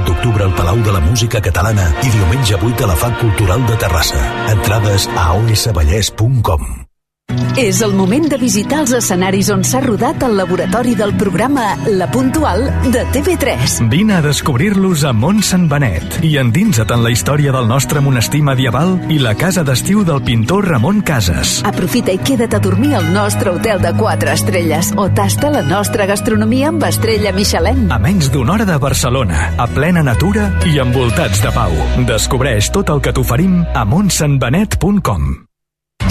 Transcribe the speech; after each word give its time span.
d'octubre 0.00 0.44
al 0.44 0.54
Palau 0.54 0.80
de 0.82 0.92
la 0.92 1.00
Música 1.00 1.40
Catalana 1.40 1.90
i 2.02 2.08
diumenge 2.08 2.56
8 2.56 2.84
a 2.84 2.86
la 2.86 2.96
FAC 2.96 3.20
Cultural 3.20 3.66
de 3.66 3.76
Terrassa. 3.76 4.22
Entrades 4.54 5.08
a 5.16 5.34
osvallès.com. 5.34 6.91
És 7.56 7.82
el 7.84 7.92
moment 7.92 8.24
de 8.32 8.38
visitar 8.40 8.78
els 8.80 8.94
escenaris 8.96 9.50
on 9.52 9.60
s'ha 9.66 9.82
rodat 9.84 10.22
el 10.24 10.38
laboratori 10.38 10.94
del 10.96 11.12
programa 11.20 11.74
La 11.84 12.06
Puntual 12.10 12.64
de 12.94 13.02
TV3. 13.12 13.90
Vine 13.92 14.14
a 14.16 14.22
descobrir-los 14.24 15.04
a 15.04 15.12
Mont 15.12 15.42
Sant 15.44 15.66
Benet 15.68 16.16
i 16.24 16.38
endinsa't 16.40 16.94
en 16.96 17.04
la 17.04 17.12
història 17.12 17.52
del 17.52 17.68
nostre 17.68 18.00
monestir 18.00 18.40
medieval 18.46 18.96
i 19.12 19.20
la 19.20 19.34
casa 19.36 19.66
d'estiu 19.68 20.00
del 20.08 20.24
pintor 20.24 20.70
Ramon 20.72 21.04
Casas. 21.04 21.60
Aprofita 21.68 22.16
i 22.16 22.22
queda't 22.24 22.56
a 22.56 22.62
dormir 22.64 22.96
al 22.96 23.12
nostre 23.12 23.52
hotel 23.52 23.84
de 23.84 23.92
4 24.00 24.32
estrelles 24.32 24.94
o 24.96 25.10
tasta 25.12 25.52
la 25.52 25.62
nostra 25.62 26.08
gastronomia 26.08 26.72
amb 26.72 26.88
estrella 26.88 27.36
Michelin. 27.36 27.90
A 27.92 28.00
menys 28.00 28.32
d'una 28.32 28.56
hora 28.56 28.64
de 28.64 28.80
Barcelona, 28.80 29.52
a 29.58 29.68
plena 29.68 30.00
natura 30.00 30.48
i 30.64 30.78
envoltats 30.80 31.44
de 31.44 31.52
pau. 31.52 31.78
Descobreix 32.08 32.72
tot 32.72 32.88
el 32.88 33.04
que 33.04 33.12
t'oferim 33.12 33.60
a 33.76 33.84
montsantbenet.com. 33.84 35.51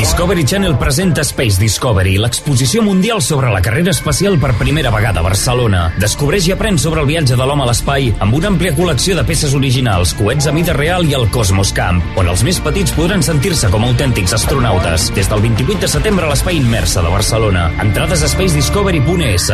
Discovery 0.01 0.43
Channel 0.43 0.77
presenta 0.81 1.21
Space 1.21 1.59
Discovery, 1.61 2.15
l'exposició 2.17 2.81
mundial 2.81 3.19
sobre 3.21 3.51
la 3.53 3.59
carrera 3.61 3.91
espacial 3.93 4.39
per 4.41 4.55
primera 4.57 4.89
vegada 4.89 5.21
a 5.21 5.25
Barcelona. 5.27 5.81
Descobreix 6.01 6.47
i 6.49 6.55
aprèn 6.55 6.79
sobre 6.81 7.03
el 7.03 7.09
viatge 7.11 7.37
de 7.37 7.45
l'home 7.45 7.61
a 7.61 7.67
l'espai 7.69 8.09
amb 8.17 8.33
una 8.33 8.49
àmplia 8.49 8.73
col·lecció 8.73 9.13
de 9.13 9.25
peces 9.29 9.53
originals, 9.53 10.15
coets 10.17 10.49
a 10.49 10.55
mida 10.57 10.73
real 10.73 11.05
i 11.05 11.13
el 11.13 11.27
Cosmos 11.29 11.69
Camp, 11.77 12.01
on 12.17 12.31
els 12.33 12.41
més 12.47 12.57
petits 12.65 12.95
podran 12.97 13.21
sentir-se 13.21 13.69
com 13.69 13.85
autèntics 13.91 14.33
astronautes. 14.39 15.11
Des 15.13 15.29
del 15.29 15.45
28 15.45 15.85
de 15.85 15.91
setembre 15.93 16.25
a 16.25 16.33
l'Espai 16.33 16.57
Immersa 16.57 17.05
de 17.05 17.13
Barcelona. 17.13 17.69
Entrades 17.85 18.25
a 18.25 18.33
spacediscovery.es. 18.33 19.51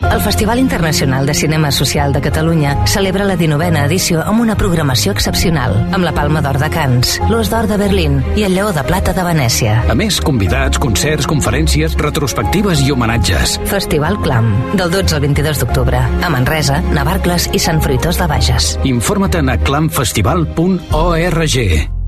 El 0.00 0.20
Festival 0.20 0.58
Internacional 0.58 1.26
de 1.26 1.34
Cinema 1.34 1.70
Social 1.70 2.12
de 2.12 2.20
Catalunya 2.20 2.86
celebra 2.86 3.24
la 3.24 3.36
19a 3.36 3.84
edició 3.84 4.22
amb 4.24 4.40
una 4.40 4.56
programació 4.56 5.12
excepcional, 5.12 5.76
amb 5.92 6.04
la 6.06 6.14
Palma 6.16 6.40
d'Or 6.40 6.58
de 6.62 6.70
Cants, 6.72 7.18
l'Os 7.28 7.50
d'Or 7.52 7.68
de 7.70 7.76
Berlín 7.80 8.22
i 8.34 8.46
el 8.48 8.56
Lleó 8.56 8.72
de 8.72 8.84
Plata 8.88 9.12
de 9.12 9.26
Venècia. 9.26 9.76
A 9.92 9.94
més, 9.94 10.20
convidats, 10.24 10.80
concerts, 10.80 11.28
conferències, 11.30 11.94
retrospectives 12.00 12.80
i 12.86 12.90
homenatges. 12.96 13.58
Festival 13.70 14.18
Clam, 14.24 14.50
del 14.72 14.90
12 14.90 15.20
al 15.20 15.24
22 15.28 15.62
d'octubre, 15.62 16.00
a 16.00 16.32
Manresa, 16.32 16.80
Navarcles 16.96 17.50
i 17.52 17.60
Sant 17.60 17.84
Fruitós 17.84 18.18
de 18.18 18.26
Bages. 18.30 18.74
Informa't 18.88 19.52
a 19.52 19.60
clamfestival.org. 19.60 21.99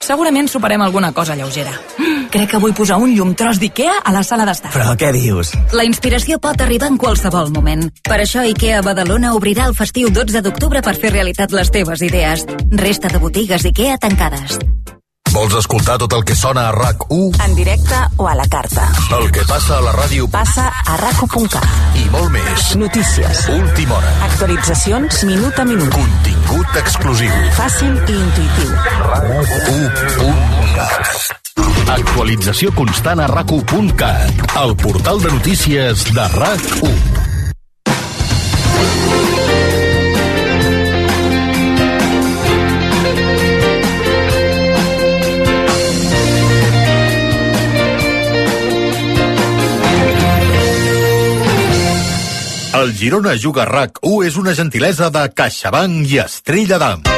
Segurament 0.00 0.48
superem 0.48 0.80
alguna 0.80 1.12
cosa 1.12 1.34
lleugera. 1.36 1.74
Crec 2.32 2.54
que 2.54 2.60
vull 2.62 2.72
posar 2.72 2.96
un 3.04 3.12
llum 3.12 3.34
tros 3.36 3.58
d'Ikea 3.60 3.98
a 4.00 4.14
la 4.14 4.22
sala 4.24 4.46
d'estar. 4.48 4.72
Però 4.72 4.94
què 4.96 5.10
dius? 5.12 5.52
La 5.76 5.84
inspiració 5.84 6.38
pot 6.40 6.64
arribar 6.64 6.88
en 6.88 6.96
qualsevol 6.96 7.52
moment. 7.52 7.84
Per 8.08 8.16
això 8.16 8.46
IKEA 8.48 8.80
Badalona 8.86 9.34
obrirà 9.36 9.68
el 9.68 9.76
festiu 9.76 10.08
12 10.08 10.40
d'octubre 10.46 10.80
per 10.80 10.96
fer 10.96 11.12
realitat 11.12 11.52
les 11.52 11.68
teves 11.74 12.00
idees. 12.06 12.48
Resta 12.80 13.12
de 13.12 13.20
botigues 13.20 13.68
IKEA 13.74 14.00
tancades. 14.00 14.56
Vols 15.30 15.54
escoltar 15.54 15.94
tot 16.02 16.12
el 16.16 16.24
que 16.26 16.34
sona 16.34 16.68
a 16.68 16.72
RAC1? 16.74 17.36
En 17.44 17.54
directe 17.54 17.94
o 18.16 18.26
a 18.28 18.34
la 18.34 18.46
carta. 18.50 18.88
El 19.18 19.30
que 19.30 19.44
passa 19.46 19.76
a 19.78 19.80
la 19.84 19.92
ràdio 19.94 20.26
Passa 20.30 20.64
a 20.86 20.96
raco.cat. 20.98 21.66
i 21.94 22.04
molt 22.10 22.30
més. 22.34 22.76
Notícies. 22.76 23.44
Última 23.54 23.94
hora. 23.98 24.10
Actualitzacions 24.26 25.22
minut 25.30 25.58
a 25.58 25.64
minut. 25.64 25.90
Contingut 25.94 26.76
exclusiu. 26.82 27.30
Fàcil 27.58 27.94
i 27.94 28.18
intuïtiu. 28.18 28.70
RAC1.cat 29.20 30.90
Actualització 31.90 32.72
constant 32.74 33.20
a 33.20 33.28
RAC1.cat 33.30 34.54
El 34.64 34.76
portal 34.82 35.20
de 35.22 35.30
notícies 35.38 36.04
de 36.14 36.26
RAC1 36.34 36.96
El 52.80 52.94
Girona 52.96 53.34
Juga 53.36 53.66
RAC1 53.68 54.22
és 54.30 54.38
una 54.40 54.54
gentilesa 54.56 55.10
de 55.12 55.26
CaixaBank 55.36 56.14
i 56.14 56.22
Estrella 56.24 56.80
d'Am. 56.80 57.10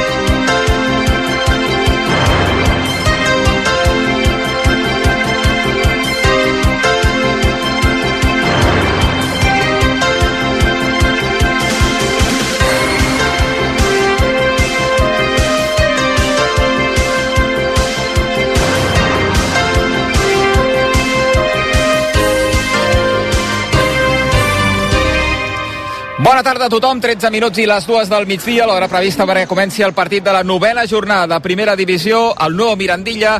Bona 26.23 26.39
tarda 26.39 26.69
a 26.69 26.71
tothom, 26.71 27.01
13 27.03 27.27
minuts 27.35 27.59
i 27.59 27.65
les 27.67 27.83
dues 27.83 28.07
del 28.07 28.23
migdia, 28.23 28.63
l'hora 28.63 28.87
prevista 28.87 29.25
perquè 29.27 29.43
comenci 29.43 29.83
el 29.83 29.91
partit 29.91 30.23
de 30.23 30.31
la 30.31 30.39
novena 30.47 30.85
jornada. 30.87 31.25
De 31.33 31.43
primera 31.43 31.73
divisió, 31.75 32.29
el 32.45 32.55
nou 32.55 32.77
Mirandilla, 32.79 33.33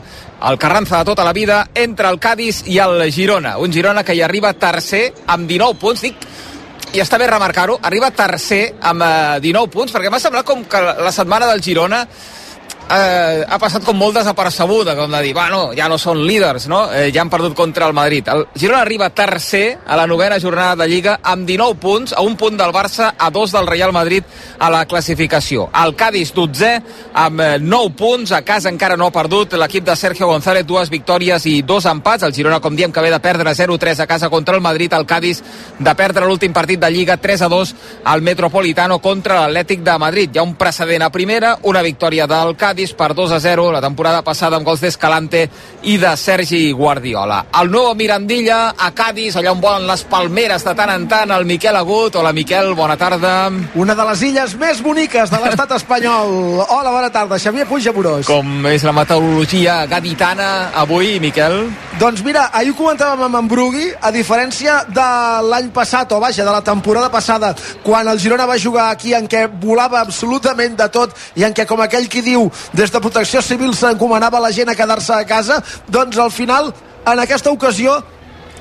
el 0.49 0.59
Carranza 0.59 0.97
de 0.97 1.07
tota 1.07 1.23
la 1.23 1.31
vida, 1.31 1.61
entre 1.73 2.09
el 2.11 2.19
Cádiz 2.19 2.66
i 2.67 2.81
el 2.83 3.05
Girona. 3.07 3.55
Un 3.55 3.71
Girona 3.71 4.03
que 4.03 4.17
hi 4.17 4.19
arriba 4.19 4.51
tercer 4.59 5.13
amb 5.31 5.47
19 5.47 5.79
punts, 5.79 6.03
dic, 6.03 6.27
i 6.91 6.99
està 6.99 7.16
bé 7.16 7.31
remarcar-ho, 7.31 7.79
arriba 7.88 8.11
tercer 8.11 8.73
amb 8.91 9.07
eh, 9.07 9.39
19 9.47 9.71
punts, 9.71 9.95
perquè 9.95 10.11
m'ha 10.11 10.19
semblat 10.19 10.51
com 10.51 10.67
que 10.67 10.83
la 10.83 11.15
setmana 11.15 11.47
del 11.53 11.63
Girona 11.63 12.03
eh, 12.89 13.45
ha 13.47 13.57
passat 13.61 13.83
com 13.85 13.97
molt 13.97 14.17
desapercebuda, 14.17 14.95
com 14.97 15.11
de 15.11 15.21
dir, 15.23 15.33
bueno, 15.35 15.71
ja 15.77 15.88
no 15.89 15.97
són 16.01 16.21
líders, 16.27 16.67
no? 16.71 16.85
Eh, 16.91 17.09
ja 17.13 17.21
han 17.23 17.31
perdut 17.31 17.55
contra 17.57 17.88
el 17.88 17.94
Madrid. 17.94 18.27
El 18.27 18.45
Girona 18.55 18.81
arriba 18.81 19.09
tercer 19.09 19.79
a 19.85 19.97
la 19.97 20.07
novena 20.07 20.39
jornada 20.39 20.75
de 20.83 20.89
Lliga 20.89 21.19
amb 21.23 21.47
19 21.47 21.79
punts, 21.79 22.13
a 22.13 22.21
un 22.21 22.35
punt 22.38 22.57
del 22.59 22.73
Barça, 22.75 23.13
a 23.17 23.29
dos 23.31 23.51
del 23.51 23.67
Real 23.67 23.94
Madrid 23.94 24.23
a 24.59 24.69
la 24.69 24.85
classificació. 24.85 25.69
El 25.83 25.95
Cádiz 25.95 26.33
12 26.33 26.71
amb 27.13 27.41
eh, 27.41 27.57
9 27.59 27.95
punts, 27.97 28.31
a 28.31 28.44
casa 28.44 28.69
encara 28.69 28.97
no 28.97 29.07
ha 29.07 29.15
perdut 29.15 29.57
l'equip 29.59 29.85
de 29.88 29.95
Sergio 29.95 30.27
González, 30.27 30.65
dues 30.67 30.91
victòries 30.94 31.45
i 31.50 31.61
dos 31.61 31.85
empats. 31.89 32.23
El 32.23 32.35
Girona, 32.35 32.61
com 32.61 32.75
diem, 32.75 32.91
que 32.91 33.01
ve 33.01 33.11
de 33.13 33.21
perdre 33.23 33.55
0-3 33.55 34.03
a 34.03 34.07
casa 34.07 34.29
contra 34.29 34.55
el 34.55 34.61
Madrid, 34.61 34.94
el 34.94 35.05
Cádiz 35.05 35.44
de 35.79 35.95
perdre 35.95 36.27
l'últim 36.27 36.53
partit 36.53 36.79
de 36.79 36.91
Lliga 36.91 37.19
3-2 37.21 37.73
al 38.05 38.21
Metropolitano 38.21 39.00
contra 39.00 39.41
l'Atlètic 39.44 39.83
de 39.83 39.97
Madrid. 39.97 40.31
Hi 40.33 40.39
ha 40.39 40.47
un 40.47 40.55
precedent 40.55 41.03
a 41.03 41.11
primera, 41.11 41.57
una 41.63 41.81
victòria 41.81 42.27
del 42.27 42.55
Cádiz 42.57 42.72
per 42.73 43.13
2 43.13 43.31
a 43.31 43.39
0 43.39 43.72
la 43.72 43.81
temporada 43.81 44.23
passada 44.25 44.57
amb 44.57 44.66
gols 44.66 44.81
d'Escalante 44.81 45.44
i 45.84 45.97
de 46.01 46.16
Sergi 46.17 46.72
Guardiola. 46.73 47.44
El 47.61 47.69
nou 47.69 47.94
Mirandilla 47.94 48.73
a 48.73 48.89
Cádiz, 48.91 49.35
allà 49.38 49.51
on 49.53 49.61
volen 49.61 49.85
les 49.85 50.03
palmeres 50.09 50.66
de 50.66 50.73
tant 50.73 50.89
en 50.89 51.06
tant, 51.07 51.29
el 51.31 51.45
Miquel 51.45 51.75
Agut. 51.78 52.16
Hola, 52.16 52.33
Miquel, 52.33 52.73
bona 52.73 52.97
tarda. 52.97 53.51
Una 53.75 53.94
de 53.94 54.07
les 54.09 54.25
illes 54.31 54.56
més 54.57 54.81
boniques 54.81 55.29
de 55.29 55.41
l'estat 55.44 55.75
espanyol. 55.79 56.63
Hola, 56.66 56.89
bona 56.89 57.12
tarda. 57.13 57.38
Xavier 57.38 57.67
Puig 57.69 57.88
Amorós. 57.88 58.25
Com 58.25 58.66
és 58.72 58.83
la 58.83 58.95
meteorologia 58.97 59.83
gaditana 59.85 60.72
avui, 60.73 61.19
Miquel? 61.21 61.68
Doncs 62.00 62.24
mira, 62.25 62.48
ahir 62.57 62.71
ho 62.74 62.77
comentàvem 62.80 63.21
amb 63.27 63.38
en 63.38 63.48
Brugui, 63.48 63.92
a 64.01 64.09
diferència 64.12 64.80
de 64.89 65.06
l'any 65.45 65.69
passat, 65.75 66.09
o 66.12 66.18
vaja, 66.19 66.42
de 66.42 66.50
la 66.50 66.63
temporada 66.65 67.12
passada, 67.13 67.53
quan 67.83 68.07
el 68.09 68.18
Girona 68.19 68.48
va 68.50 68.57
jugar 68.57 68.88
aquí 68.89 69.13
en 69.13 69.27
què 69.30 69.45
volava 69.62 70.01
absolutament 70.01 70.74
de 70.80 70.88
tot 70.89 71.13
i 71.38 71.45
en 71.45 71.53
què, 71.53 71.68
com 71.69 71.83
aquell 71.86 72.09
qui 72.09 72.24
diu, 72.25 72.48
des 72.74 72.92
de 72.92 73.01
protecció 73.04 73.42
civil 73.42 73.75
s'encomanava 73.75 74.39
la 74.39 74.51
gent 74.51 74.69
a 74.69 74.75
quedar-se 74.75 75.13
a 75.13 75.25
casa, 75.25 75.62
doncs 75.88 76.18
al 76.18 76.31
final, 76.31 76.74
en 77.06 77.19
aquesta 77.19 77.51
ocasió, 77.51 78.00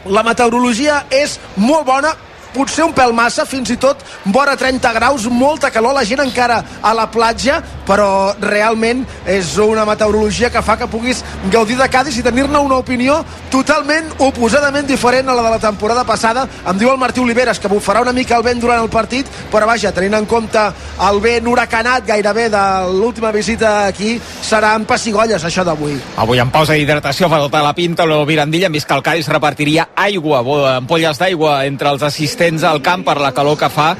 la 0.06 0.24
meteorologia 0.26 1.04
és 1.10 1.38
molt 1.56 1.86
bona 1.86 2.14
potser 2.54 2.84
un 2.84 2.94
pèl 2.96 3.12
massa, 3.16 3.46
fins 3.48 3.70
i 3.72 3.78
tot 3.80 4.02
vora 4.32 4.56
30 4.58 4.92
graus, 4.96 5.26
molta 5.30 5.70
calor, 5.72 5.94
la 5.96 6.04
gent 6.08 6.22
encara 6.22 6.60
a 6.82 6.92
la 6.96 7.08
platja, 7.10 7.60
però 7.86 8.34
realment 8.40 9.04
és 9.28 9.56
una 9.62 9.86
meteorologia 9.88 10.50
que 10.52 10.62
fa 10.62 10.76
que 10.78 10.88
puguis 10.90 11.22
gaudir 11.52 11.78
de 11.80 11.88
Cádiz 11.90 12.18
i 12.18 12.24
tenir-ne 12.24 12.60
una 12.62 12.78
opinió 12.82 13.20
totalment 13.50 14.10
oposadament 14.22 14.86
diferent 14.88 15.28
a 15.28 15.36
la 15.36 15.46
de 15.46 15.54
la 15.56 15.62
temporada 15.62 16.04
passada. 16.04 16.46
Em 16.68 16.78
diu 16.78 16.92
el 16.92 17.00
Martí 17.00 17.20
Oliveres 17.20 17.60
que 17.60 17.70
bufarà 17.72 18.02
una 18.02 18.14
mica 18.14 18.36
el 18.36 18.46
vent 18.46 18.60
durant 18.62 18.82
el 18.82 18.90
partit, 18.92 19.28
però 19.52 19.66
vaja, 19.68 19.92
tenint 19.92 20.18
en 20.20 20.28
compte 20.30 20.62
el 21.08 21.20
vent 21.24 21.48
huracanat 21.48 22.06
gairebé 22.06 22.48
de 22.52 22.64
l'última 22.92 23.32
visita 23.34 23.86
aquí, 23.86 24.18
seran 24.42 24.86
pessigolles 24.88 25.44
això 25.44 25.64
d'avui. 25.66 25.98
Avui 26.22 26.42
en 26.42 26.52
pausa 26.54 26.76
d'hidratació 26.78 27.28
fa 27.32 27.40
tota 27.42 27.62
la 27.64 27.74
pinta 27.74 28.06
el 28.06 28.14
Mirandilla, 28.26 28.68
hem 28.68 28.78
vist 28.78 28.88
que 28.88 28.94
el 28.94 29.02
Cádiz 29.02 29.28
repartiria 29.32 29.88
aigua, 29.96 30.42
ampolles 30.76 31.18
d'aigua 31.18 31.62
entre 31.66 31.90
els 31.90 32.02
assistents 32.06 32.41
al 32.66 32.80
camp 32.82 33.04
per 33.06 33.20
la 33.22 33.30
calor 33.32 33.56
que 33.58 33.68
fa 33.70 33.92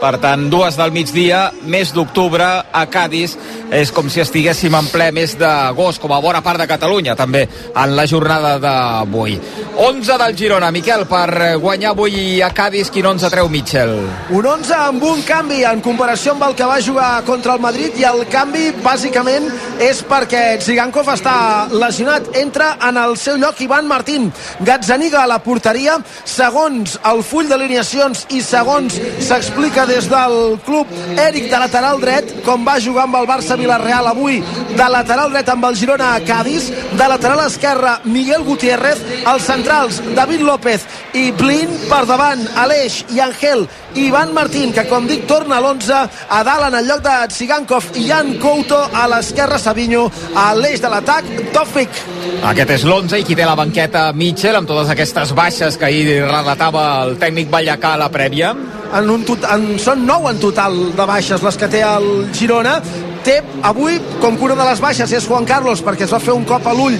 per 0.00 0.16
tant, 0.20 0.48
dues 0.50 0.78
del 0.80 0.92
migdia, 0.94 1.50
mes 1.68 1.92
d'octubre 1.92 2.46
a 2.72 2.84
Cádiz, 2.88 3.36
és 3.70 3.92
com 3.94 4.08
si 4.10 4.22
estiguéssim 4.22 4.74
en 4.74 4.88
ple 4.90 5.10
mes 5.14 5.36
d'agost, 5.38 6.00
com 6.02 6.12
a 6.16 6.20
bona 6.24 6.40
part 6.42 6.58
de 6.58 6.66
Catalunya, 6.66 7.14
també, 7.18 7.44
en 7.70 7.92
la 7.94 8.06
jornada 8.08 8.56
d'avui. 8.58 9.36
11 9.76 10.16
del 10.22 10.36
Girona, 10.36 10.70
Miquel, 10.72 11.04
per 11.08 11.58
guanyar 11.60 11.92
avui 11.92 12.40
a 12.42 12.50
Cádiz, 12.56 12.90
quin 12.90 13.06
11 13.12 13.30
treu 13.30 13.50
Mitchell? 13.52 13.92
Un 14.36 14.48
11 14.54 14.74
amb 14.76 15.04
un 15.04 15.20
canvi 15.28 15.62
en 15.68 15.82
comparació 15.84 16.32
amb 16.34 16.48
el 16.48 16.56
que 16.56 16.68
va 16.68 16.80
jugar 16.80 17.10
contra 17.28 17.54
el 17.54 17.62
Madrid 17.62 18.00
i 18.00 18.08
el 18.08 18.24
canvi, 18.32 18.70
bàsicament, 18.82 19.50
és 19.84 20.00
perquè 20.08 20.56
Zigankov 20.64 21.12
està 21.12 21.36
lesionat. 21.72 22.32
Entra 22.40 22.72
en 22.88 22.96
el 23.00 23.16
seu 23.20 23.36
lloc 23.40 23.60
Ivan 23.60 23.88
Martín. 23.90 24.30
Gazzaniga 24.64 25.22
a 25.22 25.28
la 25.30 25.40
porteria, 25.44 25.98
segons 26.24 26.96
el 27.12 27.22
full 27.26 27.52
d'alineacions 27.52 28.26
i 28.32 28.40
segons 28.44 28.96
s'explica 29.20 29.89
des 29.90 30.06
del 30.08 30.60
club 30.64 30.86
Eric 31.18 31.48
de 31.50 31.58
lateral 31.58 31.98
dret, 32.00 32.28
com 32.46 32.62
va 32.66 32.78
jugar 32.78 33.08
amb 33.08 33.16
el 33.18 33.26
Barça 33.26 33.56
Villarreal 33.58 34.06
avui, 34.06 34.38
de 34.76 34.86
lateral 34.92 35.32
dret 35.34 35.48
amb 35.50 35.66
el 35.66 35.76
Girona 35.80 36.12
a 36.14 36.20
Cádiz, 36.22 36.68
de 36.70 37.08
lateral 37.10 37.42
esquerre 37.46 37.96
Miguel 38.04 38.44
Gutiérrez, 38.46 39.02
els 39.26 39.48
centrals 39.50 39.98
David 40.14 40.44
López 40.46 40.86
i 41.18 41.30
Blin, 41.34 41.72
per 41.90 42.04
davant 42.06 42.44
Aleix 42.62 43.00
i 43.10 43.18
Angel 43.24 43.66
i 43.96 44.06
Ivan 44.06 44.34
Martín, 44.36 44.70
que 44.72 44.86
com 44.86 45.08
dic 45.10 45.26
torna 45.26 45.58
a 45.58 45.64
l'11, 45.64 46.02
a 46.30 46.42
dalt 46.46 46.68
en 46.68 46.76
el 46.78 46.86
lloc 46.86 47.02
de 47.02 47.16
Tsigankov 47.32 47.90
i 47.98 48.06
Jan 48.06 48.36
Couto, 48.42 48.78
a 48.94 49.08
l'esquerra 49.10 49.58
Savinho, 49.58 50.04
a 50.38 50.52
l'eix 50.54 50.82
de 50.82 50.92
l'atac 50.92 51.26
Tofik. 51.56 52.04
Aquest 52.52 52.76
és 52.78 52.86
l'11 52.86 53.24
i 53.24 53.26
qui 53.26 53.34
té 53.34 53.48
la 53.48 53.58
banqueta 53.58 54.12
Mitchell 54.14 54.60
amb 54.60 54.70
totes 54.70 54.94
aquestes 54.94 55.34
baixes 55.34 55.80
que 55.80 55.90
ahir 55.90 56.20
relatava 56.28 56.86
el 57.08 57.18
tècnic 57.18 57.50
Vallacà 57.50 57.96
a 57.96 58.04
la 58.04 58.12
prèvia 58.14 58.54
en 58.94 59.10
un 59.10 59.24
tot, 59.26 59.44
en, 59.52 59.72
són 59.82 60.04
9 60.06 60.34
en 60.34 60.42
total 60.42 60.76
de 60.96 61.06
baixes 61.08 61.42
les 61.46 61.58
que 61.58 61.70
té 61.70 61.82
el 61.86 62.28
Girona. 62.36 62.78
Té 63.24 63.40
avui, 63.68 63.98
com 64.20 64.38
una 64.40 64.56
de 64.56 64.68
les 64.70 64.80
baixes 64.80 65.12
és 65.12 65.26
Juan 65.28 65.48
Carlos 65.48 65.82
perquè 65.84 66.06
es 66.06 66.14
va 66.14 66.22
fer 66.22 66.36
un 66.36 66.46
cop 66.48 66.66
a 66.66 66.76
l'ull 66.76 66.96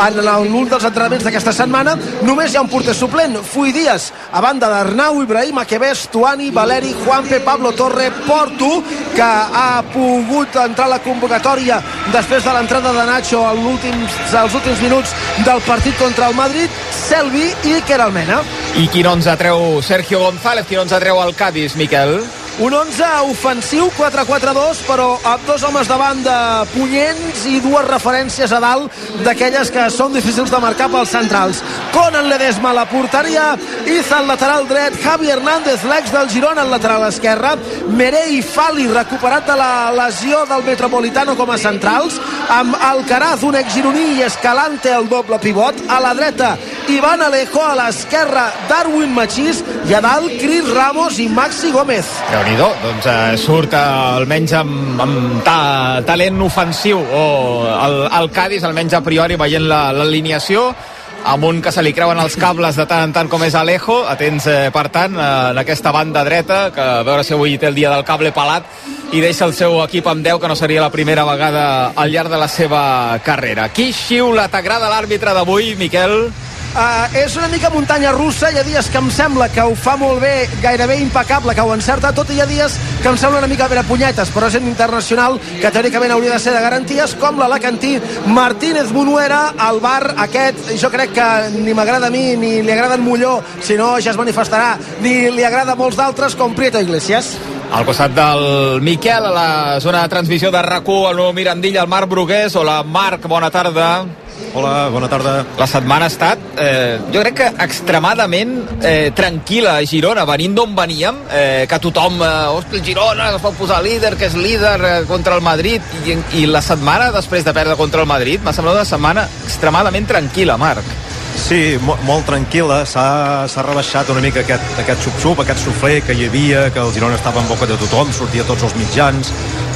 en 0.00 0.16
l'un 0.48 0.68
dels 0.68 0.84
entrenaments 0.88 1.24
d'aquesta 1.26 1.52
setmana. 1.52 1.94
Només 2.24 2.52
hi 2.52 2.58
ha 2.58 2.64
un 2.64 2.70
porter 2.72 2.94
suplent, 2.96 3.36
Fui 3.44 3.72
Díaz 3.72 4.10
a 4.32 4.40
banda 4.40 4.70
d'Arnau, 4.72 5.20
Ibrahim, 5.22 5.58
Aquebés 5.60 6.06
Tuani, 6.12 6.50
Valeri, 6.50 6.94
Juanpe, 7.04 7.40
Pablo 7.44 7.72
Torre 7.76 8.10
Porto, 8.26 8.82
que 9.14 9.26
ha 9.26 9.82
pogut 9.92 10.56
entrar 10.64 10.88
a 10.88 10.94
la 10.96 11.02
convocatòria 11.04 11.80
després 12.14 12.44
de 12.44 12.54
l'entrada 12.56 12.94
de 12.96 13.06
Nacho 13.10 13.44
als 13.46 13.66
últims, 13.74 14.16
als 14.32 14.54
últims 14.54 14.80
minuts 14.82 15.14
del 15.44 15.60
partit 15.68 15.98
contra 16.00 16.30
el 16.30 16.38
Madrid 16.38 16.89
Selvi 17.10 17.48
i 17.66 17.80
Keralmena 17.82 18.36
i 18.78 18.84
quin 18.92 19.08
11 19.10 19.32
treu 19.40 19.80
Sergio 19.82 20.20
González 20.22 20.68
quin 20.68 20.84
11 20.84 21.00
treu 21.02 21.18
el 21.18 21.34
Cádiz, 21.34 21.74
Miquel? 21.74 22.20
Un 22.60 22.74
11 22.76 23.06
ofensiu 23.24 23.86
4-4-2 23.96 24.82
però 24.84 25.06
amb 25.24 25.46
dos 25.48 25.62
homes 25.64 25.88
de 25.88 25.96
banda 25.96 26.34
punyents 26.74 27.46
i 27.48 27.56
dues 27.64 27.86
referències 27.88 28.52
a 28.52 28.60
dalt 28.60 28.98
d'aquelles 29.24 29.70
que 29.72 29.86
són 29.90 30.12
difícils 30.12 30.52
de 30.52 30.60
marcar 30.60 30.90
pels 30.92 31.14
centrals. 31.14 31.62
Conan 31.94 32.28
Ledesma 32.28 32.70
a 32.70 32.76
la 32.82 32.86
porteria 32.90 33.54
Iza 33.88 34.18
al 34.20 34.28
lateral 34.28 34.68
dret 34.68 34.98
Javi 35.02 35.32
Hernández 35.32 35.86
l'ex 35.88 36.12
del 36.12 36.28
Girona 36.30 36.62
al 36.62 36.70
lateral 36.70 37.08
esquerre 37.08 37.56
Merei 37.96 38.42
Fali 38.44 38.86
recuperat 38.92 39.48
de 39.48 39.56
la 39.56 39.72
lesió 39.96 40.44
del 40.50 40.66
Metropolitano 40.68 41.34
com 41.40 41.50
a 41.50 41.58
centrals 41.58 42.20
amb 42.50 42.76
Alcaraz 42.92 43.42
un 43.48 43.56
ex 43.56 43.72
gironí 43.74 44.18
i 44.18 44.26
Escalante 44.28 44.92
el 44.92 45.08
doble 45.08 45.40
pivot 45.40 45.80
a 45.88 45.98
la 46.04 46.12
dreta 46.14 46.54
Ivan 46.88 47.22
Alejo 47.22 47.62
a 47.64 47.74
l'esquerra 47.78 48.46
Darwin 48.68 49.12
Machís 49.14 49.60
i 49.88 49.94
a 49.94 50.00
dalt 50.04 50.32
Cris 50.40 50.70
Ramos 50.72 51.18
i 51.20 51.28
Maxi 51.28 51.72
Gómez 51.74 52.08
déu 52.30 52.44
nhi 52.46 52.56
doncs 52.60 53.10
eh, 53.10 53.34
surt 53.40 53.74
eh, 53.76 53.82
almenys 54.20 54.54
amb, 54.60 55.02
amb 55.04 55.42
ta, 55.46 55.58
talent 56.06 56.40
ofensiu 56.46 57.00
o 57.02 57.26
el, 57.74 58.00
el 58.20 58.32
Cádiz 58.34 58.64
almenys 58.64 58.96
a 58.96 59.04
priori 59.04 59.36
veient 59.40 59.68
l'alineació 59.68 60.70
la, 60.70 60.88
amb 61.24 61.44
un 61.44 61.60
que 61.62 61.72
se 61.72 61.82
li 61.84 61.92
creuen 61.92 62.18
els 62.20 62.36
cables 62.40 62.76
de 62.78 62.86
tant 62.88 63.04
en 63.04 63.12
tant 63.12 63.28
com 63.28 63.42
és 63.44 63.54
Alejo, 63.54 64.00
atents 64.08 64.46
eh, 64.48 64.70
per 64.72 64.88
tant 64.92 65.16
eh, 65.16 65.28
en 65.52 65.60
aquesta 65.60 65.92
banda 65.92 66.24
dreta, 66.24 66.60
que 66.74 66.80
a 66.80 67.02
veure 67.06 67.24
si 67.24 67.34
avui 67.36 67.58
té 67.58 67.68
el 67.68 67.76
dia 67.76 67.92
del 67.92 68.04
cable 68.08 68.32
pelat 68.32 68.66
i 69.12 69.20
deixa 69.20 69.44
el 69.48 69.54
seu 69.54 69.80
equip 69.84 70.06
amb 70.08 70.24
10, 70.24 70.40
que 70.40 70.48
no 70.48 70.56
seria 70.56 70.84
la 70.84 70.92
primera 70.92 71.24
vegada 71.28 71.92
al 71.94 72.12
llarg 72.12 72.30
de 72.30 72.38
la 72.40 72.48
seva 72.48 73.18
carrera. 73.24 73.68
Qui 73.74 73.90
xiula? 73.92 74.48
T'agrada 74.48 74.90
l'àrbitre 74.92 75.34
d'avui, 75.36 75.74
Miquel? 75.78 76.30
Uh, 76.70 77.10
és 77.18 77.34
una 77.34 77.48
mica 77.50 77.66
muntanya 77.74 78.12
russa, 78.14 78.46
hi 78.52 78.58
ha 78.60 78.62
dies 78.62 78.86
que 78.94 79.00
em 79.00 79.08
sembla 79.10 79.48
que 79.50 79.62
ho 79.66 79.72
fa 79.74 79.96
molt 79.98 80.20
bé, 80.22 80.46
gairebé 80.62 81.00
impecable, 81.02 81.54
que 81.54 81.64
ho 81.66 81.72
encerta 81.74 82.12
tot, 82.14 82.30
i 82.30 82.36
hi 82.38 82.44
ha 82.44 82.46
dies 82.46 82.76
que 83.02 83.10
em 83.10 83.18
sembla 83.18 83.40
una 83.40 83.48
mica 83.50 83.66
a 83.66 83.82
punyetes, 83.88 84.30
però 84.30 84.46
és 84.46 84.54
un 84.60 84.68
internacional 84.70 85.40
que 85.60 85.66
teòricament 85.66 86.14
hauria 86.14 86.36
de 86.36 86.38
ser 86.38 86.54
de 86.54 86.62
garanties, 86.62 87.16
com 87.18 87.42
l'Alacantí 87.42 87.98
Martínez 88.26 88.92
Bonuera, 88.94 89.56
al 89.58 89.80
bar 89.80 90.14
aquest, 90.22 90.70
jo 90.78 90.92
crec 90.94 91.10
que 91.18 91.26
ni 91.58 91.74
m'agrada 91.74 92.06
a 92.06 92.14
mi, 92.14 92.36
ni 92.38 92.62
li 92.62 92.70
agrada 92.70 92.94
en 92.94 93.02
Molló, 93.02 93.40
si 93.60 93.74
no 93.74 93.96
ja 93.98 94.14
es 94.14 94.20
manifestarà, 94.22 94.76
ni 95.02 95.26
li 95.26 95.42
agrada 95.42 95.74
a 95.74 95.80
molts 95.80 95.98
d'altres, 95.98 96.38
com 96.38 96.54
Prieto 96.54 96.78
Iglesias. 96.78 97.34
Al 97.74 97.82
costat 97.86 98.14
del 98.14 98.80
Miquel, 98.82 99.26
a 99.26 99.34
la 99.34 99.80
zona 99.82 100.02
de 100.02 100.14
transmissió 100.14 100.54
de 100.54 100.62
rac 100.62 100.86
el 100.86 101.18
nou 101.18 101.32
Mirandilla, 101.34 101.82
el 101.82 101.90
Marc 101.90 102.08
Brugués. 102.08 102.54
Hola, 102.54 102.82
Marc, 102.82 103.26
bona 103.26 103.50
tarda. 103.50 104.19
Hola, 104.52 104.88
bona 104.90 105.06
tarda. 105.08 105.44
La 105.58 105.66
setmana 105.70 106.08
ha 106.08 106.10
estat, 106.10 106.38
eh, 106.58 106.98
jo 107.14 107.20
crec 107.22 107.36
que 107.38 107.46
extremadament 107.62 108.56
eh, 108.82 109.12
tranquil·la 109.14 109.76
a 109.78 109.84
Girona, 109.86 110.24
venint 110.26 110.56
d'on 110.58 110.74
veníem, 110.74 111.20
eh, 111.30 111.66
que 111.70 111.78
tothom, 111.78 112.18
eh, 112.18 112.30
hosti, 112.56 112.80
el 112.80 112.84
Girona 112.84 113.28
es 113.36 113.40
pot 113.44 113.54
posar 113.54 113.78
líder, 113.84 114.16
que 114.18 114.26
és 114.26 114.34
líder 114.34 114.74
eh, 114.88 114.96
contra 115.06 115.36
el 115.38 115.44
Madrid, 115.46 115.82
i, 116.02 116.18
i 116.42 116.46
la 116.50 116.64
setmana 116.66 117.12
després 117.14 117.46
de 117.46 117.54
perdre 117.54 117.78
contra 117.78 118.02
el 118.02 118.10
Madrid 118.10 118.42
m'ha 118.42 118.52
semblat 118.56 118.80
una 118.80 118.88
setmana 118.88 119.28
extremadament 119.44 120.10
tranquil·la, 120.10 120.58
Marc. 120.58 120.98
Sí, 121.40 121.78
molt, 121.86 122.02
molt 122.04 122.26
tranquil·la, 122.26 122.82
s'ha 122.90 123.62
rebaixat 123.64 124.10
una 124.10 124.20
mica 124.24 124.42
aquest, 124.42 124.66
aquest 124.82 125.06
xup-xup, 125.06 125.40
aquest 125.44 125.62
sufler 125.62 126.00
que 126.02 126.14
hi 126.14 126.26
havia, 126.26 126.66
que 126.74 126.82
el 126.82 126.92
Girona 126.94 127.14
estava 127.14 127.40
en 127.40 127.48
boca 127.48 127.70
de 127.70 127.78
tothom, 127.80 128.10
sortia 128.12 128.44
tots 128.48 128.66
els 128.66 128.74
mitjans. 128.76 129.30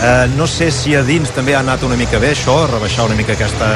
Eh, 0.04 0.28
no 0.36 0.46
sé 0.46 0.70
si 0.70 0.92
a 0.92 1.00
dins 1.06 1.30
també 1.32 1.54
ha 1.56 1.62
anat 1.64 1.84
una 1.86 1.96
mica 1.96 2.18
bé 2.20 2.34
això, 2.34 2.66
rebaixar 2.68 3.06
una 3.08 3.14
mica 3.16 3.32
aquesta 3.32 3.68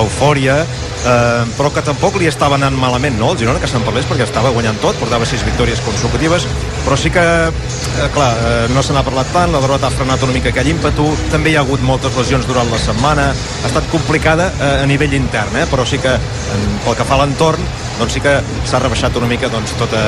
eufòria, 0.00 0.54
eh, 0.62 1.42
però 1.58 1.68
que 1.74 1.82
tampoc 1.84 2.16
li 2.16 2.30
estava 2.30 2.56
anant 2.56 2.78
malament, 2.80 3.18
no? 3.20 3.34
El 3.34 3.40
Girona, 3.42 3.60
que 3.60 3.68
se'n 3.68 3.84
parlés, 3.84 4.06
perquè 4.08 4.24
estava 4.24 4.54
guanyant 4.56 4.78
tot, 4.80 4.96
portava 5.02 5.28
sis 5.28 5.44
victòries 5.44 5.82
consecutives, 5.84 6.46
però 6.86 6.96
sí 6.96 7.12
que, 7.12 7.24
eh, 7.50 8.08
clar, 8.14 8.30
eh, 8.38 8.68
no 8.72 8.82
se 8.82 8.96
n'ha 8.96 9.04
parlat 9.04 9.28
tant, 9.34 9.52
la 9.52 9.60
derrota 9.60 9.90
ha 9.90 9.96
frenat 9.98 10.24
una 10.24 10.32
mica 10.38 10.48
aquell 10.48 10.72
ímpetu, 10.72 11.10
també 11.34 11.52
hi 11.52 11.58
ha 11.60 11.66
hagut 11.66 11.84
moltes 11.84 12.16
lesions 12.16 12.48
durant 12.48 12.72
la 12.72 12.80
setmana, 12.80 13.28
ha 13.34 13.66
estat 13.68 13.90
complicada 13.92 14.48
eh, 14.56 14.72
a 14.82 14.86
nivell 14.88 15.12
intern, 15.20 15.60
eh, 15.60 15.66
però 15.68 15.84
sí 15.84 16.00
que, 16.00 16.14
en, 16.16 16.64
pel 16.86 16.96
que 16.96 17.04
fa 17.04 17.20
a 17.20 17.24
l'entorn, 17.24 17.68
doncs 17.98 18.16
sí 18.16 18.22
que 18.24 18.34
s'ha 18.68 18.80
rebaixat 18.82 19.16
una 19.16 19.28
mica 19.30 19.50
doncs, 19.52 19.74
tota, 19.80 20.02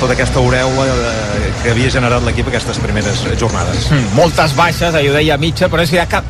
tota 0.00 0.14
aquesta 0.14 0.40
aureola 0.42 0.86
eh, 0.86 1.52
que 1.62 1.72
havia 1.74 1.90
generat 1.90 2.24
l'equip 2.26 2.48
aquestes 2.52 2.78
primeres 2.82 3.24
jornades. 3.40 3.90
Mm, 3.90 4.14
moltes 4.18 4.56
baixes, 4.58 4.94
ahir 4.94 5.12
ho 5.12 5.16
deia 5.16 5.38
Mitja, 5.40 5.70
però 5.72 5.84
és 5.84 5.90
que 5.90 6.00
hi 6.00 6.04
ha 6.04 6.10
cap 6.10 6.28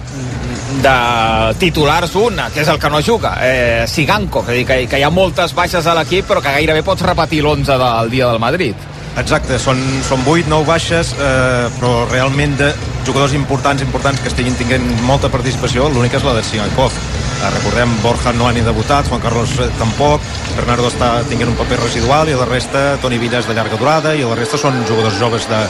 de 0.83 1.54
titulars 1.61 2.14
una, 2.16 2.49
que 2.50 2.62
és 2.62 2.69
el 2.69 2.78
que 2.81 2.90
no 2.90 3.02
juga, 3.04 3.37
eh, 3.45 3.85
Siganco, 3.87 4.42
dir, 4.49 4.64
que, 4.66 4.87
que 4.88 4.99
hi 4.99 5.04
ha 5.04 5.11
moltes 5.12 5.54
baixes 5.54 5.87
a 5.87 5.95
l'equip, 5.99 6.26
però 6.28 6.40
que 6.42 6.54
gairebé 6.54 6.83
pots 6.87 7.04
repetir 7.04 7.42
l'11 7.42 7.76
del 7.83 8.11
dia 8.11 8.31
del 8.31 8.40
Madrid. 8.42 8.92
Exacte, 9.21 9.59
són, 9.61 9.76
són 10.09 10.23
8, 10.25 10.49
9 10.49 10.64
baixes, 10.64 11.12
eh, 11.21 11.66
però 11.76 12.07
realment 12.09 12.54
de 12.57 12.71
jugadors 13.04 13.35
importants, 13.37 13.85
importants 13.85 14.23
que 14.23 14.31
estiguin 14.31 14.57
tinguent 14.57 14.87
molta 15.04 15.28
participació, 15.28 15.90
l'única 15.92 16.16
és 16.16 16.25
la 16.25 16.33
de 16.38 16.45
Sigankov. 16.49 16.97
Eh, 16.97 17.50
recordem, 17.59 17.92
Borja 18.00 18.33
no 18.33 18.49
ha 18.49 18.54
ni 18.57 18.64
debutat, 18.64 19.11
Juan 19.12 19.21
Carlos 19.21 19.52
eh, 19.61 19.69
tampoc, 19.76 20.25
Bernardo 20.57 20.88
està 20.88 21.11
tinguent 21.28 21.52
un 21.52 21.59
paper 21.61 21.83
residual 21.83 22.33
i 22.33 22.38
la 22.38 22.49
resta, 22.49 22.97
Toni 23.02 23.21
Villas 23.21 23.49
de 23.49 23.57
llarga 23.59 23.76
durada 23.76 24.14
i 24.16 24.25
la 24.25 24.38
resta 24.38 24.61
són 24.61 24.81
jugadors 24.88 25.21
joves 25.21 25.45
de, 25.50 25.61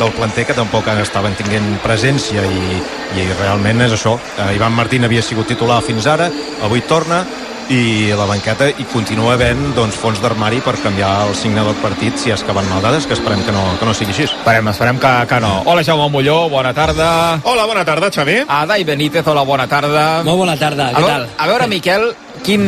del 0.00 0.14
planter 0.18 0.48
que 0.48 0.58
tampoc 0.58 0.90
estaven 0.98 1.38
tinguent 1.38 1.76
presència 1.84 2.42
i, 2.42 2.80
i 3.14 3.28
realment 3.38 3.86
és 3.86 3.94
això. 3.94 4.18
Eh, 4.38 4.56
Ivan 4.58 4.74
Martín 4.74 5.06
havia 5.06 5.22
sigut 5.22 5.46
titular 5.46 5.84
fins 5.86 6.10
ara, 6.10 6.32
avui 6.66 6.82
torna, 6.82 7.22
i 7.68 8.14
la 8.16 8.24
banqueta 8.28 8.68
i 8.70 8.84
continua 8.88 9.34
havent 9.34 9.74
doncs, 9.76 9.96
fons 10.00 10.20
d'armari 10.22 10.60
per 10.64 10.74
canviar 10.80 11.10
el 11.26 11.34
signe 11.36 11.64
del 11.64 11.76
partit 11.82 12.16
si 12.20 12.32
és 12.32 12.44
que 12.44 12.54
van 12.56 12.68
mal 12.70 12.80
dades, 12.84 13.06
que 13.06 13.16
esperem 13.16 13.42
que 13.44 13.52
no, 13.52 13.64
que 13.80 13.88
no 13.88 13.94
sigui 13.96 14.14
així. 14.14 14.24
Esperem, 14.28 14.70
esperem 14.72 15.00
que, 15.02 15.12
que 15.28 15.40
no. 15.44 15.52
Hola, 15.68 15.84
Jaume 15.84 16.08
Molló, 16.12 16.38
bona 16.52 16.72
tarda. 16.76 17.10
Hola, 17.44 17.66
bona 17.68 17.84
tarda, 17.84 18.10
Xavi. 18.14 18.40
Adai 18.48 18.84
Benítez, 18.88 19.26
hola, 19.28 19.44
bona 19.44 19.68
tarda. 19.68 20.06
Molt 20.24 20.44
bona 20.44 20.56
tarda, 20.60 20.90
què 20.96 21.04
tal? 21.04 21.28
a 21.36 21.50
veure 21.50 21.68
Miquel, 21.68 22.08
quin, 22.46 22.64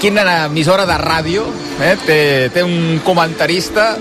quina 0.00 0.24
emissora 0.46 0.86
de 0.86 0.98
ràdio 1.02 1.44
eh, 1.82 1.96
té, 2.06 2.20
té 2.54 2.62
un 2.66 3.00
comentarista 3.04 3.94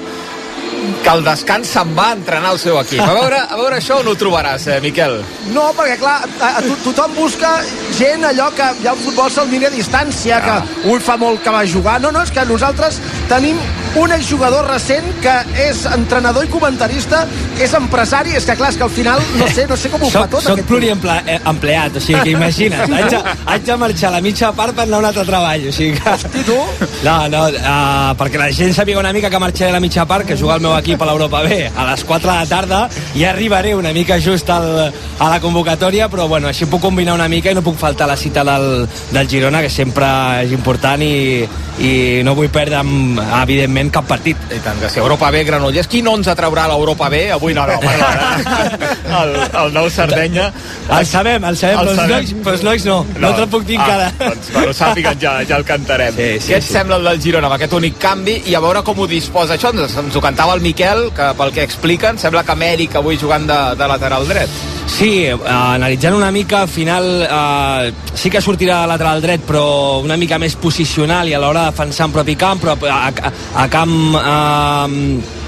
que 1.04 1.10
al 1.10 1.24
descans 1.24 1.68
se'n 1.74 1.92
va 1.98 2.10
a 2.10 2.16
entrenar 2.18 2.52
el 2.54 2.60
seu 2.60 2.78
equip. 2.82 3.02
A 3.02 3.14
veure, 3.14 3.40
a 3.50 3.56
veure 3.60 3.78
això 3.80 4.00
on 4.02 4.08
ho 4.12 4.16
trobaràs, 4.20 4.68
eh, 4.68 4.80
Miquel? 4.84 5.20
No, 5.54 5.70
perquè 5.78 5.98
clar, 6.02 6.18
a, 6.40 6.50
a, 6.60 6.62
to- 6.66 6.78
tothom 6.86 7.16
busca 7.18 7.52
gent 7.98 8.24
allò 8.30 8.50
que 8.56 8.68
ja 8.84 8.92
el 8.96 9.02
futbol 9.04 9.32
se'l 9.32 9.48
mira 9.52 9.68
a 9.68 9.74
distància, 9.74 10.40
que 10.46 10.90
ui 10.92 11.00
fa 11.00 11.18
molt 11.18 11.42
que 11.44 11.50
va 11.54 11.66
jugar. 11.66 12.00
No, 12.02 12.12
no, 12.12 12.24
és 12.24 12.32
que 12.32 12.46
nosaltres 12.46 13.00
tenim 13.30 13.58
un 13.98 14.12
exjugador 14.14 14.68
recent 14.70 15.06
que 15.24 15.34
és 15.66 15.82
entrenador 15.90 16.46
i 16.46 16.50
comentarista, 16.52 17.24
és 17.60 17.74
empresari, 17.78 18.36
és 18.38 18.46
que 18.46 18.56
clar, 18.60 18.70
és 18.74 18.78
que 18.78 18.86
al 18.86 18.94
final 18.94 19.24
no 19.40 19.48
sé, 19.50 19.66
no 19.70 19.78
sé 19.80 19.90
com 19.90 20.04
ho 20.04 20.10
fa 20.10 20.24
Soc, 20.26 20.32
tot 20.36 20.46
soc 20.46 20.62
pluriempleat, 20.70 21.98
o 21.98 22.04
sigui 22.04 22.22
que 22.28 22.34
imagina't, 22.36 22.94
haig 22.94 23.10
de, 23.14 23.22
haig 23.54 23.66
de 23.66 23.78
marxar 23.82 24.12
a 24.12 24.16
la 24.18 24.22
mitja 24.24 24.52
part 24.56 24.76
per 24.78 24.86
anar 24.86 25.00
a 25.00 25.04
un 25.04 25.10
altre 25.10 25.26
treball, 25.28 25.68
o 25.70 25.74
sigui 25.76 25.98
que... 25.98 26.16
I 26.40 26.46
tu? 26.48 26.58
No, 27.06 27.16
no, 27.32 27.46
uh, 27.50 28.12
perquè 28.20 28.42
la 28.42 28.50
gent 28.56 28.76
sàpiga 28.76 29.02
una 29.02 29.14
mica 29.16 29.32
que 29.32 29.42
marxaré 29.42 29.72
a 29.74 29.78
la 29.78 29.84
mitja 29.84 30.06
part, 30.10 30.28
que 30.28 30.38
juga 30.38 30.60
el 30.60 30.66
meu 30.66 30.76
equip 30.78 31.02
a 31.02 31.10
l'Europa 31.10 31.42
B 31.48 31.62
a 31.70 31.88
les 31.90 32.04
4 32.06 32.30
de 32.30 32.36
la 32.36 32.50
tarda, 32.50 32.82
i 33.16 33.26
arribaré 33.26 33.74
una 33.76 33.94
mica 33.96 34.20
just 34.22 34.50
al, 34.54 34.90
a 34.92 35.30
la 35.32 35.40
convocatòria, 35.42 36.10
però 36.12 36.28
bueno, 36.28 36.52
així 36.52 36.68
puc 36.70 36.84
combinar 36.84 37.18
una 37.18 37.30
mica 37.32 37.52
i 37.52 37.58
no 37.58 37.66
puc 37.66 37.80
faltar 37.80 38.08
a 38.08 38.14
la 38.14 38.20
cita 38.20 38.46
del, 38.48 38.86
del 39.12 39.32
Girona, 39.32 39.64
que 39.66 39.72
sempre 39.74 40.10
és 40.44 40.54
important 40.56 41.02
i, 41.04 41.48
i 41.80 41.92
no 42.28 42.36
vull 42.36 42.52
perdre, 42.54 42.82
amb, 42.84 43.20
evidentment, 43.42 43.79
cap 43.88 44.04
partit. 44.10 44.36
I 44.52 44.60
tant, 44.60 44.82
que 44.84 44.90
si 44.92 45.00
Europa 45.00 45.30
B, 45.32 45.46
Granollers, 45.48 45.88
quin 45.88 46.08
11 46.12 46.36
traurà 46.36 46.66
l'Europa 46.68 47.08
B? 47.14 47.22
Avui 47.32 47.56
no, 47.56 47.64
no, 47.70 47.78
perdona. 47.80 48.90
El, 49.20 49.32
el 49.48 49.72
nou 49.74 49.88
Sardenya. 49.90 50.50
El 50.98 51.06
sabem, 51.08 51.44
el 51.48 51.56
sabem, 51.58 51.80
però 51.80 51.94
els 51.94 51.98
sabem. 51.98 52.12
nois, 52.12 52.34
però 52.44 52.54
els 52.58 52.64
nois 52.68 52.86
no, 52.86 52.98
no, 53.16 53.22
no 53.24 53.32
te'l 53.38 53.48
puc 53.52 53.64
dir 53.66 53.80
ah, 53.80 53.88
encara. 53.88 54.12
Doncs 54.20 54.52
ho 54.60 54.76
sàpiguen 54.76 55.22
ja, 55.22 55.34
ja 55.50 55.58
el 55.58 55.66
cantarem. 55.66 56.14
Sí, 56.18 56.30
sí, 56.44 56.52
Què 56.52 56.60
et 56.60 56.68
sí. 56.68 56.74
sembla 56.76 57.00
el 57.00 57.08
del 57.10 57.22
Girona 57.24 57.50
amb 57.50 57.58
aquest 57.58 57.74
únic 57.80 57.98
canvi 58.02 58.36
i 58.52 58.58
a 58.58 58.62
veure 58.64 58.84
com 58.86 59.00
ho 59.00 59.08
disposa 59.10 59.56
això? 59.58 59.72
Ens, 59.74 59.96
ens 60.04 60.20
ho 60.20 60.24
cantava 60.24 60.58
el 60.58 60.62
Miquel, 60.66 61.08
que 61.16 61.32
pel 61.40 61.56
que 61.56 61.66
expliquen 61.66 62.20
sembla 62.22 62.44
que 62.46 62.56
Amèric 62.58 63.00
avui 63.00 63.18
jugant 63.22 63.48
de, 63.50 63.60
de 63.80 63.90
lateral 63.94 64.28
dret. 64.30 64.62
Sí, 64.90 65.24
eh, 65.24 65.38
analitzant 65.48 66.16
una 66.18 66.32
mica, 66.32 66.64
al 66.64 66.70
final 66.70 67.06
eh, 67.24 67.92
sí 68.14 68.30
que 68.34 68.42
sortirà 68.42 68.82
lateral 68.90 69.22
dret, 69.24 69.46
però 69.48 70.00
una 70.04 70.18
mica 70.20 70.40
més 70.42 70.58
posicional 70.60 71.30
i 71.30 71.36
a 71.38 71.40
l'hora 71.40 71.68
de 71.68 71.74
defensar 71.74 72.10
en 72.10 72.16
propi 72.18 72.36
camp, 72.36 72.64
però 72.64 72.76
a, 72.90 73.02
a, 73.08 73.34
a 73.64 73.68
camp 73.72 74.18
eh, 74.20 75.39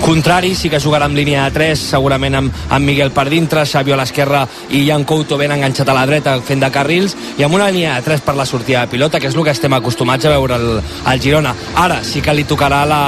contrari 0.00 0.54
sí 0.56 0.70
que 0.72 0.80
jugarà 0.80 1.06
amb 1.06 1.16
línia 1.18 1.44
de 1.46 1.54
3 1.54 1.82
segurament 1.92 2.36
amb, 2.38 2.54
amb 2.72 2.86
Miguel 2.86 3.12
per 3.14 3.26
dintre 3.30 3.66
Xavi 3.68 3.92
a 3.92 3.98
l'esquerra 4.00 4.40
i 4.74 4.82
Jan 4.86 5.04
Couto 5.04 5.36
ben 5.38 5.52
enganxat 5.52 5.88
a 5.88 5.96
la 5.96 6.06
dreta 6.08 6.38
fent 6.46 6.62
de 6.62 6.70
carrils 6.72 7.16
i 7.38 7.44
amb 7.44 7.54
una 7.58 7.68
línia 7.70 7.98
de 7.98 8.06
3 8.08 8.24
per 8.26 8.34
la 8.38 8.46
sortida 8.48 8.84
de 8.84 8.92
pilota 8.94 9.20
que 9.20 9.28
és 9.28 9.36
el 9.36 9.44
que 9.44 9.54
estem 9.54 9.76
acostumats 9.76 10.26
a 10.26 10.32
veure 10.32 10.56
al, 10.56 10.82
al 11.04 11.22
Girona 11.22 11.54
ara 11.84 12.00
sí 12.06 12.24
que 12.24 12.34
li 12.34 12.46
tocarà 12.48 12.82
la, 12.88 13.02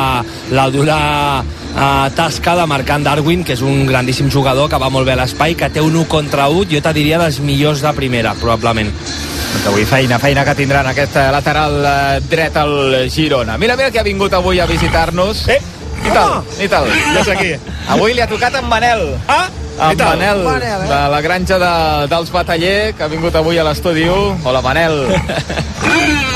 la 0.52 0.68
dura 0.70 0.98
uh, 1.42 2.06
tasca 2.14 2.56
de 2.60 2.68
marcar 2.70 3.00
en 3.00 3.08
Darwin 3.08 3.44
que 3.44 3.56
és 3.56 3.64
un 3.66 3.86
grandíssim 3.88 4.30
jugador 4.30 4.70
que 4.70 4.80
va 4.80 4.92
molt 4.92 5.08
bé 5.08 5.16
a 5.16 5.22
l'espai 5.24 5.56
que 5.58 5.72
té 5.72 5.80
un 5.80 5.96
1 5.96 6.08
contra 6.12 6.48
1 6.52 6.70
jo 6.70 6.82
te 6.84 6.94
diria 6.96 7.20
dels 7.22 7.40
millors 7.40 7.82
de 7.82 7.94
primera 7.96 8.36
probablement 8.40 8.92
Doncs 9.52 9.66
avui 9.68 9.84
feina, 9.84 10.16
feina 10.18 10.46
que 10.46 10.54
tindran 10.56 10.86
aquest 10.88 11.18
lateral 11.30 11.74
eh, 11.84 12.20
dret 12.24 12.56
al 12.56 12.72
Girona. 13.12 13.58
Mira, 13.60 13.76
mira 13.76 13.90
que 13.92 14.00
ha 14.00 14.06
vingut 14.06 14.32
avui 14.32 14.58
a 14.58 14.66
visitar-nos. 14.66 15.44
Eh? 15.52 15.60
Tal, 16.12 16.44
i 16.60 16.68
tal. 16.68 16.88
Ja 17.14 17.20
és 17.22 17.30
aquí. 17.32 17.52
Avui 17.94 18.14
li 18.16 18.22
ha 18.24 18.28
tocat 18.30 18.56
en 18.60 18.68
Manel. 18.70 19.04
Ah, 19.32 19.46
Tal. 19.96 20.16
Manel, 20.18 20.42
Manel, 20.44 20.80
eh? 20.84 20.88
de 20.88 21.00
la 21.10 21.20
granja 21.20 21.58
de, 21.58 22.06
dels 22.08 22.30
Bataller, 22.32 22.94
que 22.94 23.02
ha 23.02 23.08
vingut 23.10 23.34
avui 23.34 23.58
a 23.58 23.64
l'estudi 23.66 24.04
1. 24.08 24.40
Hola, 24.46 24.60
Manel. 24.62 25.00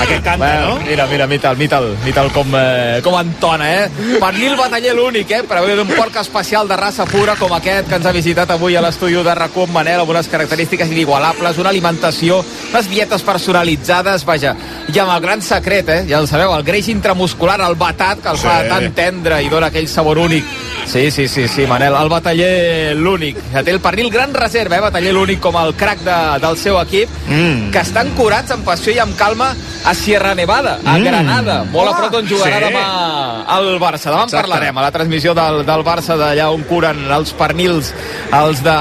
Aquest 0.02 0.22
canta, 0.24 0.36
Bueno, 0.36 0.74
no? 0.74 0.84
Mira, 0.84 1.06
mira, 1.06 1.26
mital, 1.26 1.56
mital, 1.56 1.86
mital 2.04 2.28
com, 2.34 2.50
eh, 2.58 3.00
com 3.02 3.14
entona, 3.18 3.68
eh? 3.72 3.88
Pernil 4.20 4.56
Bataller 4.58 4.92
l'únic, 4.94 5.30
eh? 5.32 5.40
Per 5.48 5.56
haver 5.56 5.76
d'un 5.78 5.88
porc 5.88 6.18
especial 6.20 6.68
de 6.68 6.76
raça 6.76 7.06
pura 7.08 7.34
com 7.40 7.54
aquest 7.56 7.88
que 7.88 7.96
ens 7.96 8.06
ha 8.06 8.12
visitat 8.12 8.50
avui 8.52 8.76
a 8.76 8.82
l'estudi 8.84 9.14
de 9.16 9.32
RAC1 9.38 9.64
amb 9.64 9.72
Manel, 9.78 10.02
amb 10.02 10.12
unes 10.12 10.28
característiques 10.28 10.92
inigualables, 10.92 11.56
una 11.62 11.70
alimentació, 11.72 12.42
unes 12.74 12.90
dietes 12.92 13.24
personalitzades, 13.24 14.26
vaja, 14.28 14.52
i 14.92 14.98
amb 15.00 15.14
el 15.16 15.20
gran 15.24 15.40
secret, 15.42 15.88
eh? 15.88 16.02
Ja 16.10 16.20
el 16.20 16.28
sabeu, 16.28 16.52
el 16.58 16.66
greix 16.66 16.90
intramuscular, 16.92 17.60
el 17.64 17.74
batat, 17.80 18.20
que 18.22 18.28
el 18.34 18.36
Sí. 18.36 18.44
fa 18.46 18.60
tan 18.68 18.92
tendre 18.92 19.40
i 19.42 19.48
dona 19.48 19.68
aquell 19.72 19.88
sabor 19.88 20.18
únic. 20.18 20.44
Sí, 20.86 21.10
sí, 21.10 21.26
sí, 21.28 21.48
sí, 21.48 21.66
Manel, 21.66 21.92
el 21.98 22.08
bataller 22.08 22.94
l'únic. 22.96 23.36
Que 23.52 23.62
té 23.66 23.72
el 23.74 23.80
pernil 23.82 24.08
gran 24.08 24.32
reserva, 24.32 24.76
eh? 24.78 24.80
Bataller 24.84 25.12
l'únic 25.12 25.40
com 25.42 25.56
el 25.58 25.74
crack 25.74 25.98
de, 26.06 26.16
del 26.40 26.56
seu 26.56 26.78
equip, 26.80 27.10
Mm. 27.26 27.72
que 27.72 27.78
estan 27.80 28.10
curats 28.14 28.52
amb 28.54 28.64
passió 28.64 28.92
i 28.94 28.98
amb 29.02 29.16
calma 29.18 29.48
a 29.84 29.94
Sierra 29.94 30.34
Nevada, 30.34 30.78
a 30.84 30.96
Mm. 30.96 31.04
Granada, 31.04 31.64
molt 31.72 31.88
a 31.88 31.90
Home. 31.90 31.98
prop 32.00 32.12
d'on 32.12 32.28
jugarà 32.28 32.58
Sí. 32.58 32.64
demà 32.72 33.58
el 33.58 33.80
Barça. 33.80 34.10
Demà 34.10 34.22
en 34.22 34.28
Exacte. 34.28 34.36
parlarem 34.48 34.78
a 34.78 34.82
la 34.82 34.90
transmissió 34.92 35.34
del, 35.34 35.66
del 35.66 35.84
Barça 35.84 36.16
d'allà 36.16 36.48
on 36.54 36.62
curen 36.62 37.10
els 37.10 37.32
pernils 37.32 37.92
els 38.32 38.62
de, 38.62 38.76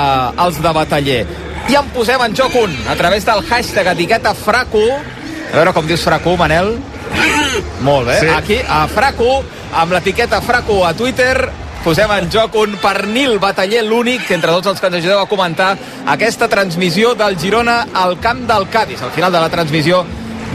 els 0.46 0.62
de 0.62 0.72
Bataller. 0.74 1.26
I 1.68 1.76
en 1.76 1.86
posem 1.90 2.22
en 2.22 2.36
joc 2.36 2.54
un, 2.56 2.78
a 2.88 2.96
través 2.96 3.26
del 3.26 3.42
hashtag 3.50 3.88
etiqueta 3.88 4.36
Fraco. 4.36 4.86
A 5.52 5.56
veure 5.56 5.74
com 5.74 5.88
dius 5.88 6.02
Fraco, 6.02 6.38
Manel. 6.38 6.78
Molt 7.82 8.08
bé. 8.08 8.20
Sí. 8.20 8.28
Aquí, 8.28 8.58
a 8.68 8.88
Fraco, 8.88 9.44
amb 9.74 9.92
l'etiqueta 9.92 10.40
Fraco 10.42 10.86
a 10.86 10.94
Twitter, 10.94 11.50
posem 11.86 12.10
en 12.16 12.32
joc 12.34 12.56
un 12.58 12.72
pernil 12.82 13.36
bataller 13.38 13.84
l'únic, 13.86 14.26
entre 14.34 14.56
tots 14.56 14.72
els 14.72 14.80
que 14.82 14.90
ens 14.90 14.98
ajudeu 14.98 15.20
a 15.22 15.30
comentar 15.30 15.76
aquesta 16.10 16.48
transmissió 16.50 17.14
del 17.14 17.38
Girona 17.38 17.84
al 17.94 18.18
camp 18.20 18.48
del 18.50 18.66
Cádiz. 18.74 19.04
Al 19.06 19.14
final 19.14 19.32
de 19.32 19.44
la 19.44 19.52
transmissió 19.54 20.02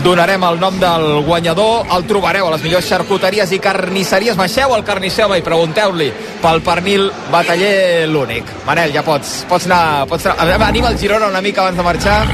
donarem 0.02 0.42
el 0.48 0.58
nom 0.58 0.80
del 0.80 1.22
guanyador, 1.22 1.86
el 1.94 2.06
trobareu 2.10 2.48
a 2.48 2.54
les 2.56 2.64
millors 2.66 2.88
xarcuteries 2.90 3.52
i 3.54 3.60
carnisseries. 3.62 4.38
Baixeu 4.38 4.74
al 4.74 4.82
carnisser 4.82 5.28
i 5.36 5.46
pregunteu-li 5.46 6.10
pel 6.42 6.64
pernil 6.66 7.06
bataller 7.30 8.08
l'únic. 8.10 8.50
Manel, 8.66 8.90
ja 8.96 9.06
pots, 9.06 9.44
pots 9.48 9.70
anar... 9.70 10.08
Pots 10.10 10.26
anar... 10.26 10.58
Anima 10.66 10.90
el 10.90 10.98
Girona 10.98 11.30
una 11.30 11.44
mica 11.44 11.62
abans 11.62 11.78
de 11.78 11.86
marxar. 11.86 12.24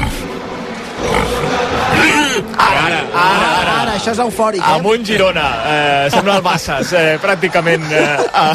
Ara, 2.37 2.77
ara, 2.85 3.01
ara, 3.13 3.49
ara. 3.61 3.75
Ara, 3.81 3.95
això 3.97 4.11
és 4.13 4.19
eufòric, 4.23 4.61
eh? 4.61 4.73
Amb 4.77 4.85
un 4.91 5.05
Girona, 5.05 5.45
eh, 5.73 6.09
sembla 6.13 6.37
el 6.39 6.43
Bassas, 6.45 6.91
eh, 6.93 7.17
pràcticament 7.23 7.85
eh, 7.91 8.05
a, 8.33 8.47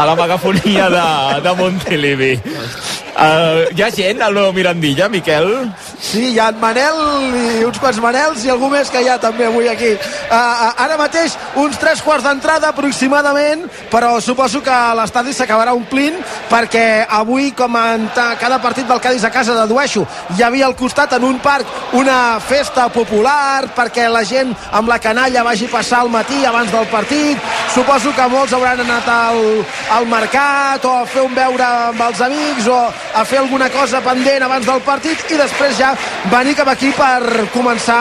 a 0.00 0.06
la 0.10 0.16
megafonia 0.18 0.88
de, 0.92 1.06
de 1.46 1.54
Montilivi. 1.60 2.32
Uh, 3.10 3.66
hi 3.74 3.82
ha 3.82 3.90
gent 3.90 4.22
al 4.22 4.34
nou 4.36 4.52
Mirandilla, 4.54 5.08
Miquel? 5.10 5.48
Sí, 6.00 6.30
hi 6.30 6.38
ha 6.38 6.48
en 6.52 6.60
Manel 6.62 6.98
i 7.36 7.64
uns 7.66 7.80
quants 7.82 7.98
Manels 8.00 8.44
i 8.46 8.52
algú 8.52 8.70
més 8.72 8.90
que 8.90 9.02
hi 9.02 9.08
ha 9.10 9.18
també 9.20 9.48
avui 9.48 9.68
aquí. 9.68 9.90
Uh, 9.92 10.34
uh, 10.34 10.70
ara 10.84 10.96
mateix 11.00 11.34
uns 11.60 11.78
tres 11.80 12.02
quarts 12.06 12.24
d'entrada 12.24 12.70
aproximadament, 12.70 13.66
però 13.90 14.14
suposo 14.22 14.62
que 14.64 14.76
l'estadi 14.96 15.34
s'acabarà 15.34 15.74
omplint 15.76 16.16
perquè 16.50 17.04
avui, 17.20 17.50
com 17.56 17.76
en 17.76 18.06
cada 18.14 18.60
partit 18.62 18.86
del 18.88 19.02
Cádiz 19.02 19.24
a 19.26 19.32
casa 19.34 19.58
dedueixo, 19.58 20.06
hi 20.36 20.46
havia 20.46 20.68
al 20.70 20.76
costat 20.78 21.16
en 21.18 21.26
un 21.26 21.40
parc 21.42 21.66
una 21.98 22.38
festa 22.40 22.88
popular 22.94 23.70
perquè 23.76 24.06
la 24.08 24.22
gent 24.24 24.54
amb 24.70 24.88
la 24.88 25.00
canalla 25.02 25.44
vagi 25.46 25.66
a 25.66 25.74
passar 25.74 26.04
al 26.04 26.12
matí 26.14 26.44
abans 26.46 26.70
del 26.72 26.86
partit. 26.92 27.38
Suposo 27.74 28.14
que 28.14 28.30
molts 28.30 28.54
hauran 28.54 28.80
anat 28.86 29.08
al, 29.10 29.42
al 29.98 30.08
mercat 30.10 30.84
o 30.86 30.96
a 31.02 31.06
fer 31.06 31.26
un 31.26 31.34
beure 31.34 31.66
amb 31.66 32.00
els 32.08 32.24
amics 32.26 32.70
o 32.70 32.80
a 33.14 33.24
fer 33.24 33.38
alguna 33.38 33.68
cosa 33.70 34.00
pendent 34.04 34.44
abans 34.44 34.66
del 34.66 34.80
partit 34.86 35.24
i 35.30 35.38
després 35.38 35.76
ja 35.78 35.90
venir 36.30 36.54
cap 36.58 36.68
aquí 36.72 36.92
per 36.96 37.46
començar 37.54 38.00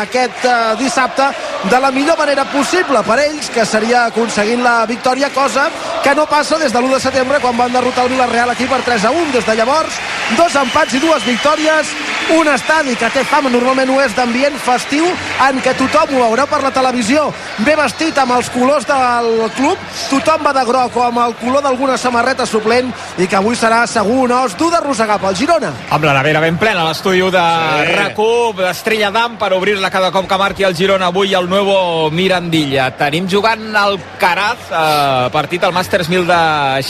aquest 0.00 0.44
eh, 0.44 0.56
dissabte 0.80 1.28
de 1.70 1.80
la 1.80 1.92
millor 1.94 2.18
manera 2.18 2.44
possible 2.50 3.02
per 3.06 3.18
ells, 3.22 3.50
que 3.54 3.64
seria 3.66 4.06
aconseguint 4.10 4.62
la 4.64 4.82
victòria, 4.86 5.30
cosa 5.34 5.68
que 6.02 6.14
no 6.18 6.26
passa 6.26 6.58
des 6.58 6.72
de 6.72 6.80
l'1 6.80 6.96
de 6.96 7.00
setembre 7.00 7.40
quan 7.40 7.56
van 7.56 7.72
derrotar 7.72 8.04
el 8.04 8.14
Villarreal 8.14 8.50
aquí 8.50 8.66
per 8.66 8.82
3 8.82 9.04
a 9.06 9.12
1. 9.14 9.32
Des 9.32 9.46
de 9.46 9.54
llavors, 9.56 9.98
dos 10.36 10.54
empats 10.56 10.94
i 10.94 11.00
dues 11.02 11.24
victòries, 11.26 11.88
un 12.32 12.48
estadi 12.48 12.94
que 12.96 13.08
té 13.12 13.24
fama, 13.26 13.50
normalment 13.50 13.90
ho 13.90 13.98
és 14.02 14.14
d'ambient 14.16 14.54
festiu, 14.62 15.06
en 15.46 15.58
què 15.64 15.74
tothom 15.78 16.14
ho 16.14 16.22
veurà 16.22 16.46
per 16.48 16.62
la 16.62 16.70
televisió, 16.74 17.26
bé 17.66 17.74
vestit 17.78 18.18
amb 18.18 18.36
els 18.36 18.50
colors 18.54 18.86
del 18.88 19.30
club, 19.56 19.80
tothom 20.10 20.44
va 20.46 20.54
de 20.56 20.64
groc 20.68 20.96
o 20.96 21.04
amb 21.08 21.22
el 21.24 21.34
color 21.40 21.64
d'alguna 21.64 21.98
samarreta 22.00 22.46
suplent 22.46 22.92
i 23.18 23.26
que 23.26 23.38
avui 23.38 23.58
serà 23.58 23.82
segur 23.90 24.22
un 24.26 24.34
os 24.36 24.56
dur 24.58 24.70
d'arrossegar 24.72 25.18
pel 25.22 25.36
Girona. 25.36 25.72
Amb 25.90 26.06
la 26.06 26.14
nevera 26.18 26.40
ben 26.44 26.58
plena, 26.60 26.86
l'estudi 26.88 27.22
de 27.32 27.42
sí. 27.42 27.96
RAC1, 27.98 28.60
d'Estrella 28.62 29.10
d'Am, 29.14 29.36
per 29.40 29.52
obrir-la 29.56 29.90
cada 29.90 30.12
cop 30.14 30.28
que 30.28 30.38
marqui 30.38 30.66
el 30.68 30.76
Girona 30.76 31.10
avui 31.12 31.34
al 31.34 31.48
nuevo 31.48 32.10
Mirandilla. 32.10 32.90
Tenim 32.96 33.28
jugant 33.28 33.74
el 33.76 33.98
Caraz, 34.20 34.70
eh, 34.70 35.28
partit 35.32 35.64
al 35.64 35.72
Masters 35.72 36.08
1000 36.08 36.26
de 36.26 36.42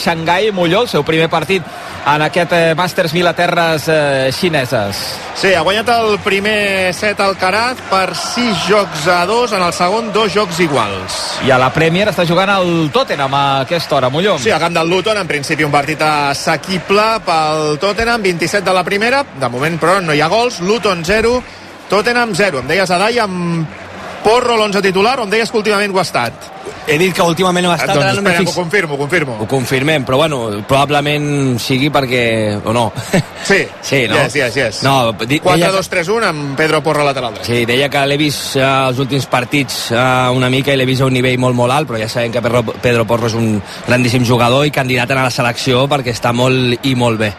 Xangai, 0.03 0.51
Molló, 0.51 0.83
el 0.83 0.91
seu 0.91 1.03
primer 1.03 1.29
partit 1.29 1.63
en 2.05 2.21
aquest 2.21 2.51
eh, 2.53 2.75
Masters 2.75 3.13
1000 3.13 3.27
a 3.33 3.35
terres 3.35 3.87
eh, 3.89 4.29
xineses. 4.31 4.99
Sí, 5.33 5.53
ha 5.57 5.63
guanyat 5.65 5.89
el 5.95 6.19
primer 6.21 6.93
set 6.93 7.19
al 7.23 7.33
Caraz 7.41 7.81
per 7.89 8.13
6 8.13 8.67
jocs 8.69 9.07
a 9.09 9.23
2, 9.25 9.55
en 9.57 9.65
el 9.65 9.73
segon 9.73 10.11
dos 10.13 10.31
jocs 10.35 10.59
iguals. 10.61 11.17
I 11.47 11.51
a 11.51 11.57
la 11.57 11.71
Premier 11.73 12.05
està 12.11 12.27
jugant 12.29 12.51
el 12.53 12.91
Tottenham 12.93 13.33
a 13.33 13.43
aquesta 13.63 13.97
hora, 13.97 14.11
Molló. 14.13 14.37
Sí, 14.37 14.53
a 14.53 14.61
camp 14.61 14.77
del 14.77 14.89
Luton, 14.89 15.17
en 15.17 15.27
principi 15.27 15.65
un 15.65 15.73
partit 15.73 16.01
assequible 16.05 17.07
pel 17.25 17.79
Tottenham, 17.81 18.21
27 18.21 18.69
de 18.69 18.77
la 18.77 18.85
primera, 18.85 19.23
de 19.25 19.49
moment 19.49 19.79
però 19.81 19.97
no 20.03 20.13
hi 20.13 20.21
ha 20.21 20.29
gols, 20.29 20.61
Luton 20.61 21.01
0, 21.03 21.33
Tottenham 21.89 22.37
0. 22.37 22.61
Em 22.61 22.69
deies, 22.69 22.93
Adai, 22.93 23.17
amb 23.23 23.82
Porro 24.23 24.55
l'11 24.57 24.81
titular 24.81 25.17
o 25.19 25.25
em 25.27 25.31
deies 25.33 25.51
que 25.51 25.57
últimament 25.59 25.91
ho 25.93 25.99
ha 25.99 26.05
estat? 26.07 26.49
He 26.87 26.97
dit 26.99 27.13
que 27.15 27.23
últimament 27.23 27.65
ho 27.67 27.71
ha 27.71 27.75
estat... 27.79 27.95
doncs 27.95 28.17
no 28.17 28.21
m'he 28.23 28.31
espera, 28.31 28.39
fix- 28.43 28.51
ho 28.51 28.61
confirmo, 28.61 28.95
ho 28.95 28.97
confirmo. 28.99 29.35
Ho 29.39 29.47
confirmem, 29.47 30.03
però 30.07 30.17
bueno, 30.19 30.39
probablement 30.67 31.59
sigui 31.59 31.89
perquè... 31.93 32.23
o 32.63 32.73
no. 32.75 32.85
Sí, 33.43 33.61
sí 33.81 34.01
no? 34.09 34.17
yes, 34.19 34.35
yes, 34.35 34.55
yes. 34.59 34.81
No, 34.83 35.13
di, 35.23 35.39
deia, 35.39 35.71
4-2-3-1 35.71 36.27
amb 36.27 36.57
Pedro 36.59 36.81
Porro 36.83 37.03
lateral 37.07 37.35
dret. 37.37 37.47
sí, 37.47 37.63
deia 37.69 37.87
que 37.91 38.03
l'he 38.07 38.17
vist 38.19 38.57
eh, 38.59 38.63
els 38.63 38.99
últims 39.03 39.27
partits 39.31 39.91
eh, 39.91 40.03
una 40.35 40.49
mica 40.51 40.75
i 40.75 40.79
l'he 40.79 40.87
vist 40.87 41.03
a 41.03 41.07
un 41.11 41.15
nivell 41.15 41.39
molt, 41.39 41.55
molt 41.55 41.75
alt, 41.75 41.91
però 41.91 41.99
ja 42.03 42.09
sabem 42.11 42.31
que 42.35 42.43
Pedro, 42.43 42.63
Pedro 42.83 43.07
Porro 43.07 43.31
és 43.31 43.35
un 43.39 43.57
grandíssim 43.87 44.27
jugador 44.27 44.67
i 44.67 44.71
candidat 44.75 45.11
a 45.11 45.23
la 45.23 45.31
selecció 45.31 45.85
perquè 45.91 46.15
està 46.15 46.31
molt 46.35 46.83
i 46.83 46.95
molt 46.99 47.19
bé. 47.19 47.31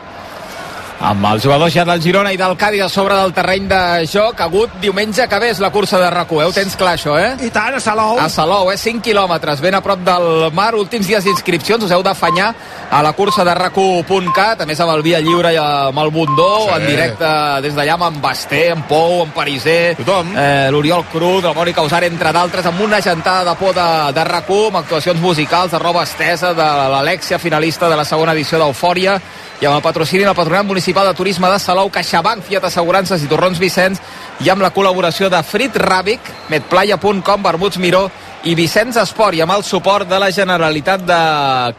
Amb 1.00 1.26
els 1.26 1.42
jugadors 1.42 1.74
ja 1.74 1.82
del 1.84 2.00
Girona 2.00 2.30
i 2.32 2.36
del 2.38 2.54
Cádiz 2.56 2.84
a 2.84 2.88
sobre 2.88 3.16
del 3.18 3.32
terreny 3.34 3.66
de 3.68 4.06
joc, 4.08 4.38
agut 4.40 4.76
diumenge 4.80 5.26
que 5.28 5.38
ve 5.42 5.50
és 5.50 5.58
la 5.60 5.70
cursa 5.74 5.98
de 6.00 6.08
rac 6.10 6.30
eh? 6.32 6.44
Ho 6.46 6.52
tens 6.54 6.76
clar, 6.76 6.94
això, 6.96 7.16
eh? 7.18 7.34
I 7.44 7.50
tant, 7.50 7.74
a 7.74 7.80
Salou. 7.80 8.18
A 8.18 8.28
Salou, 8.30 8.70
eh? 8.72 8.76
5 8.78 9.02
quilòmetres, 9.02 9.60
ben 9.60 9.74
a 9.74 9.80
prop 9.82 9.98
del 10.06 10.50
mar. 10.54 10.74
Últims 10.78 11.06
dies 11.06 11.24
d'inscripcions, 11.26 11.84
us 11.84 11.90
heu 11.92 12.02
d'afanyar 12.02 12.54
a 12.90 13.02
la 13.02 13.12
cursa 13.12 13.44
de 13.44 13.52
rac1.cat, 13.58 14.62
a 14.62 14.66
més 14.66 14.80
amb 14.80 14.94
el 14.94 15.02
Via 15.02 15.20
Lliure 15.20 15.52
i 15.52 15.58
amb 15.60 15.98
el 15.98 16.10
Bundó, 16.14 16.64
Sí. 16.64 16.70
en 16.76 16.86
directe 16.86 17.28
des 17.62 17.74
d'allà 17.74 17.94
amb 17.98 18.04
en 18.08 18.20
Basté, 18.22 18.68
en 18.70 18.82
Pou, 18.88 19.22
en 19.24 19.30
Pariser, 19.32 19.96
Tothom. 19.96 20.32
eh, 20.38 20.68
l'Oriol 20.70 21.04
Cruz, 21.12 21.42
la 21.44 21.52
Mònica 21.52 21.82
Usar, 21.82 22.04
entre 22.04 22.32
d'altres, 22.32 22.64
amb 22.66 22.80
una 22.80 23.02
gentada 23.02 23.44
de 23.50 23.56
por 23.56 23.74
de, 23.74 24.12
de 24.14 24.24
rac 24.24 24.44
amb 24.48 24.76
actuacions 24.76 25.20
musicals 25.20 25.70
de 25.72 25.78
roba 25.78 26.04
estesa 26.04 26.54
de 26.54 26.62
l'Alexia, 26.62 27.38
finalista 27.38 27.88
de 27.88 27.96
la 27.96 28.04
segona 28.04 28.32
edició 28.32 28.58
d'Eufòria, 28.58 29.20
i 29.64 29.66
amb 29.66 29.78
el 29.78 29.82
patrocini 29.82 30.26
del 30.26 30.34
Patronat 30.36 30.66
Municipal 30.68 31.06
de 31.08 31.14
Turisme 31.16 31.48
de 31.48 31.58
Salou, 31.58 31.88
CaixaBank, 31.88 32.42
Fiat 32.44 32.66
Assegurances 32.68 33.22
i 33.24 33.28
Torrons 33.30 33.56
Vicenç, 33.56 34.02
i 34.44 34.50
amb 34.52 34.60
la 34.60 34.68
col·laboració 34.74 35.30
de 35.32 35.40
Frit 35.40 35.78
Ràbic, 35.80 36.20
medplaya.com, 36.52 37.46
Vermuts 37.46 37.80
Miró 37.80 38.02
i 38.44 38.52
Vicenç 38.58 38.98
Esport, 39.00 39.38
i 39.38 39.40
amb 39.40 39.54
el 39.54 39.64
suport 39.64 40.10
de 40.10 40.18
la 40.20 40.28
Generalitat 40.36 41.06
de 41.08 41.18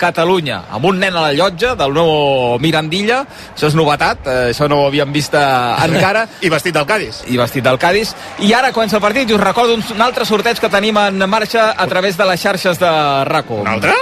Catalunya, 0.01 0.63
amb 0.73 0.89
un 0.89 0.97
nen 1.03 1.13
a 1.13 1.27
la 1.27 1.35
llotja 1.37 1.75
del 1.77 1.93
nou 1.93 2.57
Mirandilla, 2.63 3.21
això 3.53 3.69
és 3.69 3.77
novetat, 3.77 4.25
eh, 4.25 4.49
això 4.55 4.65
no 4.71 4.81
ho 4.81 4.89
havíem 4.89 5.13
vist 5.13 5.37
eh, 5.37 5.45
encara, 5.85 6.25
I 6.41 6.49
vestit 6.49 6.73
del 6.73 6.89
Cádiz. 6.89 7.21
i 7.29 7.37
vestit 7.37 7.69
del 7.69 7.77
Cádiz. 7.77 8.15
I 8.41 8.53
ara 8.57 8.73
comença 8.73 8.97
el 8.97 9.05
partit 9.05 9.29
i 9.29 9.37
us 9.37 9.45
recordo 9.45 9.77
un, 9.77 9.85
un 9.93 10.01
altre 10.01 10.25
sorteig 10.25 10.57
que 10.57 10.73
tenim 10.73 10.97
en 11.05 11.29
marxa 11.29 11.75
a 11.77 11.85
través 11.85 12.17
de 12.17 12.33
les 12.33 12.41
xarxes 12.49 12.81
de 12.81 12.95
RACO. 13.29 13.61
Un 13.61 13.75
altre? 13.77 13.93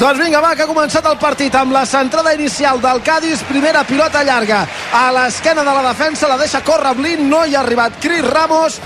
Doncs 0.00 0.18
vinga, 0.18 0.40
va, 0.40 0.54
que 0.56 0.64
ha 0.64 0.70
començat 0.70 1.04
el 1.06 1.18
partit 1.20 1.54
amb 1.54 1.74
la 1.74 1.84
centrada 1.86 2.32
inicial 2.34 2.80
del 2.80 3.02
Cádiz, 3.04 3.42
primera 3.48 3.84
pilota 3.84 4.22
llarga. 4.24 4.62
A 4.96 5.10
l'esquena 5.12 5.62
de 5.62 5.74
la 5.76 5.82
defensa, 5.90 6.30
la 6.30 6.38
deixa 6.40 6.62
córrer 6.64 6.94
Blin, 6.96 7.28
no 7.28 7.44
hi 7.44 7.54
ha 7.54 7.60
arribat 7.60 8.00
Cris 8.00 8.24
Ramos, 8.24 8.80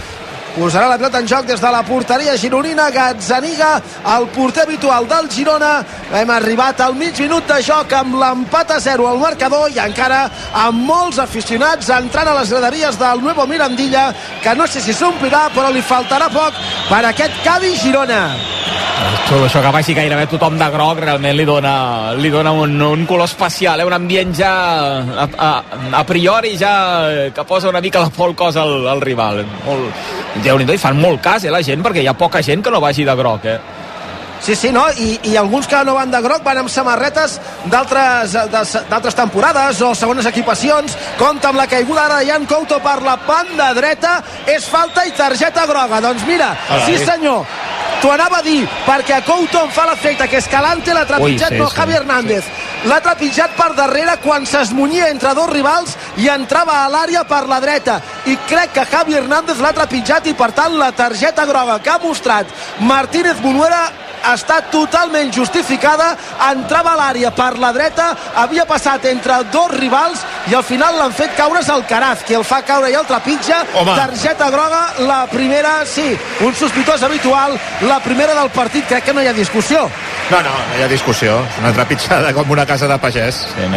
posarà 0.56 0.88
la 0.88 0.96
pilota 0.96 1.20
en 1.20 1.28
joc 1.28 1.46
des 1.46 1.60
de 1.60 1.70
la 1.70 1.82
porteria 1.84 2.36
gironina 2.40 2.88
Gazzaniga, 2.90 3.76
el 4.16 4.26
porter 4.34 4.64
habitual 4.64 5.06
del 5.08 5.28
Girona 5.30 5.84
hem 6.20 6.30
arribat 6.30 6.80
al 6.80 6.96
mig 6.96 7.20
minut 7.20 7.46
de 7.48 7.60
joc 7.62 7.92
amb 7.92 8.16
l'empat 8.20 8.76
a 8.76 8.80
0 8.80 9.08
al 9.10 9.20
marcador 9.20 9.70
i 9.75 9.82
encara 9.84 10.25
amb 10.64 10.84
molts 10.88 11.20
aficionats 11.22 11.92
entrant 12.00 12.32
a 12.32 12.38
les 12.40 12.52
graderies 12.54 12.98
del 12.98 13.20
Nuevo 13.20 13.46
Mirandilla 13.46 14.08
que 14.42 14.54
no 14.54 14.66
sé 14.66 14.80
si 14.80 14.96
s'omplirà 14.96 15.48
però 15.54 15.70
li 15.70 15.84
faltarà 15.84 16.32
poc 16.32 16.56
per 16.88 17.04
aquest 17.04 17.42
Cádiz-Girona 17.44 18.22
Això, 18.96 19.36
això 19.44 19.60
que 19.60 19.70
vagi 19.75 19.94
gairebé 19.96 20.25
tothom 20.30 20.56
de 20.58 20.66
groc 20.72 21.00
realment 21.02 21.34
li 21.36 21.44
dona, 21.44 22.14
li 22.16 22.30
dona 22.32 22.52
un, 22.56 22.78
un 22.80 23.02
color 23.08 23.28
especial, 23.28 23.82
eh? 23.82 23.86
un 23.86 23.92
ambient 23.92 24.32
ja 24.38 24.52
a, 25.02 25.26
a, 25.26 25.50
a 26.00 26.02
priori 26.08 26.54
ja 26.56 26.72
que 27.34 27.44
posa 27.44 27.68
una 27.68 27.82
mica 27.84 28.00
la 28.00 28.08
por 28.08 28.30
al 28.30 28.36
cos 28.38 28.56
al, 28.56 28.86
al 28.88 29.02
rival. 29.04 29.42
Molt, 29.66 30.06
déu 30.46 30.58
nhi 30.58 30.72
i 30.74 30.78
fan 30.78 30.96
molt 31.00 31.20
cas 31.22 31.44
eh, 31.44 31.50
la 31.50 31.62
gent 31.66 31.82
perquè 31.84 32.02
hi 32.04 32.08
ha 32.10 32.14
poca 32.16 32.42
gent 32.42 32.62
que 32.64 32.70
no 32.70 32.80
vagi 32.80 33.04
de 33.04 33.14
groc. 33.18 33.44
Eh? 33.44 33.58
Sí, 34.38 34.54
sí, 34.54 34.68
no? 34.70 34.82
I, 35.00 35.14
I 35.30 35.36
alguns 35.40 35.66
que 35.66 35.78
no 35.88 35.94
van 35.96 36.10
de 36.12 36.18
groc 36.20 36.42
van 36.44 36.58
amb 36.60 36.68
samarretes 36.70 37.38
d'altres 37.72 38.34
de- 38.36 38.82
d'altres 38.90 39.14
temporades 39.16 39.80
o 39.82 39.94
segones 39.96 40.26
equipacions. 40.28 40.92
Compte 41.18 41.48
amb 41.48 41.56
la 41.58 41.64
caiguda 41.66 42.04
ara 42.04 42.18
de 42.20 42.26
Jan 42.28 42.44
Couto 42.46 42.78
per 42.84 42.98
la 43.02 43.16
banda 43.26 43.70
dreta. 43.74 44.18
És 44.46 44.68
falta 44.68 45.06
i 45.08 45.14
targeta 45.16 45.64
groga. 45.66 46.02
Doncs 46.04 46.26
mira, 46.28 46.50
Hola, 46.68 46.84
sí 46.84 46.98
senyor, 47.00 47.46
t'ho 48.06 48.12
anava 48.14 48.38
a 48.38 48.42
dir, 48.42 48.62
perquè 48.86 49.16
a 49.16 49.23
Couto 49.26 49.64
em 49.64 49.71
fa 49.75 49.82
l'efecte 49.88 50.28
que 50.30 50.38
Escalante 50.38 50.95
l'ha 50.95 51.02
trepitjat, 51.08 51.50
Ui, 51.50 51.56
sí, 51.56 51.58
no, 51.58 51.66
sí, 51.71 51.75
Javi 51.75 51.97
Hernández. 51.99 52.50
L'ha 52.86 53.00
trepitjat 53.02 53.56
per 53.58 53.73
darrere 53.75 54.14
quan 54.23 54.47
s'esmunyia 54.47 55.08
entre 55.10 55.32
dos 55.34 55.50
rivals 55.50 55.97
i 56.23 56.28
entrava 56.30 56.84
a 56.84 56.90
l'àrea 56.92 57.25
per 57.26 57.42
la 57.50 57.58
dreta. 57.64 57.99
I 58.30 58.38
crec 58.47 58.76
que 58.76 58.86
Javi 58.92 59.19
Hernández 59.19 59.58
l'ha 59.58 59.75
trepitjat 59.75 60.30
i, 60.30 60.36
per 60.38 60.52
tant, 60.54 60.78
la 60.78 60.92
targeta 60.95 61.49
groga 61.50 61.80
que 61.82 61.90
ha 61.90 61.99
mostrat 62.02 62.52
Martínez 62.78 63.42
Bonuera 63.42 63.88
està 64.32 64.60
totalment 64.73 65.32
justificada 65.32 66.12
entrava 66.50 66.95
a 66.95 67.00
l'àrea 67.00 67.30
per 67.36 67.52
la 67.62 67.73
dreta 67.76 68.08
havia 68.43 68.67
passat 68.67 69.04
entre 69.10 69.43
dos 69.52 69.71
rivals 69.76 70.25
i 70.50 70.54
al 70.54 70.65
final 70.67 70.99
l'han 70.99 71.15
fet 71.17 71.36
caure's 71.39 71.69
el 71.73 71.84
Caraz 71.89 72.25
qui 72.26 72.34
el 72.39 72.45
fa 72.45 72.62
caure 72.67 72.91
i 72.91 72.99
el 72.99 73.06
trepitja 73.06 73.62
Home. 73.75 73.97
targeta 73.97 74.50
groga, 74.50 74.82
la 75.06 75.26
primera 75.30 75.78
sí, 75.86 76.17
un 76.41 76.54
sospitós 76.54 77.02
habitual 77.02 77.58
la 77.86 78.00
primera 78.00 78.34
del 78.34 78.50
partit, 78.50 78.86
crec 78.89 79.04
que 79.04 79.15
no 79.15 79.23
hi 79.23 79.28
ha 79.28 79.36
discussió 79.36 79.89
No, 80.30 80.41
no, 80.43 80.50
no 80.50 80.78
hi 80.78 80.82
ha 80.82 80.89
discussió. 80.91 81.36
Una 81.60 81.71
trepitjada 81.73 82.32
com 82.34 82.50
una 82.50 82.67
casa 82.67 82.89
de 82.91 82.99
pagès. 82.99 83.45
Sí, 83.54 83.69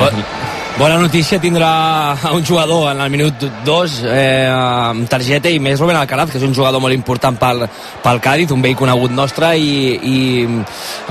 bona 0.79 0.95
notícia 0.97 1.41
tindrà 1.43 2.15
un 2.31 2.45
jugador 2.45 2.93
en 2.93 3.01
el 3.01 3.09
minut 3.11 3.41
2 3.65 3.95
eh, 4.07 4.47
amb 4.47 5.09
targeta 5.11 5.51
i 5.51 5.59
més 5.59 5.81
Rubén 5.81 5.99
Alcaraz, 5.99 6.31
que 6.31 6.39
és 6.39 6.45
un 6.47 6.55
jugador 6.55 6.79
molt 6.79 6.95
important 6.95 7.35
pel, 7.35 7.65
pel 7.99 8.21
Cádiz, 8.23 8.53
un 8.55 8.63
vell 8.63 8.77
conegut 8.79 9.11
nostre 9.11 9.51
i, 9.59 9.99
i 9.99 10.17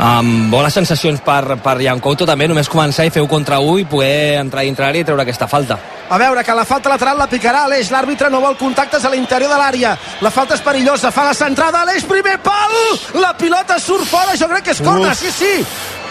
amb 0.00 0.48
bones 0.48 0.72
sensacions 0.72 1.20
per, 1.20 1.58
per 1.60 1.76
Jan 1.84 2.00
Couto 2.00 2.24
també, 2.24 2.48
només 2.48 2.72
començar 2.72 3.04
i 3.04 3.12
fer 3.12 3.20
un 3.20 3.28
contra 3.28 3.60
1 3.60 3.84
i 3.84 3.88
poder 3.92 4.40
entrar 4.40 4.64
dintre 4.64 4.88
l'àrea 4.88 5.04
i 5.04 5.10
treure 5.12 5.28
aquesta 5.28 5.52
falta. 5.52 5.76
A 6.10 6.16
veure, 6.16 6.44
que 6.44 6.54
la 6.56 6.64
falta 6.64 6.88
lateral 6.88 7.18
la 7.20 7.28
picarà 7.28 7.66
Aleix, 7.66 7.90
l'àrbitre 7.92 8.30
no 8.32 8.40
vol 8.40 8.56
contactes 8.56 9.04
a 9.04 9.10
l'interior 9.12 9.52
de 9.52 9.58
l'àrea. 9.60 9.92
La 10.24 10.32
falta 10.32 10.56
és 10.56 10.64
perillosa, 10.64 11.12
fa 11.12 11.26
la 11.28 11.36
centrada, 11.36 11.82
Aleix, 11.84 12.06
primer 12.08 12.38
pal! 12.40 12.76
La 13.20 13.34
pilota 13.36 13.76
surt 13.82 14.08
fora, 14.08 14.36
jo 14.40 14.48
crec 14.48 14.70
que 14.70 14.76
és 14.76 14.82
corna, 14.84 15.14
sí, 15.14 15.32
sí! 15.34 15.52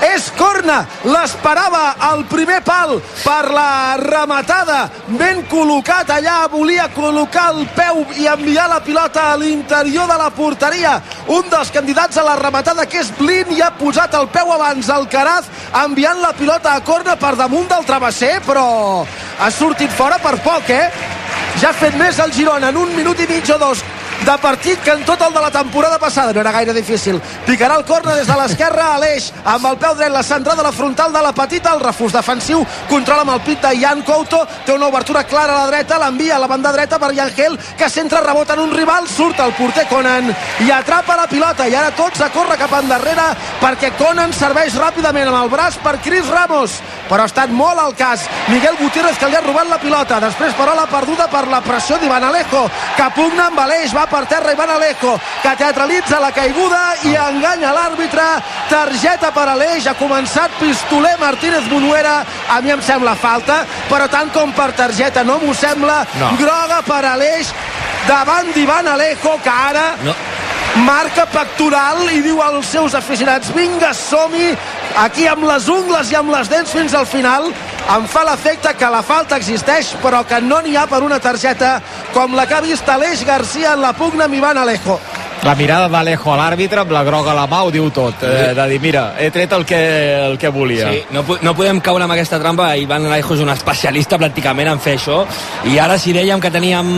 És 0.05 0.27
corna, 0.37 0.83
l'esperava 1.09 1.95
al 2.05 2.19
primer 2.29 2.59
pal 2.61 2.99
per 3.23 3.49
la 3.49 3.97
rematada, 3.97 4.83
ben 5.17 5.41
col·locat 5.49 6.11
allà, 6.13 6.35
volia 6.51 6.85
col·locar 6.93 7.47
el 7.55 7.63
peu 7.73 8.03
i 8.21 8.27
enviar 8.29 8.67
la 8.69 8.77
pilota 8.85 9.31
a 9.31 9.39
l'interior 9.41 10.05
de 10.05 10.17
la 10.21 10.29
porteria. 10.29 10.99
Un 11.33 11.49
dels 11.49 11.73
candidats 11.73 12.17
a 12.21 12.27
la 12.27 12.37
rematada, 12.37 12.85
que 12.85 13.01
és 13.01 13.09
Blin, 13.17 13.49
i 13.57 13.63
ha 13.65 13.71
posat 13.79 14.13
el 14.19 14.29
peu 14.29 14.53
abans 14.53 14.91
al 14.93 15.09
Caraz, 15.09 15.49
enviant 15.81 16.21
la 16.21 16.33
pilota 16.37 16.75
a 16.75 16.83
corna 16.85 17.17
per 17.17 17.33
damunt 17.35 17.65
del 17.73 17.89
travesser, 17.89 18.35
però 18.45 18.67
ha 19.39 19.49
sortit 19.51 19.86
fora 19.95 20.17
per 20.23 20.35
poc, 20.43 20.69
eh? 20.69 20.89
Ja 21.61 21.71
ha 21.71 21.77
fet 21.77 21.95
més 21.97 22.19
el 22.21 22.33
Girona 22.33 22.69
en 22.73 22.77
un 22.77 22.93
minut 22.95 23.19
i 23.23 23.27
mig 23.29 23.49
o 23.53 23.57
dos 23.61 23.83
de 24.27 24.37
partit 24.43 24.81
que 24.83 24.91
en 24.91 25.05
tot 25.07 25.21
el 25.21 25.33
de 25.33 25.39
la 25.39 25.49
temporada 25.49 25.97
passada 25.97 26.33
no 26.33 26.41
era 26.41 26.51
gaire 26.51 26.73
difícil. 26.73 27.21
Picarà 27.45 27.77
el 27.77 27.85
corna 27.85 28.13
des 28.15 28.27
de 28.27 28.35
l'esquerra 28.35 28.89
a 28.93 28.97
l'eix, 28.99 29.29
amb 29.45 29.65
el 29.69 29.77
peu 29.79 29.95
dret 29.95 30.11
la 30.11 30.23
centrada 30.23 30.59
a 30.59 30.65
la 30.65 30.73
frontal 30.75 31.13
de 31.13 31.21
la 31.23 31.31
petita, 31.31 31.71
el 31.71 31.79
refús 31.79 32.11
defensiu 32.11 32.65
controla 32.89 33.23
amb 33.23 33.37
el 33.37 33.41
pit 33.45 33.61
de 33.63 33.71
Jan 33.79 34.01
Couto 34.03 34.41
té 34.65 34.73
una 34.73 34.89
obertura 34.91 35.23
clara 35.23 35.55
a 35.55 35.61
la 35.61 35.71
dreta, 35.71 35.99
l'envia 36.01 36.35
a 36.35 36.41
la 36.43 36.49
banda 36.51 36.73
dreta 36.75 36.99
per 36.99 37.13
Yangel, 37.15 37.55
que 37.79 37.89
centra 37.89 38.19
rebot 38.25 38.51
en 38.51 38.59
un 38.65 38.75
rival, 38.75 39.07
surt 39.07 39.39
el 39.39 39.55
porter 39.55 39.87
Conan 39.87 40.27
i 40.65 40.71
atrapa 40.75 41.15
la 41.15 41.29
pilota, 41.31 41.67
i 41.67 41.75
ara 41.75 41.95
tots 41.95 42.19
a 42.19 42.29
córrer 42.35 42.59
cap 42.59 42.75
endarrere 42.81 43.29
perquè 43.61 43.93
Conan 43.95 44.35
serveix 44.35 44.75
ràpidament 44.75 45.31
amb 45.31 45.45
el 45.45 45.53
braç 45.55 45.79
per 45.79 46.01
Cris 46.03 46.27
Ramos. 46.27 46.81
Però 47.07 47.23
ha 47.23 47.29
estat 47.29 47.51
molt 47.55 47.79
al 47.79 47.93
cas. 47.95 48.25
Miguel 48.51 48.75
Gutiérrez 48.81 49.15
que 49.15 49.29
li 49.31 49.37
ha 49.37 49.43
robat 49.45 49.69
la 49.71 49.79
pilota. 49.79 50.19
Després 50.19 50.55
però 50.57 50.73
l'ha 50.75 50.89
perduda 50.91 51.29
per 51.31 51.45
la 51.47 51.61
pressió 51.63 51.95
d'Ivan 52.01 52.25
Alejo 52.27 52.65
que 52.97 53.07
pugna 53.15 53.47
amb 53.47 53.61
Aleix, 53.63 53.93
va 53.95 54.03
per 54.11 54.16
terra 54.25 54.51
Ivan 54.51 54.69
Alejo 54.69 55.19
que 55.43 55.55
teatralitza 55.59 56.19
la 56.19 56.31
caiguda 56.31 56.95
i 57.03 57.13
enganya 57.15 57.73
l'àrbitre. 57.75 58.25
Targeta 58.69 59.31
per 59.31 59.47
Aleix, 59.53 59.87
ha 59.87 59.93
començat 59.95 60.51
pistoler 60.59 61.17
Martínez 61.19 61.67
Bonuera, 61.69 62.23
a 62.49 62.61
mi 62.61 62.71
em 62.71 62.81
sembla 62.81 63.15
falta 63.15 63.61
però 63.89 64.07
tant 64.09 64.31
com 64.33 64.51
per 64.53 64.71
targeta 64.73 65.23
no 65.23 65.37
m'ho 65.39 65.53
sembla, 65.53 66.05
No. 66.19 66.31
groga 66.39 66.81
per 66.87 67.03
Aleix 67.05 67.51
davant 68.07 68.51
d'Ivan 68.53 68.87
Alejo 68.87 69.37
que 69.43 69.49
ara 69.49 69.93
No, 70.03 70.13
marca 70.85 71.25
pectoral 71.25 72.09
i 72.13 72.21
diu 72.21 72.41
als 72.41 72.67
seus 72.71 72.95
aficionats 72.95 73.53
vinga, 73.55 73.93
som-hi 73.93 74.55
aquí 74.97 75.27
amb 75.27 75.43
les 75.43 75.67
ungles 75.69 76.11
i 76.11 76.15
amb 76.15 76.31
les 76.33 76.49
dents 76.49 76.71
fins 76.71 76.93
al 76.93 77.05
final 77.05 77.51
em 77.95 78.07
fa 78.09 78.23
l'efecte 78.27 78.73
que 78.75 78.89
la 78.91 79.03
falta 79.05 79.37
existeix 79.39 79.93
però 80.03 80.23
que 80.27 80.41
no 80.43 80.59
n'hi 80.63 80.75
ha 80.75 80.87
per 80.91 80.99
una 81.05 81.19
targeta 81.23 81.77
com 82.13 82.35
la 82.35 82.47
que 82.47 82.57
ha 82.57 82.65
vist 82.65 82.89
Aleix 82.89 83.23
Garcia 83.25 83.73
en 83.77 83.81
la 83.81 83.93
pugna 83.95 84.25
amb 84.25 84.35
Ivan 84.35 84.57
Alejo. 84.57 84.99
La 85.45 85.53
mirada 85.55 85.87
d'Alejo 85.87 86.31
a 86.33 86.37
l'àrbitre 86.39 86.81
amb 86.81 86.91
la 86.91 87.03
groga 87.07 87.31
a 87.31 87.35
la 87.37 87.45
mà 87.47 87.61
ho 87.63 87.69
diu 87.71 87.87
tot. 87.93 88.23
Eh, 88.25 88.53
de 88.57 88.65
dir 88.71 88.79
mira, 88.83 89.03
he 89.21 89.29
tret 89.31 89.53
el 89.53 89.63
que, 89.69 89.79
el 90.25 90.37
que 90.41 90.49
volia. 90.49 90.89
Sí, 90.91 91.03
no, 91.13 91.23
no 91.45 91.53
podem 91.55 91.79
caure 91.85 92.03
amb 92.03 92.15
aquesta 92.17 92.39
trampa. 92.41 92.73
Ivan 92.75 93.05
Alejo 93.07 93.37
és 93.37 93.45
un 93.45 93.53
especialista 93.53 94.19
pràcticament 94.19 94.73
en 94.73 94.81
fer 94.83 94.97
això. 94.97 95.21
I 95.69 95.77
ara 95.79 95.99
si 96.01 96.15
dèiem 96.17 96.41
que 96.43 96.51
teníem 96.51 96.89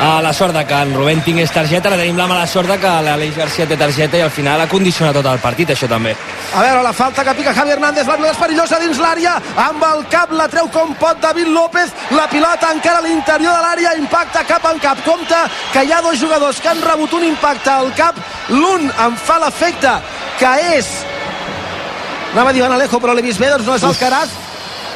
a 0.00 0.22
la 0.22 0.32
sort 0.32 0.54
de 0.54 0.64
que 0.64 0.74
en 0.74 0.94
Rubén 0.94 1.20
tingués 1.22 1.50
targeta, 1.50 1.88
ara 1.88 1.98
tenim 1.98 2.16
la 2.16 2.28
mala 2.30 2.46
sort 2.46 2.68
de 2.70 2.78
que 2.78 2.90
l'Aleix 3.02 3.36
Garcia 3.36 3.66
té 3.66 3.76
targeta 3.76 4.18
i 4.18 4.22
al 4.22 4.30
final 4.30 4.60
ha 4.60 4.68
condicionat 4.70 5.16
tot 5.18 5.26
el 5.26 5.40
partit, 5.42 5.72
això 5.74 5.88
també. 5.90 6.14
A 6.54 6.62
veure, 6.62 6.82
la 6.86 6.92
falta 6.92 7.24
que 7.24 7.34
pica 7.34 7.54
Javi 7.54 7.74
Hernández, 7.74 8.06
la 8.06 8.16
pilota 8.16 8.36
és 8.36 8.40
perillosa 8.42 8.78
dins 8.78 9.02
l'àrea, 9.02 9.34
amb 9.66 9.84
el 9.90 10.04
cap 10.12 10.32
la 10.32 10.48
treu 10.48 10.70
com 10.74 10.94
pot 11.02 11.20
David 11.20 11.50
López, 11.50 11.92
la 12.14 12.28
pilota 12.30 12.72
encara 12.74 13.02
a 13.02 13.06
l'interior 13.06 13.58
de 13.58 13.66
l'àrea, 13.66 13.96
impacta 13.98 14.46
cap 14.46 14.70
en 14.70 14.78
cap, 14.78 15.02
compte 15.04 15.42
que 15.72 15.84
hi 15.84 15.92
ha 15.92 16.02
dos 16.02 16.18
jugadors 16.20 16.60
que 16.60 16.70
han 16.70 16.82
rebut 16.82 17.18
un 17.18 17.26
impacte 17.32 17.70
al 17.70 17.92
cap, 17.98 18.18
l'un 18.54 18.90
em 18.90 19.16
fa 19.16 19.40
l'efecte 19.42 19.98
que 20.38 20.52
és 20.78 20.92
anava 22.32 22.50
a 22.50 22.52
dir 22.52 22.62
Van 22.62 22.76
Alejo 22.76 23.00
però 23.00 23.14
l'he 23.16 23.24
vist 23.24 23.40
bé, 23.40 23.48
doncs 23.50 23.66
no 23.66 23.74
és 23.74 23.86
el 23.88 23.96
Carat 23.98 24.47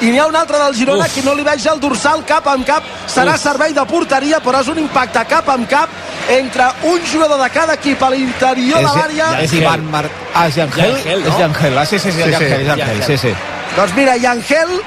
i 0.03 0.11
n'hi 0.11 0.19
ha 0.19 0.27
un 0.27 0.37
altre 0.37 0.59
del 0.59 0.75
Girona 0.75 1.07
Uf. 1.07 1.15
que 1.15 1.23
no 1.23 1.35
li 1.38 1.45
veig 1.47 1.67
el 1.71 1.81
dorsal 1.81 2.25
cap 2.27 2.47
amb 2.51 2.67
cap. 2.67 2.87
Serà 3.07 3.37
Uf. 3.37 3.43
servei 3.43 3.75
de 3.77 3.85
porteria 3.87 4.41
però 4.43 4.62
és 4.62 4.71
un 4.73 4.81
impacte 4.83 5.23
cap 5.31 5.49
amb 5.53 5.69
cap 5.71 5.88
entre 6.33 6.69
un 6.91 7.01
jugador 7.07 7.41
de 7.43 7.49
cada 7.55 7.79
equip 7.79 8.03
a 8.03 8.11
l'interior 8.11 8.83
de 8.83 8.93
l'àrea. 8.99 9.31
És 9.43 9.55
Ivan 9.59 9.87
Mar... 9.91 10.05
ah, 10.35 10.49
és 10.49 10.59
Yangel, 10.59 10.97
Yangel 10.99 11.23
no? 11.23 11.29
és 11.29 11.41
Yangel. 11.41 11.79
Ah, 11.79 11.87
sí, 11.87 11.99
sí, 11.99 12.11
sí, 12.11 12.23
sí, 12.23 12.31
Yangel, 12.31 13.03
sí, 13.07 13.17
sí, 13.17 13.19
sí. 13.29 13.35
doncs 13.77 13.97
mira, 13.97 14.17
Yangel 14.17 14.79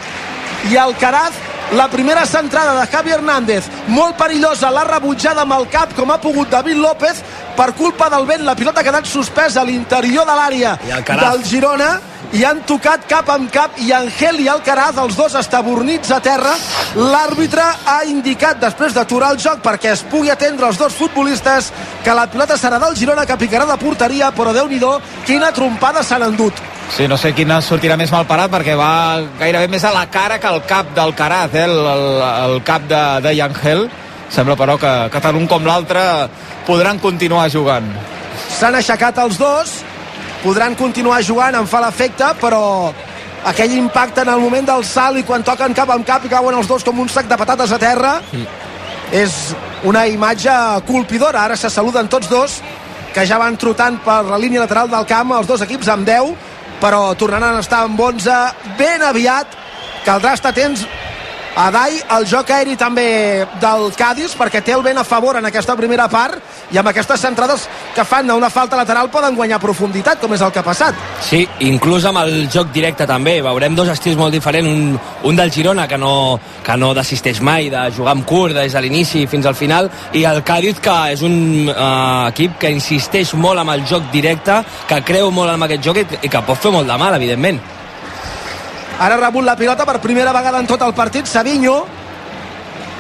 i 0.72 0.78
Alcaraz 0.78 1.44
la 1.74 1.88
primera 1.90 2.26
centrada 2.26 2.80
de 2.80 2.88
Javi 2.88 3.12
Hernández. 3.12 3.66
Molt 3.88 4.18
perillosa, 4.20 4.70
l'ha 4.72 4.84
rebutjada 4.86 5.46
amb 5.46 5.56
el 5.58 5.68
cap 5.72 5.96
com 5.98 6.12
ha 6.12 6.20
pogut 6.22 6.52
David 6.52 6.78
López 6.78 7.24
per 7.56 7.72
culpa 7.74 8.10
del 8.12 8.28
vent, 8.28 8.44
la 8.46 8.56
pilota 8.56 8.82
ha 8.82 8.86
quedat 8.86 9.08
suspesa 9.10 9.62
a 9.62 9.66
l'interior 9.66 10.28
de 10.28 10.36
l'àrea 10.36 10.76
del 11.08 11.44
Girona 11.48 11.96
i 12.36 12.44
han 12.44 12.62
tocat 12.68 13.06
cap 13.08 13.30
amb 13.32 13.48
cap 13.54 13.78
i 13.80 13.94
Angel 13.96 14.42
i 14.44 14.50
Alcaraz, 14.52 14.98
els 15.00 15.16
dos 15.16 15.36
estabornits 15.40 16.12
a 16.12 16.20
terra 16.24 16.52
l'àrbitre 16.96 17.64
ha 17.88 18.02
indicat 18.10 18.60
després 18.60 18.96
d'aturar 18.96 19.32
el 19.36 19.40
joc 19.40 19.62
perquè 19.64 19.94
es 19.94 20.04
pugui 20.12 20.32
atendre 20.34 20.68
els 20.68 20.80
dos 20.80 20.94
futbolistes 20.98 21.72
que 22.04 22.16
la 22.18 22.28
pilota 22.32 22.58
serà 22.60 22.80
del 22.82 22.98
Girona 23.00 23.26
que 23.26 23.40
picarà 23.40 23.68
de 23.70 23.78
porteria 23.80 24.34
però 24.36 24.54
déu 24.54 24.68
nhi 24.68 24.82
quina 25.26 25.52
trompada 25.56 26.04
s'han 26.04 26.28
endut 26.28 26.54
Sí, 26.94 27.08
no 27.08 27.18
sé 27.18 27.34
quina 27.34 27.62
sortirà 27.66 27.96
més 27.98 28.12
mal 28.14 28.28
parat 28.30 28.52
perquè 28.52 28.76
va 28.78 29.22
gairebé 29.40 29.68
més 29.72 29.84
a 29.84 29.94
la 29.96 30.06
cara 30.12 30.38
que 30.40 30.48
al 30.48 30.62
cap 30.68 30.94
del 30.96 31.16
Caraz, 31.16 31.56
eh? 31.56 31.64
el, 31.66 31.72
el, 31.72 32.06
el 32.52 32.62
cap 32.64 32.86
de, 32.88 33.02
de 33.26 33.34
Yangel. 33.36 33.90
Sembla 34.30 34.56
però 34.56 34.78
que, 34.78 34.92
que 35.12 35.22
tant 35.22 35.36
un 35.36 35.48
com 35.50 35.66
l'altre 35.66 36.28
podran 36.68 37.02
continuar 37.02 37.50
jugant. 37.50 37.90
S'han 38.54 38.78
aixecat 38.78 39.18
els 39.24 39.42
dos, 39.42 39.80
podran 40.46 40.78
continuar 40.78 41.24
jugant, 41.26 41.58
em 41.58 41.66
fa 41.66 41.82
l'efecte, 41.82 42.28
però 42.38 42.94
aquell 43.50 43.74
impacte 43.78 44.22
en 44.22 44.32
el 44.34 44.42
moment 44.42 44.68
del 44.70 44.86
salt 44.86 45.18
i 45.18 45.26
quan 45.26 45.44
toquen 45.46 45.74
cap 45.78 45.90
amb 45.94 46.06
cap 46.06 46.26
i 46.26 46.32
cauen 46.32 46.58
els 46.58 46.70
dos 46.70 46.86
com 46.86 47.02
un 47.02 47.10
sac 47.10 47.30
de 47.30 47.38
patates 47.38 47.74
a 47.74 47.82
terra 47.82 48.16
mm. 48.22 48.46
és 49.14 49.36
una 49.86 50.08
imatge 50.10 50.54
colpidora 50.88 51.44
ara 51.46 51.58
se 51.58 51.70
saluden 51.70 52.10
tots 52.10 52.30
dos 52.30 52.58
que 53.14 53.26
ja 53.30 53.38
van 53.42 53.58
trotant 53.58 54.00
per 54.06 54.24
la 54.26 54.40
línia 54.42 54.64
lateral 54.64 54.90
del 54.90 55.06
camp 55.10 55.36
els 55.38 55.48
dos 55.48 55.62
equips 55.62 55.92
amb 55.94 56.10
10 56.10 56.34
però 56.82 57.14
tornaran 57.18 57.60
a 57.60 57.62
estar 57.62 57.84
amb 57.86 58.02
11 58.02 58.40
ben 58.82 59.06
aviat 59.06 59.54
caldrà 60.08 60.34
estar 60.34 60.52
atents 60.52 60.88
a 61.56 61.70
Dai, 61.72 61.96
el 62.18 62.26
joc 62.28 62.50
aeri 62.52 62.76
també 62.76 63.46
del 63.62 63.86
Cádiz, 63.96 64.34
perquè 64.36 64.60
té 64.64 64.74
el 64.76 64.84
vent 64.84 64.98
a 65.00 65.06
favor 65.08 65.38
en 65.40 65.48
aquesta 65.48 65.76
primera 65.80 66.10
part, 66.12 66.42
i 66.72 66.78
amb 66.78 66.90
aquestes 66.92 67.22
centrades 67.24 67.64
que 67.96 68.04
fan 68.04 68.32
una 68.34 68.50
falta 68.52 68.76
lateral 68.76 69.08
poden 69.14 69.38
guanyar 69.38 69.62
profunditat, 69.64 70.20
com 70.20 70.34
és 70.36 70.44
el 70.44 70.52
que 70.52 70.60
ha 70.60 70.66
passat. 70.66 71.00
Sí, 71.24 71.46
inclús 71.64 72.04
amb 72.10 72.20
el 72.26 72.50
joc 72.52 72.74
directe 72.76 73.08
també, 73.08 73.38
veurem 73.46 73.78
dos 73.78 73.92
estils 73.94 74.20
molt 74.20 74.36
diferents, 74.36 74.68
un, 74.68 75.00
un 75.30 75.40
del 75.40 75.54
Girona 75.56 75.88
que 75.88 75.98
no, 75.98 76.40
que 76.66 76.76
no 76.76 76.92
desisteix 76.98 77.40
mai 77.40 77.72
de 77.72 77.86
jugar 77.96 78.18
amb 78.18 78.28
curt 78.28 78.58
des 78.60 78.76
de 78.76 78.84
l'inici 78.84 79.24
fins 79.32 79.48
al 79.48 79.56
final, 79.56 79.90
i 80.12 80.26
el 80.28 80.44
Cádiz 80.44 80.84
que 80.84 80.98
és 81.14 81.24
un 81.24 81.70
uh, 81.72 82.28
equip 82.34 82.60
que 82.60 82.74
insisteix 82.76 83.32
molt 83.40 83.64
amb 83.64 83.78
el 83.78 83.88
joc 83.88 84.12
directe, 84.12 84.60
que 84.90 85.00
creu 85.08 85.32
molt 85.32 85.56
en 85.56 85.70
aquest 85.70 85.88
joc 85.88 86.04
i, 86.04 86.06
i 86.28 86.32
que 86.32 86.44
pot 86.44 86.60
fer 86.60 86.76
molt 86.76 86.92
de 86.92 87.00
mal, 87.00 87.16
evidentment. 87.16 87.64
Ara 89.00 89.16
ha 89.16 89.20
rebut 89.20 89.44
la 89.44 89.58
pilota 89.60 89.86
per 89.86 90.00
primera 90.00 90.32
vegada 90.32 90.60
en 90.64 90.68
tot 90.68 90.82
el 90.82 90.94
partit. 90.96 91.28
Savinho 91.28 91.84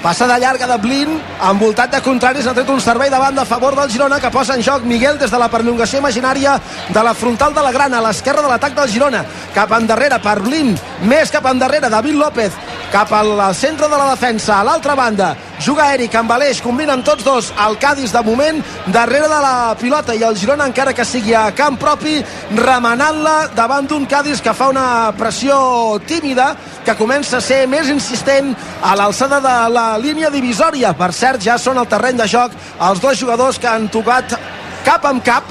Passada 0.06 0.38
llarga 0.38 0.68
de 0.68 0.76
Blin, 0.78 1.15
envoltat 1.50 1.89
de 1.89 2.00
contraris, 2.06 2.46
ha 2.46 2.52
tret 2.54 2.68
un 2.70 2.78
servei 2.78 3.10
de 3.10 3.18
banda 3.18 3.41
a 3.41 3.50
favor 3.50 3.74
del 3.74 3.89
Girona 3.89 4.20
que 4.22 4.30
posa 4.30 4.54
en 4.54 4.62
joc 4.62 4.84
Miguel 4.86 5.18
des 5.18 5.32
de 5.34 5.39
la 5.41 5.48
perllongació 5.50 5.98
imaginària 5.98 6.60
de 6.94 7.04
la 7.04 7.15
frontal 7.18 7.56
de 7.56 7.63
la 7.65 7.72
Grana, 7.74 7.98
a 7.98 8.06
l'esquerra 8.06 8.44
de 8.46 8.52
l'atac 8.52 8.76
del 8.78 8.91
Girona. 8.94 9.24
Cap 9.56 9.74
endarrere 9.74 10.22
per 10.22 10.38
Blin, 10.46 10.76
més 11.10 11.34
cap 11.34 11.50
endarrere 11.50 11.89
David 11.89 12.22
López, 12.22 12.54
cap 12.94 13.10
al 13.18 13.34
centre 13.58 13.89
de 13.89 13.98
la 13.98 14.12
defensa, 14.12 14.60
a 14.60 14.63
l'altra 14.63 14.94
banda. 14.94 15.34
Juga 15.65 15.88
Eric 15.96 16.13
amb 16.20 16.32
Aleix, 16.36 16.60
combinen 16.62 17.02
tots 17.02 17.24
dos 17.24 17.50
el 17.65 17.78
Cádiz 17.80 18.12
de 18.13 18.22
moment, 18.22 18.62
darrere 18.94 19.30
de 19.32 19.41
la 19.41 19.74
pilota 19.80 20.13
i 20.13 20.22
el 20.28 20.38
Girona 20.38 20.68
encara 20.70 20.94
que 20.94 21.06
sigui 21.08 21.34
a 21.34 21.48
camp 21.56 21.80
propi, 21.82 22.20
remenant-la 22.54 23.50
davant 23.56 23.88
d'un 23.89 24.06
Cádiz 24.06 24.44
que 24.44 24.54
fa 24.54 24.70
una 24.70 25.13
pressió 25.18 25.98
tímida, 26.06 26.54
que 26.86 26.94
comença 27.00 27.39
a 27.39 27.41
ser 27.41 27.63
més 27.68 27.89
insistent 27.89 28.54
a 28.84 28.94
l'alçada 29.00 29.39
de 29.41 29.56
la 29.74 29.94
línia 29.97 30.29
divisòria. 30.34 30.93
Per 30.97 31.12
cert, 31.13 31.43
ja 31.43 31.58
són 31.58 31.77
al 31.77 31.89
terreny 31.91 32.17
de 32.17 32.27
joc 32.27 32.55
els 32.89 33.01
dos 33.01 33.19
jugadors 33.19 33.60
que 33.60 33.69
han 33.69 33.89
tocat 33.89 34.38
cap 34.86 35.05
amb 35.05 35.23
cap, 35.25 35.43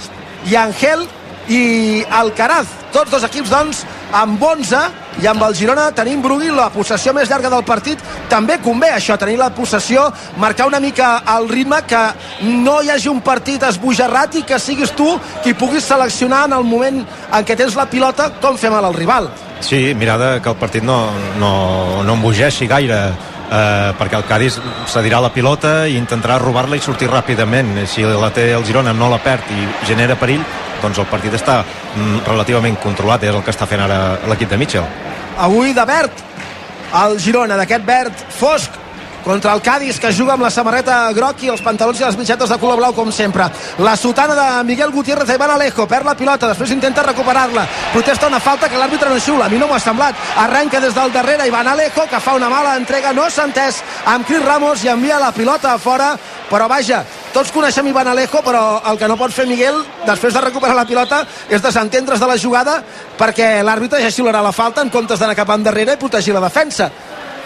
i 0.46 0.57
Angel 0.57 1.07
i 1.48 2.04
Alcaraz. 2.11 2.68
Tots 2.92 3.11
dos 3.11 3.24
equips, 3.26 3.50
doncs, 3.50 3.83
amb 4.14 4.42
11 4.42 4.78
i 5.22 5.26
amb 5.26 5.42
el 5.46 5.54
Girona 5.59 5.88
tenim 5.94 6.22
Brugui 6.22 6.50
la 6.54 6.68
possessió 6.70 7.12
més 7.14 7.30
llarga 7.30 7.50
del 7.50 7.64
partit 7.66 8.00
també 8.30 8.57
convé 8.62 8.92
això, 8.94 9.16
tenir 9.18 9.37
la 9.40 9.50
possessió 9.54 10.04
marcar 10.38 10.68
una 10.70 10.80
mica 10.83 11.16
el 11.37 11.48
ritme 11.50 11.80
que 11.87 12.02
no 12.62 12.80
hi 12.83 12.92
hagi 12.94 13.11
un 13.11 13.20
partit 13.26 13.62
esbojarrat 13.66 14.38
i 14.38 14.44
que 14.46 14.59
siguis 14.62 14.94
tu 14.94 15.09
qui 15.42 15.54
puguis 15.59 15.87
seleccionar 15.87 16.44
en 16.48 16.57
el 16.59 16.66
moment 16.66 17.02
en 17.02 17.46
què 17.46 17.59
tens 17.59 17.74
la 17.78 17.88
pilota 17.90 18.30
com 18.42 18.59
fer 18.59 18.70
mal 18.74 18.87
al 18.87 18.94
rival 18.94 19.30
Sí, 19.64 19.94
mirada 19.98 20.40
que 20.42 20.50
el 20.50 20.59
partit 20.61 20.85
no, 20.85 21.09
no, 21.40 22.02
no 22.04 22.18
embogeixi 22.18 22.70
gaire 22.70 23.00
eh, 23.50 23.92
perquè 23.98 24.18
el 24.18 24.26
Cádiz 24.28 24.59
cedirà 24.90 25.20
la 25.22 25.33
pilota 25.35 25.87
i 25.88 25.96
intentarà 25.98 26.38
robar-la 26.42 26.76
i 26.76 26.85
sortir 26.85 27.11
ràpidament. 27.11 27.76
Si 27.90 28.04
la 28.04 28.30
té 28.35 28.50
el 28.57 28.64
Girona 28.66 28.92
no 28.92 29.11
la 29.12 29.20
perd 29.22 29.50
i 29.54 29.66
genera 29.88 30.18
perill 30.20 30.44
doncs 30.83 31.00
el 31.00 31.09
partit 31.09 31.35
està 31.35 31.62
mm, 31.64 32.24
relativament 32.26 32.78
controlat. 32.83 33.24
És 33.24 33.35
el 33.35 33.42
que 33.44 33.54
està 33.54 33.68
fent 33.70 33.83
ara 33.85 34.18
l'equip 34.30 34.50
de 34.50 34.61
Mitchell. 34.61 34.88
Avui 35.44 35.74
de 35.74 35.85
verd 35.88 36.24
el 36.94 37.18
Girona 37.18 37.59
d'aquest 37.59 37.87
verd 37.87 38.26
fosc 38.38 38.84
contra 39.24 39.54
el 39.54 39.62
Cádiz 39.62 39.98
que 39.98 40.12
juga 40.12 40.34
amb 40.34 40.44
la 40.44 40.50
samarreta 40.52 41.10
groc 41.16 41.42
i 41.42 41.50
els 41.50 41.62
pantalons 41.64 41.98
i 42.00 42.04
les 42.04 42.18
mitgetes 42.20 42.50
de 42.50 42.58
color 42.60 42.76
blau 42.76 42.92
com 42.92 43.10
sempre. 43.10 43.48
La 43.78 43.96
sotana 43.96 44.37
de 44.37 44.64
Miguel 44.68 44.92
Gutiérrez 44.92 45.32
i 45.32 45.38
Van 45.40 45.54
Alejo 45.56 45.88
perd 45.88 46.06
la 46.06 46.14
pilota, 46.14 46.50
després 46.52 46.74
intenta 46.76 47.02
recuperar-la. 47.02 47.64
Protesta 47.94 48.28
una 48.28 48.40
falta 48.40 48.68
que 48.68 48.78
l'àrbitre 48.78 49.08
no 49.08 49.18
xiula 49.18 49.46
a 49.46 49.48
mi 49.48 49.58
no 49.58 49.66
m'ho 49.66 49.74
ha 49.74 49.80
semblat, 49.80 50.14
arrenca 50.44 50.80
des 50.80 50.94
del 50.94 51.12
darrere 51.12 51.48
Ivan 51.48 51.68
Alejo 51.72 52.06
que 52.10 52.20
fa 52.20 52.37
una 52.37 52.50
mala 52.52 52.76
entrega 52.76 53.12
no 53.16 53.28
s'ha 53.30 53.48
entès. 53.48 53.82
Amb 54.04 54.28
Cris 54.28 54.44
Ramos 54.44 54.84
i 54.84 54.92
envia 54.92 55.18
la 55.18 55.32
pilota 55.32 55.72
a 55.72 55.78
fora 55.78 56.14
però 56.50 56.68
vaja, 56.68 57.00
tots 57.32 57.50
coneixem 57.50 57.88
Ivan 57.88 58.08
Alejo, 58.12 58.42
però 58.44 58.82
el 58.90 58.98
que 59.00 59.08
no 59.08 59.16
pot 59.16 59.32
fer 59.32 59.46
Miguel, 59.48 59.80
després 60.06 60.34
de 60.34 60.42
recuperar 60.44 60.76
la 60.76 60.84
pilota, 60.87 61.24
és 61.48 61.62
desentendre's 61.64 62.20
de 62.20 62.28
la 62.28 62.38
jugada 62.38 62.76
perquè 63.18 63.56
l'àrbitre 63.64 64.02
ja 64.04 64.12
xiularà 64.12 64.42
la 64.44 64.52
falta 64.52 64.84
en 64.84 64.92
comptes 64.92 65.18
d'anar 65.18 65.34
cap 65.38 65.50
endarrere 65.56 65.96
i 65.96 66.00
protegir 66.00 66.37
la 66.37 66.44
defensa 66.44 66.90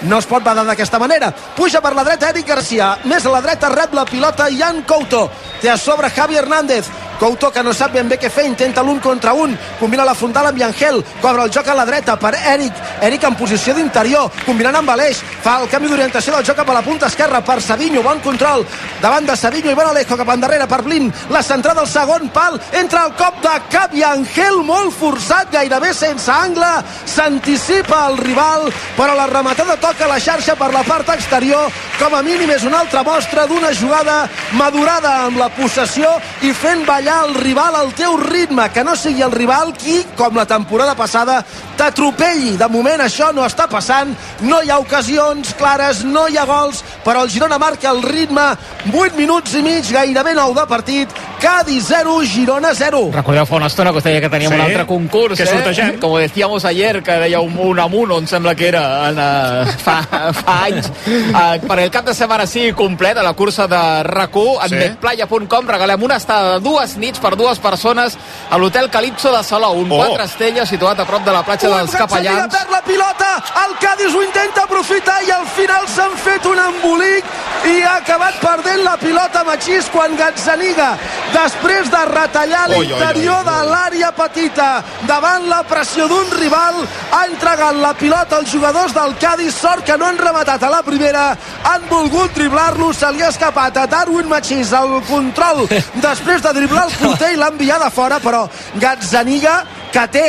no 0.02 0.18
es 0.18 0.26
pot 0.26 0.44
badar 0.44 0.64
d'aquesta 0.66 0.98
manera. 0.98 1.32
Puja 1.56 1.82
per 1.82 1.94
la 1.96 2.04
dreta 2.06 2.30
Eric 2.30 2.46
Garcia 2.48 2.94
més 3.04 3.26
a 3.26 3.34
la 3.34 3.42
dreta 3.42 3.70
rep 3.72 3.94
la 3.94 4.06
pilota 4.06 4.48
Jan 4.50 4.82
Couto. 4.86 5.28
Té 5.62 5.70
a 5.70 5.76
sobre 5.76 6.10
Javi 6.10 6.36
Hernández 6.38 6.90
Couto 7.18 7.50
que 7.50 7.64
no 7.66 7.72
sap 7.74 7.90
ben 7.96 8.06
bé 8.06 8.14
què 8.14 8.28
fer, 8.30 8.44
intenta 8.46 8.82
l'un 8.86 9.00
contra 9.02 9.32
un, 9.34 9.56
combina 9.80 10.04
la 10.06 10.14
frontal 10.14 10.46
amb 10.46 10.60
Yangel, 10.60 11.00
cobra 11.18 11.48
el 11.48 11.50
joc 11.50 11.66
a 11.66 11.74
la 11.74 11.84
dreta 11.84 12.14
per 12.14 12.30
Eric, 12.38 12.76
Eric 13.02 13.24
en 13.26 13.34
posició 13.34 13.74
d'interior, 13.74 14.28
combinant 14.46 14.78
amb 14.78 14.92
Aleix, 14.94 15.18
fa 15.42 15.56
el 15.58 15.66
canvi 15.72 15.90
d'orientació 15.90 16.36
del 16.36 16.46
joc 16.46 16.60
cap 16.60 16.70
a 16.70 16.76
la 16.76 16.82
punta 16.86 17.08
esquerra 17.10 17.40
per 17.42 17.58
Savinho, 17.60 18.04
bon 18.06 18.22
control, 18.22 18.62
davant 19.02 19.26
de 19.26 19.34
Savinho 19.34 19.72
i 19.72 19.74
bon 19.74 19.90
Alejo 19.90 20.18
cap 20.20 20.30
endarrere 20.30 20.68
per 20.70 20.78
Blin, 20.86 21.10
la 21.34 21.42
centrada 21.42 21.82
al 21.82 21.90
segon 21.90 22.30
pal, 22.30 22.60
entra 22.78 23.08
el 23.08 23.16
cop 23.18 23.42
de 23.42 23.56
cap 23.74 23.98
i 23.98 24.06
Angel 24.06 24.62
molt 24.62 24.94
forçat, 24.94 25.50
gairebé 25.50 25.90
sense 25.98 26.30
angle, 26.30 26.70
s'anticipa 27.02 28.04
el 28.12 28.20
rival, 28.22 28.68
però 28.94 29.18
la 29.18 29.26
rematada 29.26 29.74
toca 29.82 30.06
la 30.06 30.20
xarxa 30.22 30.54
per 30.54 30.70
la 30.70 30.86
part 30.86 31.10
exterior, 31.18 31.66
com 31.98 32.14
a 32.14 32.22
mínim 32.22 32.54
és 32.54 32.62
una 32.62 32.84
altra 32.84 33.02
mostra 33.02 33.48
d'una 33.50 33.74
jugada 33.74 34.20
madurada 34.54 35.24
amb 35.26 35.42
la 35.42 35.50
possessió 35.58 36.14
i 36.46 36.54
fent 36.54 36.86
ballar 36.86 37.07
atropellar 37.08 37.28
el 37.28 37.34
rival 37.42 37.74
al 37.74 37.94
teu 37.94 38.16
ritme, 38.16 38.68
que 38.72 38.84
no 38.84 38.94
sigui 38.96 39.22
el 39.22 39.32
rival 39.32 39.72
qui, 39.76 40.04
com 40.16 40.34
la 40.36 40.44
temporada 40.46 40.94
passada, 40.94 41.44
t'atropelli. 41.78 42.56
De 42.58 42.68
moment 42.68 43.00
això 43.00 43.30
no 43.32 43.44
està 43.46 43.68
passant, 43.68 44.14
no 44.44 44.60
hi 44.62 44.70
ha 44.70 44.78
ocasions 44.78 45.54
clares, 45.58 46.02
no 46.04 46.26
hi 46.28 46.36
ha 46.38 46.44
gols, 46.44 46.82
però 47.04 47.22
el 47.24 47.30
Girona 47.30 47.58
marca 47.58 47.90
el 47.90 48.02
ritme, 48.02 48.50
8 48.92 49.16
minuts 49.16 49.54
i 49.54 49.62
mig, 49.62 49.88
gairebé 49.92 50.34
9 50.34 50.54
de 50.60 50.66
partit, 50.68 51.08
Cádiz 51.40 51.84
0, 51.88 52.18
Girona 52.26 52.72
0. 52.74 53.10
Recordeu 53.14 53.46
fa 53.46 53.56
una 53.56 53.68
estona 53.70 53.92
que 53.92 53.98
us 54.02 54.04
deia 54.04 54.20
que 54.20 54.28
teníem 54.28 54.50
Sí, 54.52 54.58
un 54.58 54.64
altre 54.64 54.86
concurs, 54.86 55.36
que 55.38 55.44
eh? 55.44 55.46
sortegem. 55.46 55.98
Com 56.02 56.16
decíamos 56.18 56.64
ayer, 56.64 57.02
que 57.02 57.12
deia 57.22 57.40
un, 57.40 57.56
un 57.58 57.78
amunt, 57.78 58.10
em 58.18 58.26
sembla 58.26 58.54
que 58.58 58.68
era 58.68 58.82
en, 59.10 59.18
uh, 59.22 59.76
fa, 59.84 60.00
fa 60.34 60.56
anys. 60.66 60.90
Uh, 61.08 61.66
per 61.68 61.78
el 61.84 61.90
cap 61.94 62.04
de 62.10 62.14
setmana 62.14 62.46
sí 62.46 62.72
complet 62.74 63.16
a 63.18 63.22
la 63.22 63.32
cursa 63.38 63.68
de 63.70 63.78
RAC1 64.04 64.64
en 64.64 64.68
Sí. 64.68 64.74
netplaya.com 64.74 65.66
regalem 65.66 66.02
una 66.02 66.16
estada 66.16 66.58
de 66.58 66.60
dues 66.64 66.96
nits 66.98 67.18
per 67.22 67.34
dues 67.36 67.58
persones 67.58 68.16
a 68.50 68.58
l'hotel 68.58 68.90
Calipso 68.90 69.32
de 69.34 69.42
Salou, 69.44 69.78
un 69.80 69.90
Oh. 69.92 69.96
quatre 69.98 70.24
estrelles 70.24 70.68
situat 70.68 70.98
a 71.00 71.04
prop 71.04 71.24
de 71.24 71.32
la 71.32 71.42
platja 71.42 71.68
dels 71.68 71.90
Capellans. 71.94 72.52
perd 72.52 72.70
la 72.70 72.82
pilota, 72.82 73.42
el 73.66 73.76
Cádiz 73.78 74.14
ho 74.14 74.22
intenta 74.22 74.62
aprofitar 74.62 75.22
i 75.26 75.30
al 75.30 75.46
final 75.46 75.86
s'han 75.88 76.16
fet 76.16 76.44
un 76.46 76.58
embolic 76.58 77.24
i 77.64 77.82
ha 77.82 77.96
acabat 77.96 78.34
perdent 78.40 78.82
la 78.84 78.96
pilota 78.96 79.44
Machís 79.44 79.88
quan 79.92 80.16
Gazzaniga, 80.16 80.96
després 81.32 81.90
de 81.90 82.04
retallar 82.06 82.68
l'interior 82.68 83.44
de 83.44 83.56
l'àrea 83.70 84.12
petita 84.12 84.82
davant 85.06 85.48
la 85.48 85.62
pressió 85.62 86.08
d'un 86.08 86.30
rival, 86.38 86.74
ha 87.12 87.24
entregat 87.26 87.74
la 87.76 87.94
pilota 87.94 88.36
als 88.36 88.50
jugadors 88.52 88.94
del 88.94 89.16
Cádiz, 89.18 89.54
sort 89.54 89.84
que 89.84 89.96
no 89.98 90.06
han 90.06 90.18
rematat 90.18 90.62
a 90.62 90.70
la 90.70 90.82
primera, 90.82 91.36
han 91.64 91.88
volgut 91.88 92.32
driblar-lo, 92.34 92.92
se 92.92 93.10
li 93.12 93.22
ha 93.22 93.28
escapat 93.28 93.76
a 93.76 93.86
Darwin 93.86 94.28
Machís 94.28 94.72
el 94.72 95.02
control 95.08 95.66
després 96.08 96.42
de 96.42 96.52
driblar 96.52 96.87
el 96.88 96.96
porter 97.00 97.32
i 97.34 97.40
l'ha 97.40 97.50
enviat 97.52 97.84
a 97.84 97.90
fora, 97.94 98.20
però 98.24 98.46
Gazzaniga, 98.80 99.58
que 99.92 100.06
té 100.12 100.28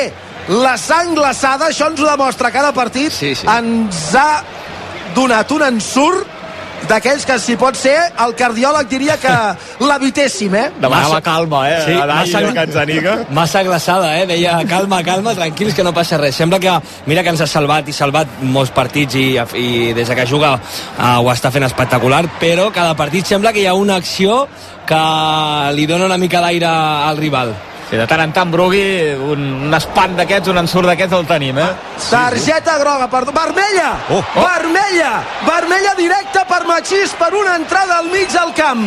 la 0.50 0.76
sang 0.82 1.14
glaçada, 1.18 1.70
això 1.70 1.90
ens 1.92 2.02
ho 2.02 2.08
demostra 2.10 2.52
cada 2.52 2.74
partit, 2.74 3.14
sí, 3.14 3.36
sí. 3.38 3.48
ens 3.50 4.10
ha 4.18 4.42
donat 5.16 5.52
un 5.56 5.66
ensurt 5.68 6.39
d'aquells 6.88 7.26
que 7.28 7.38
si 7.42 7.56
pot 7.60 7.78
ser 7.78 7.96
el 8.24 8.36
cardiòleg 8.40 8.88
diria 8.90 9.18
que 9.20 9.34
l'evitéssim, 9.84 10.56
eh? 10.56 10.66
Demanava 10.82 11.20
calma, 11.26 11.64
eh? 11.70 11.80
Sí, 11.86 11.96
massa, 11.96 12.42
Gazzaniga. 12.56 13.16
massa 13.36 13.64
glaçada, 13.64 14.14
eh? 14.20 14.26
Deia, 14.30 14.60
calma, 14.70 15.04
calma, 15.04 15.36
tranquils, 15.36 15.76
que 15.76 15.84
no 15.84 15.94
passa 15.94 16.18
res. 16.18 16.36
Sembla 16.36 16.60
que, 16.60 16.76
mira 17.06 17.24
que 17.24 17.34
ens 17.36 17.42
ha 17.42 17.48
salvat 17.48 17.90
i 17.90 17.96
salvat 17.96 18.40
molts 18.42 18.72
partits 18.72 19.16
i, 19.16 19.28
i 19.60 19.94
des 19.94 20.08
de 20.08 20.16
que 20.16 20.28
juga 20.30 20.56
uh, 20.56 21.20
ho 21.20 21.32
està 21.34 21.52
fent 21.52 21.68
espectacular, 21.68 22.24
però 22.40 22.70
cada 22.76 22.96
partit 22.96 23.26
sembla 23.26 23.54
que 23.54 23.64
hi 23.64 23.68
ha 23.70 23.78
una 23.78 24.00
acció 24.00 24.46
que 24.90 25.02
li 25.76 25.86
dona 25.86 26.10
una 26.10 26.18
mica 26.18 26.42
d'aire 26.42 26.70
al 26.70 27.18
rival. 27.18 27.54
Sí, 27.90 27.98
de 27.98 28.06
tant 28.06 28.22
en 28.22 28.32
tant, 28.32 28.52
Brugui, 28.54 28.84
un, 29.18 29.40
un 29.66 29.74
espant 29.74 30.12
d'aquests, 30.20 30.52
un 30.52 30.60
ensurt 30.62 30.86
d'aquests 30.92 31.16
el 31.18 31.24
tenim, 31.26 31.58
eh? 31.58 31.70
Targeta 32.10 32.76
groga, 32.78 33.08
perdó, 33.10 33.34
vermella! 33.34 33.88
Oh, 34.14 34.20
oh. 34.20 34.44
Vermella! 34.46 35.14
Vermella 35.48 35.96
directa 35.98 36.44
per 36.46 36.68
Machís 36.70 37.16
per 37.18 37.32
una 37.34 37.56
entrada 37.58 37.98
al 37.98 38.12
mig 38.14 38.30
del 38.30 38.54
camp. 38.54 38.84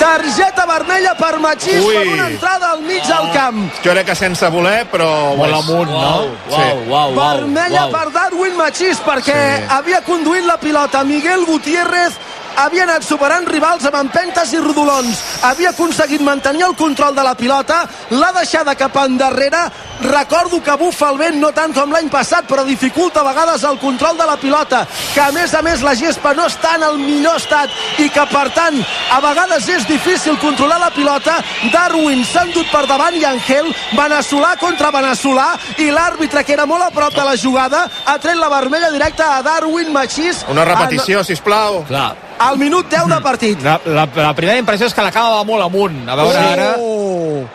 Targeta 0.00 0.64
vermella 0.66 1.14
per 1.14 1.38
Machís 1.38 1.84
Ui. 1.86 1.94
per 1.94 2.06
una 2.16 2.26
entrada 2.32 2.72
al 2.72 2.82
mig 2.82 3.06
del 3.06 3.30
camp. 3.36 3.62
Jo 3.84 3.92
crec 3.94 4.06
que 4.10 4.16
sense 4.18 4.48
voler, 4.50 4.88
però... 4.90 5.36
Molt 5.38 5.60
amunt, 5.60 5.90
no? 5.94 6.12
Uau, 6.50 6.58
uau, 6.58 6.82
uau, 6.88 7.14
uau, 7.14 7.20
Vermella 7.22 7.84
uau. 7.86 7.94
per 7.94 8.10
Darwin 8.16 8.56
Machís 8.58 8.98
perquè 9.06 9.38
Sí. 9.60 9.64
havia 9.78 10.02
conduït 10.02 10.44
la 10.50 10.58
pilota 10.58 11.04
Miguel 11.06 11.46
Gutiérrez 11.46 12.18
havia 12.56 12.84
anat 12.84 13.04
superant 13.06 13.46
rivals 13.48 13.86
amb 13.88 13.98
empentes 14.00 14.52
i 14.52 14.60
rodolons. 14.60 15.20
Havia 15.48 15.70
aconseguit 15.72 16.22
mantenir 16.24 16.66
el 16.66 16.76
control 16.76 17.14
de 17.16 17.24
la 17.24 17.34
pilota 17.34 17.82
l'ha 18.10 18.32
deixada 18.36 18.74
cap 18.78 18.96
endarrere. 19.04 19.62
Recordo 20.02 20.62
que 20.62 20.76
bufa 20.76 21.10
el 21.12 21.18
vent 21.18 21.38
no 21.40 21.52
tant 21.54 21.72
com 21.74 21.92
l'any 21.94 22.08
passat 22.10 22.48
però 22.48 22.64
dificulta 22.66 23.20
a 23.20 23.28
vegades 23.28 23.62
el 23.64 23.78
control 23.78 24.16
de 24.18 24.26
la 24.26 24.36
pilota 24.36 24.80
que 25.14 25.20
a 25.22 25.30
més 25.32 25.54
a 25.54 25.62
més 25.62 25.82
la 25.86 25.94
gespa 25.94 26.32
no 26.34 26.48
està 26.50 26.74
en 26.76 26.86
el 26.88 26.98
millor 26.98 27.38
estat 27.38 27.70
i 28.02 28.08
que 28.10 28.24
per 28.32 28.48
tant 28.56 28.80
a 29.14 29.20
vegades 29.22 29.68
és 29.68 29.86
difícil 29.88 30.38
controlar 30.42 30.80
la 30.82 30.90
pilota. 30.90 31.38
Darwin 31.72 32.24
s'ha 32.26 32.46
endut 32.48 32.70
per 32.72 32.84
davant 32.90 33.14
i 33.14 33.24
Angel 33.28 33.70
veneçolà 33.94 34.56
contra 34.60 34.90
veneçolà 34.94 35.52
i 35.78 35.90
l'àrbitre 35.94 36.42
que 36.44 36.56
era 36.56 36.66
molt 36.66 36.88
a 36.88 36.90
prop 36.94 37.14
de 37.14 37.24
la 37.26 37.36
jugada 37.36 37.86
ha 38.04 38.18
tret 38.18 38.36
la 38.38 38.50
vermella 38.50 38.90
directa 38.90 39.36
a 39.36 39.42
Darwin 39.42 39.92
Machís. 39.92 40.44
Una 40.50 40.64
repetició, 40.66 41.22
sisplau. 41.24 41.82
Clar, 41.88 42.12
al 42.48 42.58
minut 42.58 42.88
10 42.90 43.06
de 43.08 43.20
partit 43.20 43.62
La, 43.62 43.80
la, 43.84 44.06
la 44.14 44.34
primera 44.34 44.58
impressió 44.58 44.86
és 44.86 44.94
que 44.94 45.02
la 45.02 45.10
cama 45.12 45.30
va 45.38 45.44
molt 45.44 45.62
amunt. 45.64 46.08
A 46.08 46.14
veure 46.16 46.38
Oh! 46.38 46.52
ara... 46.52 46.68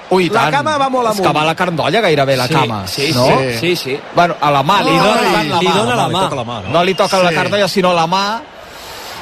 Ui, 0.10 0.30
La 0.30 0.41
tant. 0.41 0.52
cama 0.58 0.78
va 0.78 0.89
molt 0.89 1.10
És 1.12 1.15
que 1.19 1.23
amunt. 1.28 1.36
va 1.38 1.41
a 1.41 1.45
la 1.45 1.56
carndolla 1.56 2.02
gairebé, 2.02 2.36
la 2.38 2.47
sí, 2.47 2.54
cama. 2.54 2.82
sí, 2.88 3.12
no? 3.13 3.26
sí, 3.28 3.58
sí, 3.60 3.76
sí. 3.76 4.00
Bueno, 4.15 4.36
a 4.39 4.52
la 4.52 4.63
mà, 4.63 4.82
li 4.84 4.91
Ai. 4.91 4.97
dona, 4.97 5.21
la 5.32 5.60
Li 5.62 5.67
mà. 5.67 5.73
dona 5.76 5.95
la 5.95 6.08
Li 6.08 6.13
toca 6.13 6.36
la 6.36 6.43
mà, 6.43 6.62
no? 6.71 6.84
Li 6.84 6.93
toca 6.95 7.19
la 7.23 7.30
Sí. 7.30 7.36
cardolla, 7.36 7.67
sinó 7.67 7.93
la 7.93 8.08
mà. 8.08 8.41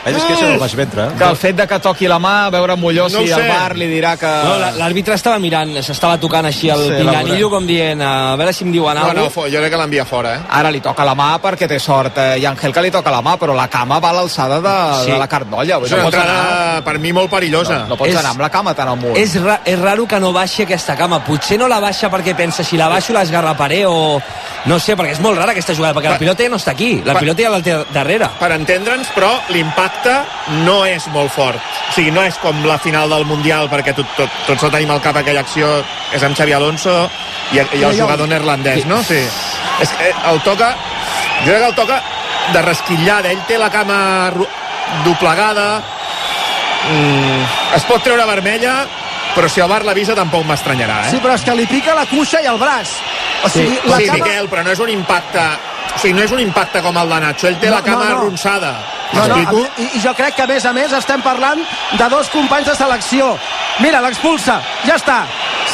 Ell 0.06 0.16
es 0.16 0.24
queixa 0.24 0.46
del 0.46 0.60
baix 0.60 0.76
ventre. 0.76 1.04
eh? 1.06 1.10
Que 1.18 1.24
el 1.26 1.36
fet 1.36 1.56
de 1.56 1.66
que 1.68 1.80
toqui 1.80 2.08
la 2.08 2.20
mà, 2.20 2.46
a 2.46 2.50
veure 2.54 2.76
Molló 2.78 3.08
No 3.10 3.22
si 3.26 3.32
el 3.32 3.48
bar 3.48 3.76
li 3.76 3.88
dirà 3.90 4.16
que... 4.18 4.28
No, 4.46 4.58
la- 4.62 4.72
l'àrbitre 4.78 5.16
estava 5.16 5.40
mirant, 5.40 5.72
s'estava 5.82 6.20
tocant 6.22 6.46
així 6.46 6.70
el 6.70 6.84
Sí, 6.84 6.90
la 6.92 6.98
pinganillo 7.00 7.50
com 7.50 7.66
dient, 7.66 8.02
a 8.06 8.36
veure 8.38 8.54
si 8.54 8.64
em 8.64 8.72
diuen 8.72 8.94
No, 8.96 9.02
alguna 9.08 9.24
no, 9.24 9.30
fo- 9.34 9.48
jo 9.50 9.58
crec 9.64 9.72
que 9.74 9.78
l'envia 9.82 10.06
fora, 10.06 10.36
eh? 10.36 10.40
Ara 10.60 10.70
li 10.72 10.80
toca 10.80 11.04
la 11.04 11.16
mà 11.18 11.32
perquè 11.42 11.68
té 11.68 11.80
sort 11.80 12.18
eh, 12.22 12.38
i 12.38 12.46
Àngel 12.46 12.72
que 12.72 12.82
li 12.86 12.92
toca 12.92 13.10
la 13.12 13.22
mà, 13.26 13.36
però 13.42 13.56
la 13.58 13.68
cama 13.68 13.98
va 14.00 14.10
a 14.12 14.14
l'alçada 14.20 14.62
de, 14.62 14.76
Sí. 15.06 15.12
de 15.12 15.18
la 15.18 15.28
cardolla. 15.28 15.80
És 15.84 15.92
una 15.92 16.04
pots 16.04 16.16
anar, 16.22 16.28
entrada, 16.38 16.84
per 16.86 17.00
mi, 17.00 17.12
molt 17.12 17.30
perillosa. 17.32 17.80
no, 17.80 17.88
no 17.88 17.98
pots 17.98 18.12
És- 18.12 18.18
anar 18.18 18.32
amb 18.32 18.42
la 18.42 18.50
cama 18.52 18.74
tan 18.76 18.88
amunt. 18.88 19.18
És, 19.18 19.36
ra 19.42 19.62
és 19.66 19.80
raro 19.80 20.06
que 20.06 20.20
no 20.20 20.32
baixi 20.32 20.64
aquesta 20.64 20.96
cama. 20.96 21.24
Potser 21.24 21.58
no 21.58 21.68
la 21.68 21.80
baixa 21.80 22.12
perquè 22.12 22.36
pensa 22.36 22.64
si 22.64 22.78
la 22.78 22.88
baixo 22.88 23.12
l'esgarraparé 23.14 23.86
o... 23.88 24.22
No 24.66 24.80
sé, 24.80 24.96
perquè 24.98 25.12
és 25.14 25.20
molt 25.22 25.38
rara 25.38 25.52
aquesta 25.52 25.74
jugada, 25.76 25.94
perquè 25.94 26.10
la 26.10 26.16
Pa- 26.16 26.20
pilota 26.20 26.44
ja 26.44 26.50
no 26.50 26.58
està 26.58 26.72
aquí. 26.72 27.02
La 27.06 27.14
Pa- 27.14 27.20
pilota 27.20 27.42
ja 27.42 27.50
la 27.50 27.62
té 27.62 27.76
darrere. 27.94 28.30
Per 28.40 28.52
entendre'ns, 28.52 29.08
però 29.14 29.30
l'impacte 29.50 29.94
no 30.66 30.80
és 30.86 31.08
molt 31.14 31.32
fort. 31.34 31.62
O 31.90 31.94
sigui, 31.96 32.12
no 32.12 32.24
és 32.26 32.38
com 32.42 32.64
la 32.66 32.78
final 32.82 33.10
del 33.12 33.26
Mundial, 33.30 33.70
perquè 33.72 33.96
tot, 33.98 34.10
tot, 34.18 34.42
tots 34.48 34.68
el 34.68 34.74
tenim 34.74 34.92
al 34.94 35.02
cap 35.04 35.18
aquella 35.22 35.44
acció, 35.46 35.70
és 36.16 36.24
amb 36.24 36.38
Xavi 36.38 36.54
Alonso 36.54 36.96
i, 37.54 37.62
i 37.62 37.84
el 37.84 37.98
jugador 37.98 38.30
neerlandès, 38.30 38.86
no? 38.90 39.02
Sí. 39.06 39.22
És 39.82 39.96
que 39.96 40.12
eh, 40.12 40.16
el 40.32 40.42
toca... 40.46 40.74
Jo 41.46 41.52
crec 41.52 41.60
que 41.60 41.72
el 41.72 41.76
toca 41.78 42.02
de 42.54 42.62
resquillada. 42.62 43.32
Ell 43.32 43.44
té 43.50 43.58
la 43.60 43.72
cama 43.74 43.98
doblegada. 45.06 45.82
Mm, 46.86 47.42
es 47.76 47.86
pot 47.90 48.04
treure 48.06 48.26
vermella, 48.30 48.78
però 49.36 49.50
si 49.52 49.62
el 49.62 49.70
bar 49.70 49.84
l'avisa 49.84 50.16
tampoc 50.16 50.46
m'estranyarà, 50.48 51.06
eh? 51.08 51.16
sí, 51.16 51.22
però 51.24 51.34
és 51.36 51.44
que 51.44 51.56
li 51.58 51.66
pica 51.68 51.96
la 51.98 52.06
cuixa 52.08 52.40
i 52.46 52.48
el 52.48 52.60
braç 52.62 52.94
o 53.44 53.50
sigui, 53.50 53.80
la 53.90 53.98
sí, 53.98 54.08
cama... 54.08 54.20
Miquel, 54.24 54.50
però 54.52 54.66
no 54.66 54.74
és 54.74 54.84
un 54.84 54.92
impacte... 54.94 55.46
O 55.96 56.00
sigui, 56.00 56.14
no 56.18 56.24
és 56.26 56.32
un 56.36 56.40
impacte 56.44 56.82
com 56.82 56.98
el 56.98 57.10
de 57.10 57.20
Nacho. 57.24 57.48
Ell 57.48 57.60
té 57.62 57.70
No, 57.70 57.76
la 57.78 57.84
cama 57.84 58.04
no, 58.06 58.10
no. 58.10 58.18
arronsada. 58.18 58.74
No, 59.14 59.28
no, 59.28 59.38
i, 59.78 59.84
I 59.96 60.02
jo 60.04 60.12
crec 60.18 60.36
que, 60.36 60.44
a 60.44 60.48
més 60.50 60.66
a 60.66 60.74
més, 60.74 60.92
estem 60.92 61.22
parlant 61.24 61.62
de 61.98 62.08
dos 62.10 62.28
companys 62.34 62.68
de 62.68 62.76
selecció. 62.76 63.38
Mira, 63.80 64.02
l'expulsa. 64.02 64.58
Ja 64.88 64.96
està. 64.98 65.22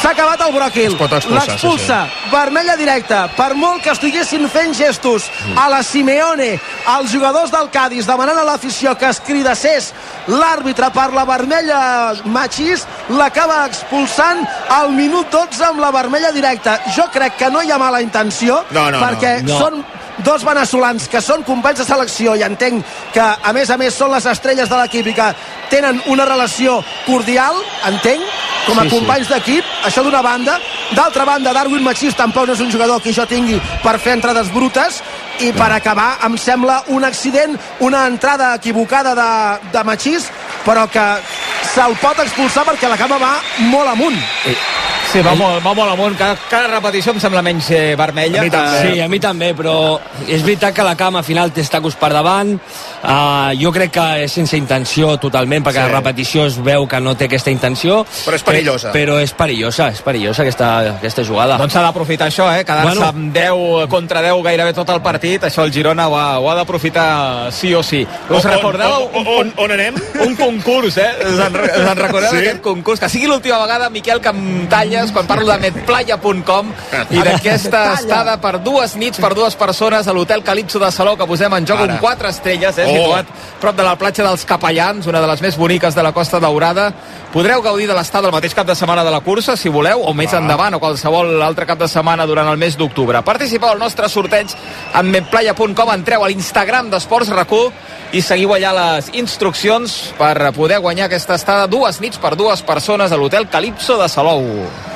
S'ha 0.02 0.10
acabat 0.10 0.40
el 0.42 0.52
bròquil. 0.54 0.92
Es 0.92 0.98
pot 0.98 1.12
expulsar, 1.14 1.46
L'expulsa. 1.48 1.98
Vermella 2.32 2.74
directa. 2.76 3.28
Per 3.36 3.54
molt 3.54 3.82
que 3.84 3.90
estiguessin 3.94 4.48
fent 4.50 4.74
gestos 4.74 5.28
a 5.56 5.68
la 5.70 5.82
Simeone, 5.86 6.58
als 6.86 7.12
jugadors 7.14 7.50
del 7.54 7.70
Cádiz, 7.70 8.06
demanant 8.06 8.38
a 8.38 8.44
l'afició 8.44 8.96
que 8.98 9.06
es 9.10 9.20
cridacés 9.20 9.92
l'àrbitre 10.28 10.90
per 10.94 11.12
la 11.14 11.24
vermella 11.24 12.14
Machís, 12.24 12.84
l'acaba 13.14 13.64
expulsant 13.66 14.42
al 14.70 14.90
minut 14.92 15.30
12 15.30 15.64
amb 15.70 15.80
la 15.82 15.90
vermella 15.94 16.32
directa. 16.32 16.80
Jo 16.96 17.06
crec 17.12 17.36
que 17.38 17.50
no 17.50 17.62
hi 17.62 17.70
ha 17.70 17.78
mala 17.78 18.02
intenció, 18.02 18.64
No, 18.70 18.90
no, 18.90 18.98
no. 18.98 19.06
perquè 19.06 19.42
No. 19.46 19.58
són 19.58 19.84
dos 20.24 20.44
veneçolans 20.44 21.08
que 21.08 21.20
són 21.20 21.42
companys 21.46 21.82
de 21.82 21.86
selecció 21.88 22.34
i 22.36 22.42
entenc 22.46 22.84
que 23.14 23.22
a 23.22 23.52
més 23.52 23.70
a 23.70 23.76
més 23.80 23.94
són 23.94 24.12
les 24.12 24.26
estrelles 24.26 24.68
de 24.68 24.78
l'equip 24.78 25.06
i 25.10 25.14
que 25.16 25.28
tenen 25.70 26.00
una 26.12 26.24
relació 26.28 26.80
cordial, 27.06 27.56
entenc, 27.88 28.22
com 28.66 28.78
a 28.78 28.82
Sí, 28.84 28.90
sí. 28.90 28.96
companys 28.96 29.28
d'equip, 29.28 29.64
això 29.88 30.02
d'una 30.04 30.20
banda. 30.22 30.58
D'altra 30.92 31.24
banda, 31.24 31.52
Darwin 31.52 31.82
Machís 31.82 32.14
tampoc 32.14 32.46
no 32.46 32.52
és 32.52 32.60
un 32.60 32.70
jugador 32.70 33.00
que 33.02 33.12
jo 33.12 33.24
tingui 33.26 33.60
per 33.82 33.98
fer 33.98 34.12
entrades 34.18 34.52
brutes 34.52 35.00
i 35.40 35.50
per 35.56 35.70
acabar 35.72 36.18
em 36.26 36.36
sembla 36.38 36.82
un 36.88 37.04
accident, 37.04 37.56
una 37.80 38.06
entrada 38.06 38.54
equivocada 38.54 39.14
de, 39.16 39.70
de 39.72 39.84
Machís, 39.84 40.28
però 40.66 40.86
que 40.86 41.06
se'l 41.72 41.96
pot 42.02 42.20
expulsar 42.20 42.66
perquè 42.68 42.88
la 42.90 42.98
cama 43.00 43.18
va 43.18 43.32
molt 43.72 43.88
amunt. 43.94 44.18
Sí, 44.44 44.54
Sí, 45.12 45.20
va, 45.20 45.34
molt, 45.36 45.58
va 45.60 45.74
molt 45.76 45.92
amunt. 45.92 46.14
Cada, 46.16 46.38
cada 46.48 46.70
repetició 46.70 47.12
em 47.12 47.18
sembla 47.20 47.42
menys 47.44 47.66
eh, 47.76 47.92
vermella. 48.00 48.40
A 48.40 48.44
mi 48.46 48.52
també. 48.52 48.78
Sí, 48.80 49.00
a 49.04 49.08
mi 49.12 49.18
també, 49.20 49.50
però 49.52 49.74
és 50.24 50.40
veritat 50.40 50.72
que 50.72 50.86
la 50.86 50.94
cama 50.96 51.20
al 51.20 51.26
final 51.26 51.50
té 51.52 51.60
tacos 51.68 51.98
per 52.00 52.08
davant. 52.14 52.54
Uh, 53.02 53.50
jo 53.60 53.68
crec 53.74 53.92
que 53.92 54.06
és 54.24 54.32
sense 54.32 54.56
intenció 54.56 55.10
totalment, 55.20 55.66
perquè 55.66 55.82
sí. 55.82 55.90
la 55.90 55.98
repetició 55.98 56.46
es 56.48 56.56
veu 56.56 56.86
que 56.88 57.00
no 57.04 57.12
té 57.18 57.28
aquesta 57.28 57.52
intenció. 57.52 57.98
Però 58.24 58.38
és 58.38 58.46
perillosa. 58.46 58.92
Però 58.94 59.18
és 59.20 59.34
perillosa, 59.36 59.90
és 59.92 60.00
perillosa 60.06 60.46
aquesta, 60.46 60.70
aquesta 60.94 61.26
jugada. 61.28 61.60
Doncs 61.60 61.76
s'ha 61.76 61.84
d'aprofitar 61.84 62.30
això, 62.32 62.48
eh? 62.56 62.64
Quedar-se 62.64 62.96
bueno. 62.96 63.10
amb 63.10 63.36
10 63.36 63.92
contra 63.92 64.24
10 64.24 64.40
gairebé 64.48 64.72
tot 64.80 64.94
el 64.96 65.04
partit. 65.04 65.44
Això 65.50 65.68
el 65.68 65.74
Girona 65.76 66.08
ho 66.08 66.16
ha, 66.16 66.26
ho 66.40 66.48
ha 66.48 66.56
d'aprofitar 66.62 67.52
sí 67.52 67.74
o 67.76 67.84
sí. 67.84 68.00
Us 68.32 68.48
recordeu? 68.48 69.10
On, 69.12 69.28
on, 69.28 69.30
on, 69.36 69.52
on 69.66 69.76
anem? 69.76 70.00
Un 70.24 70.40
concurs, 70.40 70.96
eh? 70.96 71.12
Us 71.28 71.44
en, 71.50 71.60
us 71.60 71.84
en 71.84 72.00
recordeu 72.00 72.32
sí? 72.32 72.40
d'aquest 72.40 72.64
concurs? 72.64 73.04
Que 73.04 73.12
sigui 73.12 73.28
l'última 73.28 73.60
vegada, 73.66 73.92
Miquel, 73.92 74.24
que 74.24 74.32
em 74.32 74.64
talles 75.02 75.12
quan 75.14 75.26
parlo 75.26 75.46
de 75.50 75.58
medplaya.com 75.58 76.70
i 77.10 77.22
d'aquesta 77.24 77.80
estada 77.96 78.36
per 78.42 78.58
dues 78.62 78.94
nits 79.00 79.18
per 79.22 79.32
dues 79.34 79.56
persones 79.58 80.06
a 80.06 80.14
l'hotel 80.14 80.44
Calipso 80.46 80.78
de 80.78 80.90
Salou 80.94 81.16
que 81.18 81.26
posem 81.26 81.52
en 81.56 81.66
joc 81.66 81.80
Ara. 81.82 81.94
un 81.94 81.98
4 82.02 82.28
estrelles, 82.28 82.78
eh, 82.78 82.86
oh. 82.86 82.94
situat 82.94 83.32
prop 83.60 83.76
de 83.76 83.86
la 83.86 83.96
platja 83.98 84.24
dels 84.26 84.44
Capellans, 84.46 85.06
una 85.10 85.20
de 85.20 85.30
les 85.30 85.42
més 85.42 85.58
boniques 85.58 85.94
de 85.94 86.02
la 86.02 86.12
Costa 86.12 86.40
Daurada. 86.40 86.92
Podreu 87.32 87.62
gaudir 87.64 87.88
de 87.88 87.96
l'estada 87.96 88.28
el 88.28 88.34
mateix 88.34 88.54
cap 88.54 88.66
de 88.66 88.76
setmana 88.78 89.04
de 89.04 89.10
la 89.10 89.22
cursa, 89.24 89.56
si 89.56 89.72
voleu, 89.72 90.02
o 90.04 90.14
més 90.14 90.34
ah. 90.34 90.42
endavant, 90.42 90.76
o 90.76 90.82
qualsevol 90.82 91.34
altre 91.42 91.66
cap 91.66 91.80
de 91.80 91.88
setmana 91.88 92.26
durant 92.28 92.50
el 92.50 92.60
mes 92.60 92.76
d'octubre. 92.78 93.22
Participeu 93.26 93.72
al 93.72 93.82
nostre 93.82 94.10
sorteig 94.12 94.54
en 94.98 95.10
medplaya.com, 95.10 95.94
entreu 95.94 96.24
a 96.24 96.30
l'Instagram 96.30 96.92
d'Esports 96.92 97.32
RAC1 97.32 98.12
i 98.12 98.22
seguiu 98.22 98.54
allà 98.54 98.74
les 98.76 99.12
instruccions 99.16 100.12
per 100.18 100.36
poder 100.52 100.82
guanyar 100.84 101.08
aquesta 101.08 101.38
estada 101.40 101.66
dues 101.70 102.02
nits 102.04 102.20
per 102.20 102.36
dues 102.36 102.62
persones 102.62 103.12
a 103.12 103.20
l'hotel 103.20 103.48
Calipso 103.48 103.98
de 104.00 104.10
Salou. 104.12 104.91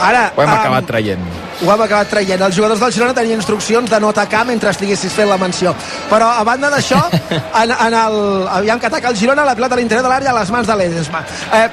Ara, 0.00 0.30
ho 0.36 0.42
hem 0.42 0.50
um, 0.50 0.54
acabat 0.58 0.88
traient. 0.88 1.26
Ho 1.64 1.70
hem 1.72 1.82
acabat 1.86 2.10
traient. 2.12 2.42
Els 2.48 2.56
jugadors 2.56 2.82
del 2.82 2.92
Girona 2.92 3.16
tenien 3.16 3.40
instruccions 3.40 3.90
de 3.90 4.00
no 4.00 4.10
atacar 4.12 4.44
mentre 4.48 4.70
estiguessis 4.74 5.14
fent 5.16 5.30
la 5.30 5.38
menció. 5.40 5.74
Però, 6.10 6.30
a 6.36 6.44
banda 6.44 6.70
d'això, 6.72 7.00
en, 7.62 7.72
en 7.72 7.98
el... 8.02 8.20
Aviam 8.60 8.82
que 8.82 8.90
ataca 8.90 9.12
el 9.12 9.18
Girona, 9.20 9.46
la 9.48 9.56
pilota 9.56 9.78
a 9.78 9.80
l'interior 9.80 10.04
de 10.04 10.12
l'àrea 10.12 10.34
a 10.34 10.38
les 10.40 10.52
mans 10.52 10.68
de 10.68 10.78
l'Edesma. 10.78 11.24
Eh, 11.56 11.68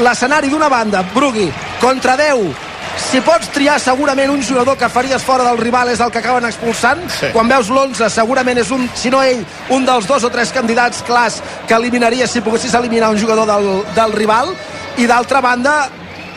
L'escenari 0.00 0.48
d'una 0.48 0.68
banda, 0.70 1.02
Brugui, 1.12 1.48
contra 1.80 2.14
10, 2.16 2.68
si 2.96 3.20
pots 3.24 3.50
triar 3.54 3.78
segurament 3.82 4.30
un 4.30 4.42
jugador 4.44 4.76
que 4.78 4.88
faries 4.88 5.22
fora 5.22 5.44
del 5.46 5.58
rival 5.58 5.90
és 5.92 6.00
el 6.00 6.12
que 6.12 6.20
acaben 6.20 6.46
expulsant 6.46 7.02
sí. 7.10 7.30
quan 7.34 7.48
veus 7.50 7.70
l'11 7.70 8.10
segurament 8.12 8.60
és 8.62 8.70
un, 8.74 8.86
si 8.94 9.10
no 9.12 9.22
ell 9.22 9.42
un 9.74 9.86
dels 9.86 10.06
dos 10.10 10.26
o 10.26 10.30
tres 10.32 10.52
candidats 10.54 11.02
clars 11.06 11.40
que 11.68 11.74
eliminaries 11.78 12.30
si 12.30 12.42
poguessis 12.44 12.74
eliminar 12.74 13.10
un 13.10 13.18
jugador 13.20 13.48
del, 13.50 13.70
del 13.96 14.14
rival 14.14 14.52
i 14.98 15.08
d'altra 15.10 15.42
banda 15.44 15.74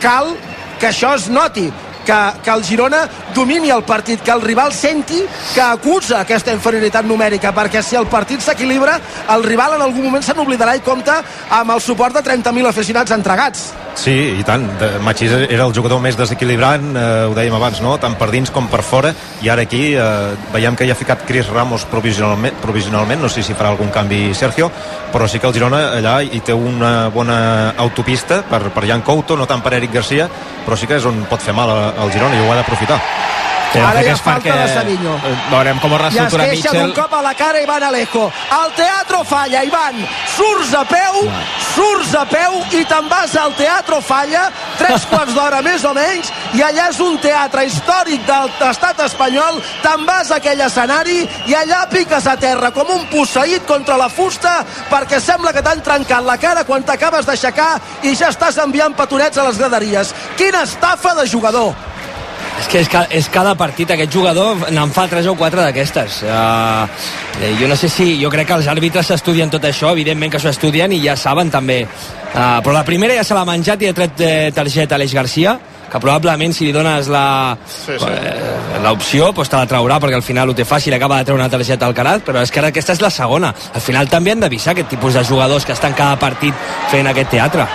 cal 0.02 0.34
que 0.78 0.90
això 0.90 1.14
es 1.18 1.28
noti 1.32 1.68
que, 2.04 2.18
que 2.44 2.50
el 2.50 2.64
Girona 2.64 3.04
domini 3.34 3.70
el 3.70 3.82
partit, 3.84 4.20
que 4.22 4.30
el 4.30 4.42
rival 4.42 4.72
senti 4.72 5.22
que 5.54 5.62
acusa 5.62 6.20
aquesta 6.20 6.52
inferioritat 6.54 7.08
numèrica, 7.08 7.54
perquè 7.56 7.82
si 7.82 7.96
el 7.98 8.06
partit 8.12 8.44
s'equilibra, 8.44 8.98
el 9.34 9.46
rival 9.46 9.78
en 9.78 9.86
algun 9.88 10.10
moment 10.10 10.24
se 10.24 10.36
n'oblidarà 10.36 10.76
i 10.76 10.84
compta 10.84 11.22
amb 11.50 11.74
el 11.74 11.80
suport 11.80 12.14
de 12.14 12.22
30.000 12.22 12.70
aficionats 12.70 13.16
entregats. 13.16 13.72
Sí, 13.94 14.14
i 14.40 14.42
tant. 14.42 14.64
Machís 15.06 15.32
era 15.32 15.64
el 15.68 15.72
jugador 15.74 16.00
més 16.02 16.16
desequilibrant, 16.18 16.88
eh, 16.98 17.04
ho 17.30 17.34
dèiem 17.36 17.54
abans, 17.54 17.80
no? 17.80 17.94
tant 18.02 18.16
per 18.18 18.28
dins 18.32 18.50
com 18.50 18.66
per 18.68 18.82
fora, 18.82 19.12
i 19.42 19.48
ara 19.48 19.62
aquí 19.62 19.94
eh, 19.94 20.34
veiem 20.52 20.74
que 20.76 20.84
hi 20.84 20.90
ha 20.90 20.98
ficat 20.98 21.22
Chris 21.28 21.48
Ramos 21.48 21.86
provisionalment, 21.92 22.58
provisionalment, 22.62 23.22
no 23.22 23.30
sé 23.30 23.46
si 23.46 23.54
farà 23.54 23.70
algun 23.70 23.94
canvi 23.94 24.34
Sergio, 24.34 24.70
però 25.12 25.28
sí 25.30 25.38
que 25.38 25.46
el 25.48 25.54
Girona 25.54 25.84
allà 26.00 26.18
hi 26.26 26.42
té 26.44 26.52
una 26.52 27.08
bona 27.14 27.38
autopista 27.78 28.42
per, 28.50 28.66
per 28.74 28.86
Jan 28.90 29.06
Couto, 29.06 29.38
no 29.38 29.46
tant 29.46 29.62
per 29.62 29.76
Eric 29.78 29.94
Garcia, 29.94 30.28
però 30.66 30.76
sí 30.76 30.90
que 30.90 30.98
és 30.98 31.06
on 31.06 31.24
pot 31.30 31.40
fer 31.40 31.54
mal 31.54 31.70
el 31.94 32.12
Girona 32.12 32.34
i 32.34 32.42
ho 32.44 32.50
ha 32.50 32.60
d'aprofitar. 32.60 33.00
Sí, 33.74 33.80
Ara 33.82 34.02
hi 34.04 34.10
ha 34.12 34.14
falta 34.14 34.38
perquè... 34.38 34.54
de 34.54 34.66
Savinho. 34.70 35.12
Eh, 35.18 35.34
veurem 35.50 35.80
com 35.82 35.94
reestructura 35.98 36.44
Mitchell. 36.46 36.54
I 36.54 36.58
es 36.58 36.66
queixa 36.70 36.74
d'un 36.78 36.92
cop 36.94 37.14
a 37.18 37.22
la 37.24 37.32
cara 37.34 37.62
Ivan 37.64 37.82
Alejo. 37.82 38.26
El 38.54 38.74
teatro 38.78 39.22
falla, 39.26 39.62
Ivan. 39.66 39.96
Surts 40.36 40.74
a 40.78 40.84
peu, 40.86 41.16
surts 41.72 42.12
a 42.14 42.22
peu 42.30 42.60
i 42.78 42.84
te'n 42.86 43.08
vas 43.10 43.34
al 43.40 43.54
teatro 43.58 43.98
falla, 44.04 44.44
tres 44.78 45.06
quarts 45.10 45.34
d'hora 45.34 45.58
més 45.66 45.82
o 45.88 45.90
menys, 45.96 46.30
i 46.54 46.62
allà 46.62 46.86
és 46.92 47.00
un 47.02 47.18
teatre 47.18 47.64
històric 47.66 48.22
de 48.28 48.36
l'estat 48.60 49.02
espanyol, 49.08 49.58
te'n 49.82 50.06
vas 50.06 50.30
a 50.30 50.38
aquell 50.38 50.62
escenari 50.68 51.24
i 51.50 51.56
allà 51.58 51.82
piques 51.90 52.28
a 52.30 52.36
terra 52.38 52.70
com 52.76 52.92
un 52.94 53.08
posseït 53.10 53.66
contra 53.66 53.96
la 53.98 54.10
fusta 54.12 54.60
perquè 54.90 55.18
sembla 55.22 55.50
que 55.54 55.64
t'han 55.66 55.82
trencat 55.82 56.22
la 56.22 56.38
cara 56.38 56.62
quan 56.68 56.86
t'acabes 56.86 57.26
d'aixecar 57.26 57.72
i 58.06 58.14
ja 58.14 58.30
estàs 58.30 58.60
enviant 58.62 58.94
petonets 58.94 59.38
a 59.38 59.48
les 59.48 59.58
graderies. 59.58 60.14
Quina 60.38 60.62
estafa 60.62 61.16
de 61.18 61.26
jugador! 61.26 61.74
És 62.60 62.68
que 62.70 62.80
és, 62.84 62.88
ca, 62.90 63.04
és 63.10 63.28
cada 63.32 63.54
partit, 63.58 63.90
aquest 63.90 64.12
jugador 64.14 64.68
n'en 64.70 64.92
fa 64.94 65.08
3 65.10 65.26
o 65.32 65.34
4 65.38 65.64
d'aquestes. 65.66 66.22
Uh, 66.22 66.86
jo 67.58 67.68
no 67.70 67.76
sé 67.76 67.90
si... 67.90 68.14
Jo 68.22 68.30
crec 68.32 68.48
que 68.50 68.58
els 68.60 68.70
àrbitres 68.70 69.10
s'estudien 69.10 69.50
tot 69.50 69.64
això, 69.66 69.90
evidentment 69.92 70.32
que 70.32 70.40
s'ho 70.42 70.52
estudien 70.54 70.92
i 70.94 71.02
ja 71.02 71.16
saben 71.18 71.50
també. 71.50 71.82
Uh, 71.84 72.60
però 72.62 72.78
la 72.78 72.86
primera 72.86 73.16
ja 73.18 73.26
se 73.26 73.34
l'ha 73.34 73.46
menjat 73.48 73.82
i 73.82 73.90
ha 73.90 73.96
tret 73.96 74.22
eh, 74.22 74.50
targeta 74.54 74.94
a 74.94 75.00
Aleix 75.00 75.14
Garcia, 75.14 75.58
que 75.94 76.00
probablement 76.02 76.50
si 76.50 76.66
li 76.66 76.72
dones 76.74 77.06
la 77.12 77.56
sí, 77.70 77.94
sí. 77.98 78.08
Eh, 78.10 78.80
l'opció 78.82 79.28
pues 79.32 79.50
te 79.50 79.54
la 79.54 79.68
traurà 79.70 80.00
perquè 80.02 80.18
al 80.18 80.26
final 80.26 80.50
ho 80.50 80.56
té 80.58 80.66
fàcil 80.66 80.96
acaba 80.96 81.20
de 81.20 81.28
treure 81.28 81.42
una 81.44 81.52
targeta 81.52 81.86
al 81.86 81.94
Carat 81.94 82.24
però 82.26 82.42
és 82.42 82.50
que 82.50 82.58
ara 82.58 82.72
aquesta 82.74 82.96
és 82.96 83.02
la 83.04 83.12
segona 83.14 83.52
al 83.54 83.84
final 83.84 84.10
també 84.10 84.34
han 84.34 84.42
d'avisar 84.42 84.72
aquest 84.74 84.90
tipus 84.90 85.14
de 85.14 85.22
jugadors 85.22 85.62
que 85.62 85.76
estan 85.76 85.94
cada 85.94 86.18
partit 86.18 86.66
fent 86.90 87.06
aquest 87.06 87.30
teatre 87.36 87.68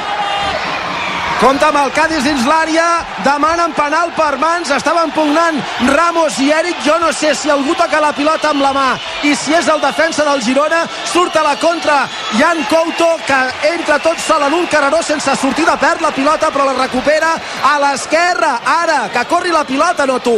Compte 1.39 1.63
amb 1.63 1.78
el 1.80 1.91
Cádiz 1.95 2.25
dins 2.25 2.41
l'àrea, 2.43 2.86
demanen 3.23 3.71
penal 3.71 4.10
per 4.17 4.34
mans, 4.41 4.67
estaven 4.75 5.13
pugnant 5.15 5.56
Ramos 5.88 6.36
i 6.43 6.49
Eric, 6.52 6.82
jo 6.84 6.97
no 6.99 7.13
sé 7.15 7.32
si 7.32 7.47
algú 7.49 7.71
toca 7.80 8.02
la 8.04 8.12
pilota 8.12 8.49
amb 8.49 8.60
la 8.60 8.73
mà. 8.75 8.88
I 9.23 9.32
si 9.39 9.56
és 9.56 9.69
el 9.71 9.80
defensa 9.80 10.25
del 10.28 10.43
Girona, 10.43 10.82
surt 11.08 11.38
a 11.39 11.45
la 11.45 11.56
contra 11.62 12.02
Jan 12.36 12.60
Couto, 12.67 13.08
que 13.23 13.39
entra 13.71 14.02
tot 14.04 14.19
sol 14.19 14.43
en 14.49 14.58
un 14.58 14.67
carreró 14.67 14.99
sense 15.02 15.38
sortida, 15.39 15.78
perd 15.80 16.04
la 16.04 16.12
pilota 16.12 16.52
però 16.52 16.67
la 16.67 16.75
recupera 16.82 17.32
a 17.71 17.78
l'esquerra, 17.86 18.58
ara, 18.75 19.06
que 19.13 19.23
corri 19.32 19.56
la 19.56 19.63
pilota, 19.63 20.06
no 20.06 20.19
tu, 20.19 20.36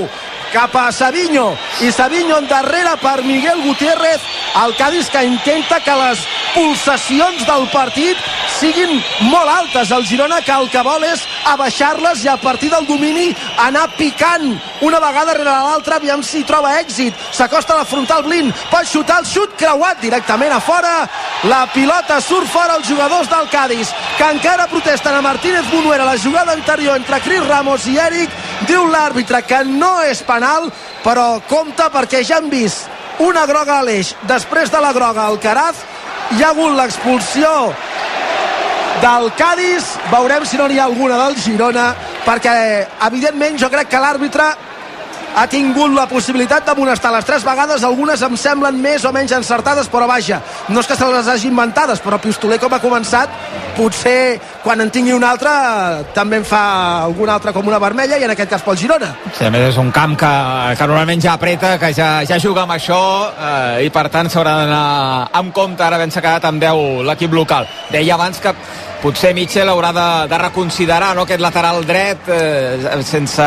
cap 0.52 0.76
a 0.76 0.92
Savinho 0.92 1.56
i 1.82 1.92
Savinho 1.92 2.38
endarrere 2.38 2.94
per 3.02 3.24
Miguel 3.24 3.64
Gutiérrez. 3.64 4.22
El 4.64 4.76
Cádiz 4.76 5.10
que 5.10 5.24
intenta 5.24 5.80
que 5.80 5.96
les 5.96 6.20
pulsacions 6.54 7.46
del 7.48 7.68
partit 7.72 8.18
siguin 8.60 9.00
molt 9.32 9.50
altes. 9.50 9.92
El 9.92 10.06
Girona 10.06 10.42
que 10.44 10.52
el 10.52 10.70
que 10.70 10.84
vol 10.86 11.04
és 11.08 11.24
abaixar-les 11.54 12.26
i 12.26 12.30
a 12.30 12.38
partir 12.38 12.70
del 12.70 12.86
domini 12.86 13.32
anar 13.64 13.88
picant 13.96 14.52
una 14.82 15.00
vegada 15.00 15.38
rere 15.38 15.50
l'altra 15.50 15.98
aviam 15.98 16.24
si 16.24 16.44
troba 16.44 16.76
èxit. 16.82 17.16
S'acosta 17.32 17.74
a 17.74 17.82
la 17.82 17.88
frontal 17.88 18.24
Blin. 18.28 18.52
Pot 18.70 18.88
xutar 18.92 19.22
el 19.24 19.30
xut 19.30 19.56
creuat 19.58 20.02
directament 20.04 20.54
a 20.54 20.60
fora. 20.60 21.08
La 21.48 21.64
pilota 21.74 22.20
surt 22.22 22.50
fora 22.52 22.76
els 22.78 22.88
jugadors 22.88 23.30
del 23.32 23.50
Cádiz 23.50 23.96
que 24.18 24.30
encara 24.30 24.68
protesten 24.68 25.16
a 25.16 25.22
Martínez 25.22 25.66
Bunuera 25.72 26.06
la 26.06 26.18
jugada 26.20 26.54
anterior 26.54 26.98
entre 26.98 27.22
Cris 27.22 27.48
Ramos 27.48 27.88
i 27.88 27.98
Eric 27.98 28.30
diu 28.67 28.86
l'àrbitre 28.89 29.41
que 29.47 29.63
no 29.67 29.93
és 30.08 30.21
penal 30.28 30.69
però 31.06 31.41
compta 31.50 31.89
perquè 31.93 32.24
ja 32.28 32.39
han 32.41 32.50
vist 32.52 32.89
una 33.21 33.45
groga 33.45 33.80
a 33.80 33.86
l'eix. 33.86 34.15
Després 34.30 34.71
de 34.71 34.82
la 34.82 34.93
groga 34.93 35.28
al 35.28 35.39
Caraz 35.41 35.84
hi 36.38 36.43
ha 36.43 36.52
hagut 36.54 36.76
l'expulsió 36.78 37.52
del 39.02 39.32
Cádiz. 39.38 39.95
Veurem 40.12 40.45
si 40.45 40.58
no 40.58 40.67
n'hi 40.67 40.80
ha 40.80 40.89
alguna 40.89 41.19
del 41.26 41.38
Girona 41.41 41.91
perquè 42.26 42.56
evidentment 43.08 43.58
jo 43.62 43.69
crec 43.74 43.89
que 43.89 44.02
l'àrbitre 44.02 44.52
ha 45.36 45.45
tingut 45.47 45.93
la 45.95 46.08
possibilitat 46.12 46.65
d'amonestar 46.67 47.12
les 47.13 47.26
tres 47.26 47.43
vegades, 47.47 47.86
algunes 47.88 48.21
em 48.26 48.36
semblen 48.38 48.80
més 48.84 49.06
o 49.08 49.13
menys 49.15 49.32
encertades, 49.38 49.88
però 49.91 50.08
vaja, 50.10 50.41
no 50.69 50.82
és 50.82 50.89
que 50.89 50.97
se 51.00 51.08
les 51.08 51.30
hagi 51.32 51.47
inventades, 51.47 52.02
però 52.04 52.19
Pistoler 52.19 52.60
com 52.60 52.74
ha 52.74 52.82
començat, 52.84 53.32
potser 53.78 54.39
quan 54.63 54.82
en 54.82 54.91
tingui 54.93 55.13
una 55.13 55.32
altra 55.34 55.54
també 56.15 56.39
en 56.41 56.45
fa 56.47 56.63
alguna 57.04 57.36
altra 57.38 57.54
com 57.54 57.67
una 57.67 57.80
vermella 57.82 58.19
i 58.19 58.28
en 58.28 58.34
aquest 58.36 58.52
cas 58.54 58.65
pel 58.65 58.78
Girona. 58.78 59.12
Sí, 59.38 59.45
a 59.45 59.52
més 59.54 59.69
és 59.71 59.80
un 59.82 59.91
camp 59.95 60.15
que, 60.19 60.32
que 60.78 60.88
normalment 60.88 61.24
ja 61.24 61.36
apreta, 61.38 61.78
que 61.82 61.91
ja, 61.97 62.12
ja 62.28 62.39
juga 62.41 62.65
amb 62.65 62.76
això 62.78 63.02
eh, 63.32 63.88
i 63.88 63.91
per 63.93 64.08
tant 64.13 64.30
s'haurà 64.30 64.56
d'anar 64.62 64.86
amb 65.41 65.54
compte, 65.56 65.84
ara 65.84 66.00
ben 66.02 66.13
s'ha 66.13 66.24
quedat 66.24 66.47
amb 66.50 66.62
10 66.62 67.04
l'equip 67.10 67.34
local. 67.34 67.67
Deia 67.91 68.15
abans 68.15 68.39
que 68.41 68.56
potser 69.02 69.34
Mitchell 69.34 69.69
haurà 69.71 69.89
de, 69.95 70.08
de 70.30 70.38
reconsiderar 70.38 71.15
no, 71.17 71.26
aquest 71.26 71.41
lateral 71.41 71.82
dret 71.89 72.28
eh, 72.30 73.02
sense 73.02 73.45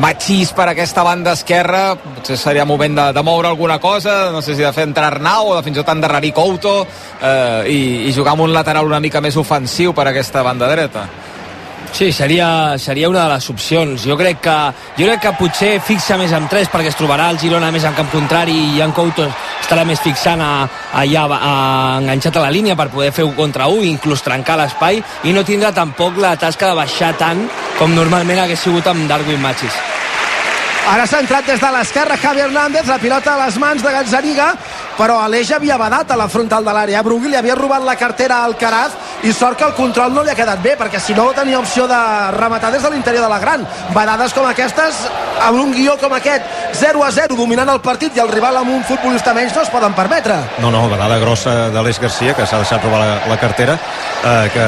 Machís 0.00 0.52
per 0.56 0.70
aquesta 0.70 1.04
banda 1.04 1.34
esquerra 1.36 1.82
potser 2.00 2.38
seria 2.40 2.64
moment 2.64 2.96
de, 2.96 3.06
de 3.12 3.24
moure 3.26 3.50
alguna 3.50 3.76
cosa 3.82 4.30
no 4.32 4.40
sé 4.40 4.56
si 4.56 4.64
de 4.64 4.72
fer 4.72 4.86
entrar 4.88 5.10
Arnau 5.12 5.50
o 5.52 5.56
de 5.58 5.62
fins 5.66 5.76
i 5.76 5.82
tot 5.82 5.92
endarrerir 5.92 6.32
Couto 6.32 6.72
eh, 6.86 7.68
i, 7.68 7.80
i 8.08 8.14
jugar 8.16 8.32
amb 8.32 8.46
un 8.46 8.54
lateral 8.56 8.88
una 8.88 9.00
mica 9.02 9.20
més 9.20 9.36
ofensiu 9.36 9.92
per 9.92 10.08
aquesta 10.22 10.46
banda 10.46 10.70
dreta 10.70 11.08
Sí, 11.92 12.10
seria, 12.10 12.78
seria 12.78 13.08
una 13.10 13.26
de 13.26 13.34
les 13.34 13.46
opcions. 13.50 14.04
Jo 14.08 14.14
crec 14.16 14.38
que, 14.40 14.54
jo 14.96 15.04
crec 15.04 15.20
que 15.20 15.32
potser 15.36 15.72
fixa 15.84 16.16
més 16.16 16.32
amb 16.32 16.48
3 16.48 16.70
perquè 16.72 16.88
es 16.88 16.96
trobarà 16.96 17.26
el 17.28 17.40
Girona 17.42 17.68
més 17.74 17.84
en 17.84 17.92
camp 17.92 18.08
contrari 18.08 18.54
i 18.78 18.80
en 18.80 18.94
Couto 18.96 19.26
estarà 19.60 19.84
més 19.84 20.00
fixant 20.00 20.40
a, 20.40 20.64
allà 21.02 21.26
a, 21.36 21.52
enganxat 22.00 22.38
a 22.40 22.46
la 22.46 22.54
línia 22.54 22.78
per 22.80 22.88
poder 22.94 23.10
fer 23.12 23.26
un 23.28 23.36
contra 23.36 23.68
un, 23.68 23.84
inclús 23.84 24.24
trencar 24.24 24.56
l'espai 24.62 25.02
i 25.28 25.36
no 25.36 25.44
tindrà 25.44 25.74
tampoc 25.76 26.16
la 26.16 26.32
tasca 26.40 26.72
de 26.72 26.80
baixar 26.80 27.12
tant 27.20 27.44
com 27.76 27.92
normalment 27.92 28.40
hagués 28.40 28.64
sigut 28.64 28.88
amb 28.88 29.04
Darwin 29.10 29.44
Machis. 29.44 29.76
Ara 30.82 31.04
s'ha 31.06 31.20
entrat 31.22 31.46
des 31.46 31.60
de 31.62 31.68
l'esquerra 31.70 32.16
Javi 32.18 32.40
Hernández, 32.42 32.88
la 32.90 32.98
pilota 32.98 33.36
a 33.36 33.44
les 33.44 33.56
mans 33.62 33.82
de 33.82 33.90
Gazzaniga, 33.94 34.48
però 34.98 35.20
Aleix 35.22 35.52
havia 35.54 35.76
badat 35.78 36.10
a 36.10 36.16
la 36.18 36.26
frontal 36.28 36.64
de 36.66 36.72
l'àrea. 36.74 37.02
Brugui 37.06 37.30
li 37.30 37.38
havia 37.38 37.54
robat 37.54 37.84
la 37.86 37.94
cartera 37.96 38.42
al 38.42 38.56
Caraz 38.58 38.96
i 39.22 39.32
sort 39.32 39.58
que 39.58 39.64
el 39.64 39.76
control 39.78 40.12
no 40.12 40.24
li 40.24 40.32
ha 40.32 40.36
quedat 40.36 40.58
bé, 40.62 40.74
perquè 40.76 40.98
si 41.00 41.14
no 41.14 41.28
tenia 41.36 41.60
opció 41.60 41.86
de 41.86 42.00
rematar 42.34 42.72
des 42.72 42.82
de 42.82 42.90
l'interior 42.90 43.22
de 43.22 43.30
la 43.30 43.38
gran. 43.38 43.62
Badades 43.94 44.34
com 44.34 44.48
aquestes, 44.48 44.98
amb 45.40 45.60
un 45.60 45.72
guió 45.72 45.94
com 46.00 46.12
aquest, 46.18 46.42
0 46.80 47.04
a 47.06 47.12
0, 47.14 47.38
dominant 47.38 47.70
el 47.70 47.80
partit 47.80 48.16
i 48.16 48.24
el 48.24 48.32
rival 48.32 48.58
amb 48.58 48.74
un 48.74 48.82
futbolista 48.84 49.32
menys 49.34 49.54
no 49.54 49.62
es 49.62 49.70
poden 49.70 49.94
permetre. 49.94 50.40
No, 50.58 50.72
no, 50.74 50.82
vedada 50.90 51.20
grossa 51.22 51.70
d'Aleix 51.70 52.02
Garcia, 52.02 52.34
que 52.34 52.46
s'ha 52.46 52.58
deixat 52.64 52.82
robar 52.82 53.00
la, 53.04 53.14
la 53.30 53.38
cartera, 53.38 53.78
eh, 53.78 54.50
que 54.52 54.66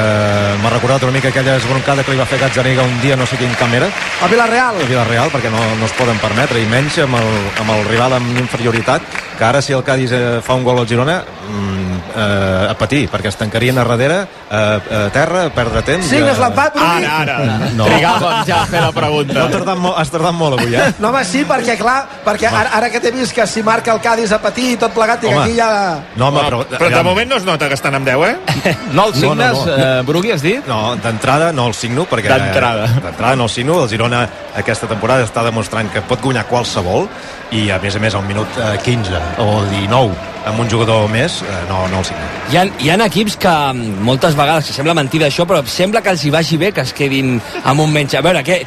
m'ha 0.63 0.73
recordat 0.77 1.03
una 1.03 1.17
mica 1.17 1.29
aquella 1.33 1.59
esbroncada 1.59 2.07
que 2.07 2.15
li 2.15 2.23
va 2.23 2.29
fer 2.29 2.39
Gazzaniga 2.39 2.87
un 2.87 2.97
dia, 3.03 3.19
no 3.19 3.27
sé 3.27 3.37
quin 3.41 3.51
camp 3.59 3.75
era. 3.75 3.91
A 4.23 4.31
Villarreal. 4.31 4.79
A 4.79 4.89
Villarreal, 4.89 5.33
perquè 5.35 5.51
no, 5.51 5.61
no 5.75 5.85
es 5.91 5.95
poden 6.05 6.21
permetre, 6.21 6.61
i 6.61 6.67
menys 6.69 6.99
amb 7.01 7.17
el, 7.17 7.29
amb 7.63 7.71
el 7.73 7.85
rival 7.87 8.13
amb 8.19 8.37
inferioritat, 8.37 9.05
que 9.35 9.43
ara 9.43 9.61
si 9.61 9.73
el 9.73 9.81
Cádiz 9.83 10.11
eh, 10.13 10.39
fa 10.45 10.53
un 10.53 10.63
gol 10.63 10.77
al 10.77 10.85
Girona, 10.87 11.15
mm, 11.23 11.95
eh, 12.13 12.67
a 12.69 12.75
patir, 12.77 13.07
perquè 13.09 13.31
es 13.31 13.37
tancarien 13.39 13.79
a 13.79 13.83
darrere, 13.83 14.19
eh, 14.21 14.55
a 14.55 15.09
terra, 15.09 15.47
a 15.47 15.53
perdre 15.55 15.81
temps. 15.87 16.05
Signes 16.05 16.37
l'empat, 16.37 16.77
Brugui. 16.77 17.07
Ara, 17.09 17.39
ara. 17.39 17.71
No. 17.73 17.87
Trigàvem 17.89 18.45
ja 18.45 18.61
a 18.61 18.67
fer 18.69 18.83
la 18.83 18.91
pregunta. 18.93 19.33
No, 19.39 19.47
tardat 19.49 19.81
molt, 19.81 19.97
has 19.97 20.13
tardat 20.13 20.37
molt 20.37 20.59
avui, 20.59 20.77
eh? 20.77 20.91
No, 21.01 21.09
home, 21.09 21.23
sí, 21.25 21.41
perquè 21.49 21.77
clar, 21.79 21.97
perquè 22.27 22.51
ara, 22.51 22.69
ara 22.77 22.91
que 22.93 23.01
t'he 23.01 23.11
vist 23.15 23.33
que 23.35 23.47
si 23.49 23.65
marca 23.65 23.95
el 23.95 24.03
Cádiz 24.05 24.35
a 24.35 24.39
patir 24.43 24.75
i 24.75 24.77
tot 24.85 24.93
plegat, 24.93 25.25
i 25.25 25.33
que 25.33 25.41
aquí 25.41 25.57
ja... 25.57 25.71
No, 26.15 26.29
home, 26.29 26.45
però... 26.45 26.61
Però 26.75 26.91
de 26.93 27.03
moment 27.09 27.33
no 27.33 27.41
es 27.41 27.49
nota 27.49 27.67
que 27.71 27.79
estan 27.79 27.97
amb 27.97 28.05
10, 28.05 28.29
eh? 28.29 28.77
No 28.93 29.09
el 29.09 29.17
signes, 29.17 29.57
No, 29.57 29.65
no, 29.65 29.65
no. 29.65 29.83
Eh, 29.83 30.01
Brugui, 30.05 30.31
has 30.37 30.45
dit? 30.45 30.61
No, 30.69 30.95
d'entrada 31.01 31.49
no 31.51 31.65
el 31.71 31.73
signo, 31.73 32.05
perquè... 32.05 32.29
D'entrada. 32.29 32.87
D'entrada 33.01 33.35
no 33.35 33.49
el 33.49 33.55
signo. 33.57 33.81
El 33.83 33.89
Girona 33.89 34.23
aquesta 34.55 34.87
temporada 34.87 35.25
està 35.25 35.43
demostrant 35.43 35.89
que 35.95 36.03
pot 36.09 36.21
guanyar 36.23 36.45
qualsevol 36.51 37.07
i, 37.55 37.69
a 37.71 37.79
més 37.81 37.95
a 37.95 38.03
més, 38.03 38.15
al 38.15 38.27
minut 38.27 38.59
eh, 38.59 38.75
15 38.83 39.27
o 39.45 39.51
19 39.71 40.34
amb 40.45 40.61
un 40.61 40.69
jugador 40.69 41.09
més, 41.09 41.41
eh, 41.41 41.59
no, 41.69 41.87
no 41.89 41.99
el 41.99 42.05
signo. 42.05 42.31
Hi 42.51 42.57
ha, 42.59 42.63
hi 42.79 42.89
ha 42.93 42.97
equips 43.07 43.37
que 43.41 43.51
mm, 43.51 44.01
moltes 44.05 44.37
vegades, 44.37 44.69
que 44.69 44.77
sembla 44.77 44.93
mentida 44.97 45.27
això, 45.27 45.47
però 45.49 45.63
sembla 45.65 46.03
que 46.05 46.13
els 46.13 46.25
hi 46.25 46.31
vagi 46.33 46.59
bé 46.61 46.71
que 46.71 46.85
es 46.85 46.93
quedin 46.93 47.39
amb 47.63 47.81
un 47.81 47.93
menys. 47.93 48.13
A 48.15 48.21
veure, 48.21 48.43
eh, 48.45 48.61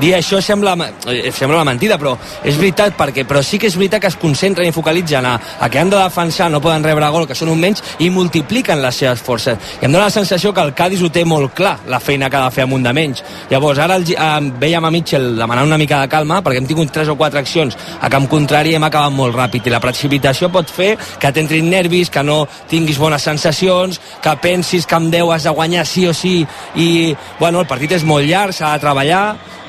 dir 0.00 0.12
això 0.18 0.40
sembla, 0.44 0.76
eh, 1.08 1.32
sembla 1.32 1.56
una 1.56 1.70
mentida, 1.70 1.98
però 1.98 2.16
és 2.44 2.58
veritat, 2.60 2.96
perquè, 2.98 3.24
però 3.26 3.42
sí 3.42 3.58
que 3.58 3.66
és 3.66 3.76
veritat 3.76 4.02
que 4.02 4.10
es 4.12 4.16
concentren 4.20 4.68
i 4.68 4.72
focalitzen 4.72 5.24
a, 5.26 5.38
a 5.60 5.70
que 5.70 5.80
han 5.80 5.90
de 5.90 5.96
defensar, 5.96 6.50
no 6.50 6.60
poden 6.60 6.84
rebre 6.84 7.08
gol, 7.08 7.26
que 7.26 7.34
són 7.34 7.48
un 7.48 7.60
menys, 7.60 7.82
i 7.98 8.10
multipliquen 8.10 8.82
les 8.82 9.00
seves 9.00 9.24
forces. 9.24 9.56
I 9.80 9.86
em 9.88 9.92
dóna 9.92 10.04
la 10.04 10.14
sensació 10.14 10.52
que 10.52 10.60
el 10.60 10.74
Cádiz 10.76 11.02
ho 11.02 11.10
té 11.10 11.24
molt 11.24 11.54
clar, 11.56 11.78
la 11.88 12.00
feina 12.00 12.28
que 12.28 12.36
ha 12.36 12.44
de 12.44 12.54
fer 12.54 12.68
amb 12.68 12.76
un 12.76 12.84
de 12.84 12.92
menys. 12.92 13.24
Llavors, 13.50 13.80
ara 13.80 13.96
el, 13.96 14.04
eh, 14.12 14.52
vèiem 14.60 14.84
a 14.84 14.92
Mitchell 14.92 15.30
demanant 15.38 15.66
una 15.72 15.80
mica 15.80 16.02
de 16.02 16.12
calma, 16.12 16.42
perquè 16.44 16.60
hem 16.60 16.68
tingut 16.68 16.92
tres 16.92 17.08
o 17.08 17.16
quatre 17.16 17.40
accions 17.40 17.76
a 18.00 18.12
camp 18.12 18.28
contrari 18.28 18.76
i 18.76 18.76
hem 18.76 18.84
acabat 18.84 19.16
molt 19.16 19.34
ràpid, 19.34 19.66
i 19.66 19.72
la 19.72 19.80
precipitació 19.80 20.52
pot 20.52 20.68
fer 20.68 20.97
que 21.20 21.32
t'entrin 21.32 21.68
nervis, 21.70 22.10
que 22.10 22.22
no 22.22 22.46
tinguis 22.70 22.98
bones 22.98 23.22
sensacions, 23.22 24.00
que 24.22 24.36
pensis 24.42 24.86
que 24.86 24.96
amb 24.98 25.12
10 25.12 25.34
has 25.34 25.48
de 25.48 25.54
guanyar 25.54 25.86
sí 25.86 26.06
o 26.08 26.14
sí, 26.14 26.46
i 26.76 27.14
bueno, 27.38 27.60
el 27.60 27.70
partit 27.70 27.96
és 27.98 28.04
molt 28.04 28.26
llarg, 28.28 28.54
s'ha 28.56 28.74
de 28.74 28.84
treballar, 28.84 29.22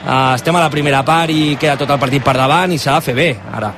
uh, 0.05 0.34
estem 0.36 0.55
a 0.55 0.65
la 0.65 0.73
primera 0.73 1.03
part 1.05 1.34
i 1.34 1.55
queda 1.59 1.77
tot 1.80 1.89
el 1.89 2.01
partit 2.01 2.25
per 2.25 2.36
davant 2.38 2.73
i 2.73 2.80
s'ha 2.82 2.99
de 2.99 3.07
fer 3.09 3.15
bé, 3.17 3.30
ara. 3.53 3.73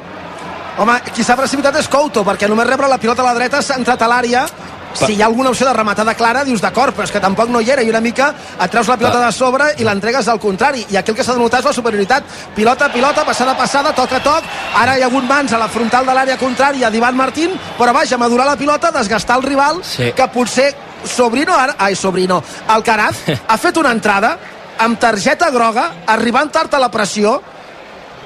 Home, 0.81 0.97
qui 1.13 1.23
s'ha 1.23 1.35
precipitat 1.37 1.75
és 1.77 1.89
Couto, 1.91 2.23
perquè 2.25 2.47
només 2.49 2.67
rebre 2.67 2.87
la 2.89 2.97
pilota 2.97 3.21
a 3.25 3.31
la 3.31 3.37
dreta 3.37 3.61
s'ha 3.61 3.77
entrat 3.77 4.01
a 4.01 4.07
l'àrea 4.09 4.45
si 4.93 5.13
hi 5.13 5.21
ha 5.21 5.25
alguna 5.25 5.49
opció 5.51 5.67
de 5.67 5.73
rematada 5.73 6.13
clara, 6.15 6.43
dius 6.43 6.61
d'acord, 6.61 6.95
però 6.95 7.05
és 7.07 7.11
que 7.11 7.21
tampoc 7.23 7.49
no 7.49 7.61
hi 7.61 7.69
era, 7.71 7.83
i 7.83 7.89
una 7.89 8.01
mica 8.01 8.33
et 8.59 8.71
treus 8.71 8.87
la 8.87 8.97
pilota 8.97 9.23
de 9.25 9.31
sobre 9.31 9.71
i 9.77 9.87
l'entregues 9.87 10.27
al 10.27 10.39
contrari, 10.39 10.85
i 10.89 10.97
aquí 10.97 11.11
el 11.11 11.17
que 11.17 11.23
s'ha 11.23 11.33
de 11.33 11.39
notar 11.39 11.59
és 11.61 11.65
la 11.69 11.73
superioritat, 11.73 12.23
pilota, 12.55 12.91
pilota, 12.91 13.25
passada, 13.25 13.55
passada, 13.57 13.93
toc 13.97 14.13
a 14.13 14.21
toc, 14.23 14.43
ara 14.81 14.97
hi 14.97 15.01
ha 15.03 15.09
hagut 15.09 15.23
mans 15.29 15.53
a 15.53 15.59
la 15.61 15.69
frontal 15.71 16.05
de 16.05 16.13
l'àrea 16.17 16.37
contrària 16.37 16.89
d'Ivan 16.91 17.15
Martín, 17.15 17.57
però 17.77 17.93
vaja, 17.93 18.17
madurar 18.17 18.45
la 18.47 18.57
pilota, 18.57 18.91
desgastar 18.91 19.37
el 19.37 19.43
rival, 19.43 19.81
Sí. 19.83 20.11
que 20.15 20.27
potser 20.27 20.73
Sobrino, 21.03 21.55
ara, 21.57 21.75
ai, 21.79 21.95
Sobrino, 21.95 22.43
Alcaraz 22.67 23.23
ha 23.47 23.57
fet 23.57 23.77
una 23.77 23.91
entrada 23.91 24.37
amb 24.77 24.99
targeta 24.99 25.49
groga, 25.51 25.91
arribant 26.07 26.51
tard 26.51 26.73
a 26.73 26.79
la 26.79 26.91
pressió, 26.91 27.41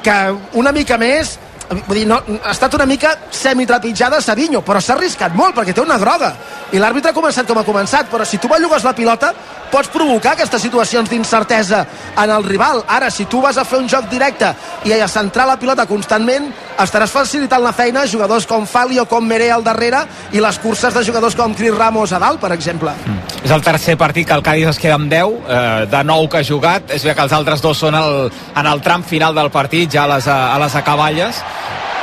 que 0.03 0.15
una 0.53 0.71
mica 0.71 0.97
més 0.97 1.39
vull 1.69 1.97
dir, 1.97 2.05
no, 2.07 2.19
ha 2.43 2.51
estat 2.51 2.73
una 2.77 2.85
mica 2.85 3.15
semitrepitjada 3.31 4.21
Savinho, 4.21 4.61
però 4.65 4.81
s'ha 4.81 4.95
arriscat 4.95 5.35
molt 5.35 5.55
perquè 5.57 5.73
té 5.73 5.81
una 5.81 5.97
groga 6.01 6.33
i 6.73 6.81
l'àrbitre 6.81 7.11
ha 7.11 7.17
començat 7.17 7.47
com 7.47 7.57
ha 7.57 7.65
començat 7.67 8.09
però 8.11 8.25
si 8.25 8.37
tu 8.41 8.51
bellugues 8.51 8.85
la 8.85 8.95
pilota 8.97 9.33
pots 9.71 9.89
provocar 9.91 10.35
aquestes 10.35 10.61
situacions 10.61 11.09
d'incertesa 11.09 11.81
en 12.21 12.31
el 12.31 12.43
rival. 12.45 12.83
Ara, 12.87 13.09
si 13.11 13.25
tu 13.25 13.41
vas 13.41 13.57
a 13.57 13.65
fer 13.67 13.79
un 13.81 13.89
joc 13.91 14.07
directe 14.11 14.53
i 14.85 14.93
a 14.93 15.07
centrar 15.11 15.47
la 15.49 15.57
pilota 15.59 15.85
constantment, 15.89 16.47
estaràs 16.79 17.11
facilitant 17.11 17.63
la 17.63 17.73
feina 17.75 18.03
a 18.03 18.07
jugadors 18.09 18.47
com 18.47 18.65
Fali 18.69 18.99
o 19.01 19.05
com 19.09 19.25
Meré 19.25 19.49
al 19.51 19.65
darrere 19.65 20.05
i 20.31 20.43
les 20.43 20.59
curses 20.63 20.93
de 20.93 21.03
jugadors 21.03 21.35
com 21.35 21.53
Cris 21.55 21.75
Ramos 21.75 22.13
a 22.13 22.21
dalt, 22.21 22.39
per 22.39 22.53
exemple. 22.55 22.93
És 23.43 23.51
el 23.51 23.63
tercer 23.65 23.97
partit 23.97 24.27
que 24.27 24.37
el 24.37 24.43
Cádiz 24.45 24.71
es 24.71 24.79
queda 24.79 24.95
amb 24.99 25.11
10, 25.11 25.35
eh, 25.47 25.85
de 25.91 26.03
9 26.03 26.29
que 26.29 26.39
ha 26.39 26.47
jugat. 26.47 26.95
És 26.95 27.03
bé 27.03 27.15
que 27.15 27.27
els 27.27 27.35
altres 27.35 27.61
dos 27.61 27.77
són 27.77 27.95
el, 27.99 28.31
en 28.55 28.71
el 28.71 28.81
tram 28.81 29.03
final 29.03 29.35
del 29.35 29.51
partit, 29.51 29.91
ja 29.91 30.05
a 30.05 30.15
les, 30.15 30.27
a 30.27 30.57
les 30.61 30.75
acaballes. 30.75 31.43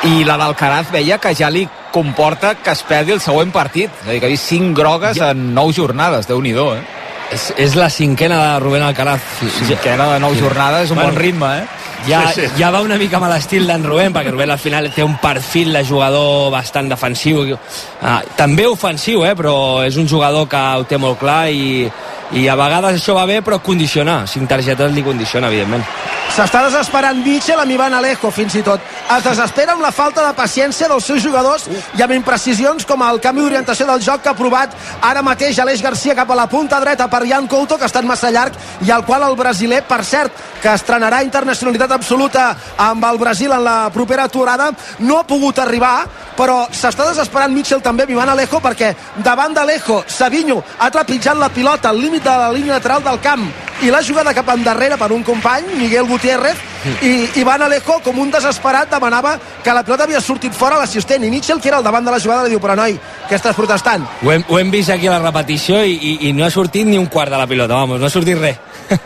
I 0.05 0.25
la 0.27 0.37
d'Alcaraz 0.37 0.91
veia 0.91 1.19
que 1.23 1.35
ja 1.35 1.49
li 1.51 1.69
comporta 1.93 2.57
que 2.57 2.73
es 2.73 2.83
perdi 2.83 3.13
el 3.13 3.21
següent 3.21 3.53
partit. 3.53 3.91
És 4.03 4.09
a 4.09 4.11
dir, 4.11 4.21
que 4.21 4.27
ha 4.27 4.33
vist 4.33 4.49
5 4.51 4.75
grogues 4.75 5.17
Ja. 5.17 5.31
en 5.31 5.55
9 5.55 5.73
jornades. 5.73 6.27
déu 6.27 6.41
nhi 6.43 6.51
eh? 6.53 6.83
És, 7.31 7.53
és 7.57 7.75
la 7.77 7.89
cinquena 7.89 8.37
de 8.55 8.61
Rubén 8.61 8.83
Alcaraz. 8.83 9.21
Cinquena 9.67 10.13
de 10.13 10.19
9 10.21 10.37
jornades 10.41 10.85
és 10.85 10.91
un 10.91 10.97
Bueno, 10.97 11.13
bon 11.13 11.21
ritme, 11.21 11.59
eh? 11.59 11.67
ja, 12.07 12.33
Sí, 12.33 12.41
sí. 12.43 12.47
ja 12.59 12.71
va 12.71 12.81
una 12.83 12.99
mica 12.99 13.17
amb 13.17 13.29
l'estil 13.31 13.67
d'en 13.67 13.85
Rubén, 13.85 14.13
perquè 14.13 14.31
Rubén 14.31 14.51
al 14.51 14.59
final 14.59 14.91
té 14.93 15.05
un 15.05 15.17
perfil 15.19 15.73
de 15.73 15.85
jugador 15.87 16.51
bastant 16.51 16.89
defensiu, 16.91 17.57
ah, 18.03 18.21
també 18.37 18.67
ofensiu, 18.67 19.25
eh, 19.25 19.35
però 19.37 19.85
és 19.87 19.97
un 19.97 20.09
jugador 20.09 20.49
que 20.49 20.57
ho 20.57 20.85
té 20.85 20.99
molt 20.99 21.19
clar 21.21 21.49
i, 21.49 21.91
i 22.33 22.47
a 22.49 22.57
vegades 22.57 22.97
això 22.97 23.14
va 23.16 23.26
bé, 23.28 23.43
però 23.45 23.59
condiciona, 23.61 24.22
cinc 24.26 24.49
targetes 24.49 24.93
li 24.95 25.05
condiciona, 25.05 25.51
evidentment. 25.53 25.85
S'està 26.33 26.62
desesperant 26.64 27.18
Mitchell 27.20 27.61
amb 27.61 27.74
Ivan 27.74 27.93
Alejo, 27.93 28.30
fins 28.33 28.55
i 28.57 28.62
tot. 28.64 28.80
Es 29.12 29.24
desespera 29.26 29.74
amb 29.74 29.85
la 29.85 29.91
falta 29.93 30.22
de 30.24 30.33
paciència 30.33 30.89
dels 30.89 31.05
seus 31.05 31.20
jugadors 31.20 31.66
i 31.99 32.01
amb 32.01 32.14
imprecisions 32.16 32.87
com 32.89 33.05
el 33.05 33.20
canvi 33.20 33.43
d'orientació 33.45 33.85
del 33.91 34.01
joc 34.01 34.22
que 34.24 34.30
ha 34.30 34.39
provat 34.39 34.72
ara 35.05 35.20
mateix 35.20 35.61
Aleix 35.61 35.83
Garcia 35.85 36.16
cap 36.16 36.30
a 36.33 36.39
la 36.39 36.47
punta 36.49 36.78
dreta 36.80 37.11
per 37.12 37.26
Jan 37.28 37.51
Couto, 37.53 37.76
que 37.76 37.85
ha 37.85 37.91
estat 37.91 38.09
massa 38.09 38.30
llarg 38.33 38.57
i 38.80 38.91
al 38.91 39.05
qual 39.05 39.26
el 39.28 39.37
brasiler, 39.37 39.83
per 39.85 40.01
cert, 40.09 40.33
que 40.62 40.72
estrenarà 40.72 41.20
internacionalitat 41.26 41.93
absoluta 41.99 42.47
amb 42.80 43.05
el 43.05 43.20
Brasil 43.20 43.53
en 43.53 43.64
la 43.66 43.91
propera 43.93 44.24
aturada, 44.24 44.70
no 45.01 45.18
ha 45.18 45.28
pogut 45.28 45.61
arribar, 45.61 46.07
però 46.39 46.62
s'està 46.72 47.11
desesperant 47.11 47.53
Mitchell 47.53 47.85
també 47.85 48.07
amb 48.07 48.16
Ivan 48.16 48.33
Alejo 48.33 48.62
perquè 48.64 48.95
davant 49.20 49.53
d'Alejo, 49.53 50.01
Savinho 50.09 50.62
ha 50.78 50.89
trepitjat 50.91 51.37
la 51.37 51.53
pilota 51.53 51.93
al 51.93 52.01
límit 52.01 52.22
de 52.23 52.31
la 52.31 52.53
línia 52.53 52.79
lateral 52.79 53.03
del 53.05 53.20
camp. 53.20 53.49
I 53.83 53.91
la 53.91 54.03
jugada 54.07 54.35
cap 54.35 54.49
endarrere 54.55 54.97
per 54.97 55.11
un 55.11 55.25
company, 55.27 55.66
Miguel 55.79 56.07
Gutiérrez, 56.07 56.59
i 57.03 57.41
Ivan 57.41 57.62
Alejo, 57.62 57.99
com 58.03 58.18
un 58.18 58.31
desesperat, 58.31 58.91
demanava 58.91 59.37
que 59.62 59.75
la 59.75 59.83
pilota 59.83 60.07
havia 60.07 60.20
sortit 60.20 60.55
fora 60.55 60.79
l'assistent, 60.79 61.25
i 61.25 61.31
Mitchell, 61.31 61.61
que 61.61 61.70
era 61.70 61.79
al 61.79 61.87
davant 61.87 62.07
de 62.07 62.14
la 62.14 62.20
jugada, 62.23 62.45
li 62.47 62.55
diu, 62.55 62.62
però 62.62 62.77
noi, 62.79 62.95
què 63.29 63.39
estàs 63.39 63.59
protestant? 63.59 64.07
Ho 64.23 64.33
hem, 64.33 64.47
ho 64.49 64.59
hem 64.59 64.70
vist 64.70 64.91
aquí 64.95 65.11
a 65.11 65.16
la 65.16 65.23
repetició 65.23 65.83
i, 65.83 65.99
i, 65.99 66.16
i 66.29 66.33
no 66.33 66.47
ha 66.47 66.51
sortit 66.51 66.87
ni 66.87 66.99
un 66.99 67.11
quart 67.11 67.31
de 67.31 67.39
la 67.43 67.47
pilota, 67.51 67.75
vamos, 67.75 68.01
no 68.01 68.07
ha 68.07 68.14
sortit 68.14 68.39
res. 68.39 68.59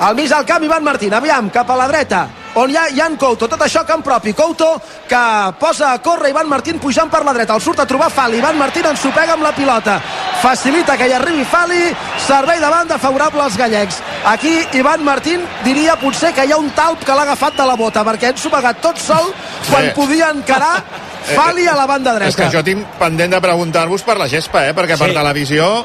Al 0.00 0.16
mig 0.16 0.30
del 0.32 0.46
camp, 0.48 0.64
Ivan 0.64 0.84
Martín, 0.84 1.12
aviam, 1.12 1.50
cap 1.52 1.68
a 1.68 1.76
la 1.76 1.88
dreta, 1.88 2.26
on 2.54 2.70
hi 2.70 2.76
ha 2.76 2.86
Jan 2.96 3.16
Couto, 3.20 3.46
tot 3.46 3.60
això 3.62 3.84
camp 3.86 4.02
propi, 4.02 4.32
Couto 4.34 4.70
que 5.08 5.20
posa 5.60 5.92
a 5.92 6.00
córrer 6.02 6.30
Ivan 6.32 6.48
Martín 6.48 6.80
pujant 6.80 7.10
per 7.10 7.20
la 7.24 7.34
dreta, 7.36 7.54
el 7.54 7.62
surt 7.62 7.84
a 7.84 7.86
trobar 7.86 8.10
Fali, 8.10 8.38
Ivan 8.40 8.58
Martín 8.58 8.88
ensopega 8.90 9.36
amb 9.36 9.44
la 9.44 9.52
pilota, 9.54 10.00
facilita 10.42 10.96
que 10.96 11.06
hi 11.08 11.12
arribi 11.12 11.44
Fali, 11.44 11.80
servei 12.26 12.58
de 12.60 12.68
banda 12.72 12.98
favorable 12.98 13.42
als 13.42 13.56
gallecs. 13.56 14.00
Aquí 14.24 14.52
Ivan 14.78 15.04
Martín 15.04 15.40
diria 15.64 15.96
potser 16.00 16.32
que 16.34 16.44
hi 16.46 16.52
ha 16.52 16.56
un 16.60 16.70
talp 16.76 17.04
que 17.04 17.12
l'ha 17.14 17.22
agafat 17.28 17.56
de 17.60 17.66
la 17.68 17.76
bota, 17.76 18.04
perquè 18.04 18.30
ha 18.30 18.34
ensopegat 18.34 18.80
tot 18.80 18.98
sol 18.98 19.32
quan 19.70 19.84
Sí. 19.88 19.92
podia 19.94 20.30
encarar 20.30 20.82
Fali 21.34 21.66
a 21.68 21.74
la 21.76 21.86
banda 21.86 22.14
dreta. 22.14 22.28
És 22.30 22.36
que 22.36 22.48
jo 22.50 22.62
tinc 22.64 22.86
pendent 22.98 23.30
de 23.34 23.40
preguntar-vos 23.40 24.02
per 24.02 24.16
la 24.18 24.26
gespa, 24.28 24.66
eh? 24.68 24.74
perquè 24.74 24.96
Sí. 24.96 25.04
per 25.04 25.12
televisió 25.14 25.84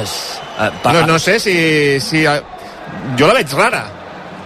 Es, 0.00 0.38
eh, 0.60 0.70
pa, 0.82 0.92
no, 0.92 1.06
no 1.06 1.18
sé 1.18 1.38
si, 1.40 2.00
si... 2.00 2.24
eh, 2.24 2.42
Jo 3.18 3.26
la 3.26 3.34
veig 3.34 3.50
rara. 3.52 3.84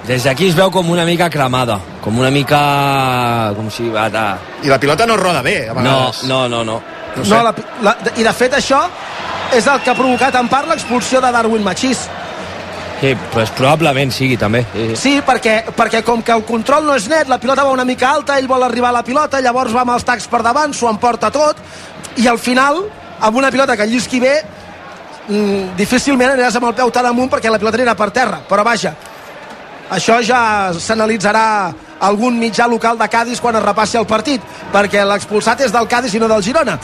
Des 0.07 0.23
d'aquí 0.25 0.49
es 0.49 0.55
veu 0.57 0.71
com 0.71 0.89
una 0.91 1.05
mica 1.05 1.29
cremada, 1.29 1.79
com 2.01 2.17
una 2.19 2.31
mica... 2.31 3.53
com 3.57 3.69
si 3.71 3.89
va 3.91 4.09
de... 4.09 4.23
I 4.65 4.71
la 4.71 4.79
pilota 4.81 5.05
no 5.07 5.17
roda 5.17 5.43
bé, 5.43 5.69
a 5.69 5.75
vegades. 5.75 6.23
no, 6.25 6.49
no, 6.49 6.65
no. 6.65 6.65
No 6.65 6.83
sé. 7.25 7.35
No, 7.35 7.43
la, 7.43 7.55
la, 7.83 7.97
I 8.17 8.27
de 8.27 8.33
fet 8.37 8.57
això 8.59 8.83
és 9.55 9.67
el 9.67 9.81
que 9.83 9.91
ha 9.93 9.97
provocat 9.97 10.35
en 10.41 10.49
part 10.53 10.69
l'expulsió 10.69 11.21
de 11.23 11.33
Darwin 11.33 11.65
Machís. 11.65 12.07
Sí, 13.01 13.13
pues 13.33 13.51
probablement 13.53 14.13
sigui 14.13 14.39
també. 14.41 14.65
Sí, 14.73 14.87
sí. 14.89 14.97
Sí, 15.03 15.15
perquè, 15.25 15.57
perquè 15.77 16.03
com 16.05 16.23
que 16.25 16.33
el 16.33 16.47
control 16.49 16.87
no 16.89 16.95
és 16.97 17.09
net, 17.13 17.29
la 17.29 17.39
pilota 17.39 17.65
va 17.65 17.75
una 17.75 17.85
mica 17.85 18.11
alta, 18.11 18.39
ell 18.41 18.49
vol 18.49 18.65
arribar 18.65 18.89
a 18.89 18.99
la 18.99 19.05
pilota, 19.05 19.41
llavors 19.45 19.75
va 19.77 19.85
amb 19.85 19.97
els 19.99 20.07
tacs 20.09 20.29
per 20.33 20.41
davant, 20.45 20.73
s'ho 20.73 20.89
emporta 20.89 21.31
tot, 21.31 21.61
i 22.17 22.29
al 22.29 22.41
final, 22.41 22.81
amb 23.21 23.37
una 23.37 23.53
pilota 23.53 23.77
que 23.77 23.87
llisqui 23.87 24.21
bé, 24.21 24.39
mm, 25.29 25.77
difícilment 25.77 26.33
aniràs 26.33 26.57
amb 26.57 26.71
el 26.71 26.79
peu 26.81 26.91
tan 26.91 27.07
amunt 27.13 27.31
perquè 27.31 27.53
la 27.53 27.61
pilota 27.61 27.77
anirà 27.77 27.95
per 27.95 28.11
terra, 28.17 28.41
però 28.49 28.65
vaja 28.65 28.95
això 29.91 30.19
ja 30.25 30.73
s'analitzarà 30.75 31.73
algun 32.03 32.39
mitjà 32.41 32.67
local 32.67 32.99
de 32.99 33.09
Cádiz 33.09 33.41
quan 33.41 33.57
es 33.57 33.63
repassi 33.63 33.99
el 34.01 34.07
partit, 34.07 34.43
perquè 34.73 35.05
l'expulsat 35.07 35.63
és 35.63 35.73
del 35.73 35.87
Cádiz 35.89 36.15
i 36.15 36.21
no 36.21 36.29
del 36.29 36.43
Girona. 36.43 36.79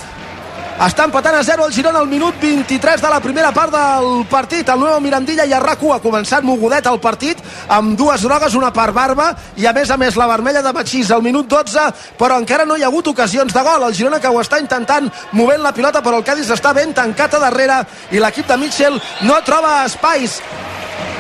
Està 0.81 1.05
empatant 1.05 1.37
a 1.37 1.43
0 1.45 1.67
el 1.67 1.73
Girona 1.75 2.01
al 2.01 2.09
minut 2.09 2.39
23 2.41 3.03
de 3.03 3.09
la 3.13 3.21
primera 3.21 3.53
part 3.53 3.71
del 3.75 4.25
partit. 4.31 4.69
El 4.73 4.81
nou 4.81 5.01
Mirandilla 5.05 5.45
i 5.47 5.53
Arracu 5.53 5.93
ha 5.93 6.01
començat 6.01 6.43
mogudet 6.43 6.87
el 6.89 6.99
partit 6.99 7.39
amb 7.69 7.93
dues 7.99 8.25
grogues, 8.25 8.57
una 8.57 8.73
per 8.73 8.89
Barba 8.97 9.29
i 9.61 9.67
a 9.69 9.75
més 9.77 9.91
a 9.93 9.99
més 10.01 10.17
la 10.17 10.27
vermella 10.31 10.63
de 10.65 10.73
Machís 10.73 11.13
al 11.13 11.23
minut 11.23 11.47
12, 11.47 11.85
però 12.19 12.41
encara 12.41 12.65
no 12.65 12.77
hi 12.77 12.83
ha 12.83 12.89
hagut 12.89 13.13
ocasions 13.13 13.53
de 13.53 13.63
gol. 13.63 13.87
El 13.87 13.95
Girona 13.95 14.21
que 14.21 14.33
ho 14.33 14.41
està 14.41 14.59
intentant 14.63 15.11
movent 15.33 15.63
la 15.63 15.75
pilota, 15.77 16.03
però 16.03 16.19
el 16.19 16.27
Cádiz 16.27 16.51
està 16.51 16.73
ben 16.75 16.97
tancat 16.97 17.37
a 17.37 17.45
darrere 17.45 17.83
i 18.11 18.19
l'equip 18.19 18.49
de 18.49 18.57
Mitchell 18.57 18.99
no 19.29 19.39
troba 19.45 19.85
espais. 19.85 20.41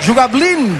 Juga 0.02 0.26
Blin 0.32 0.72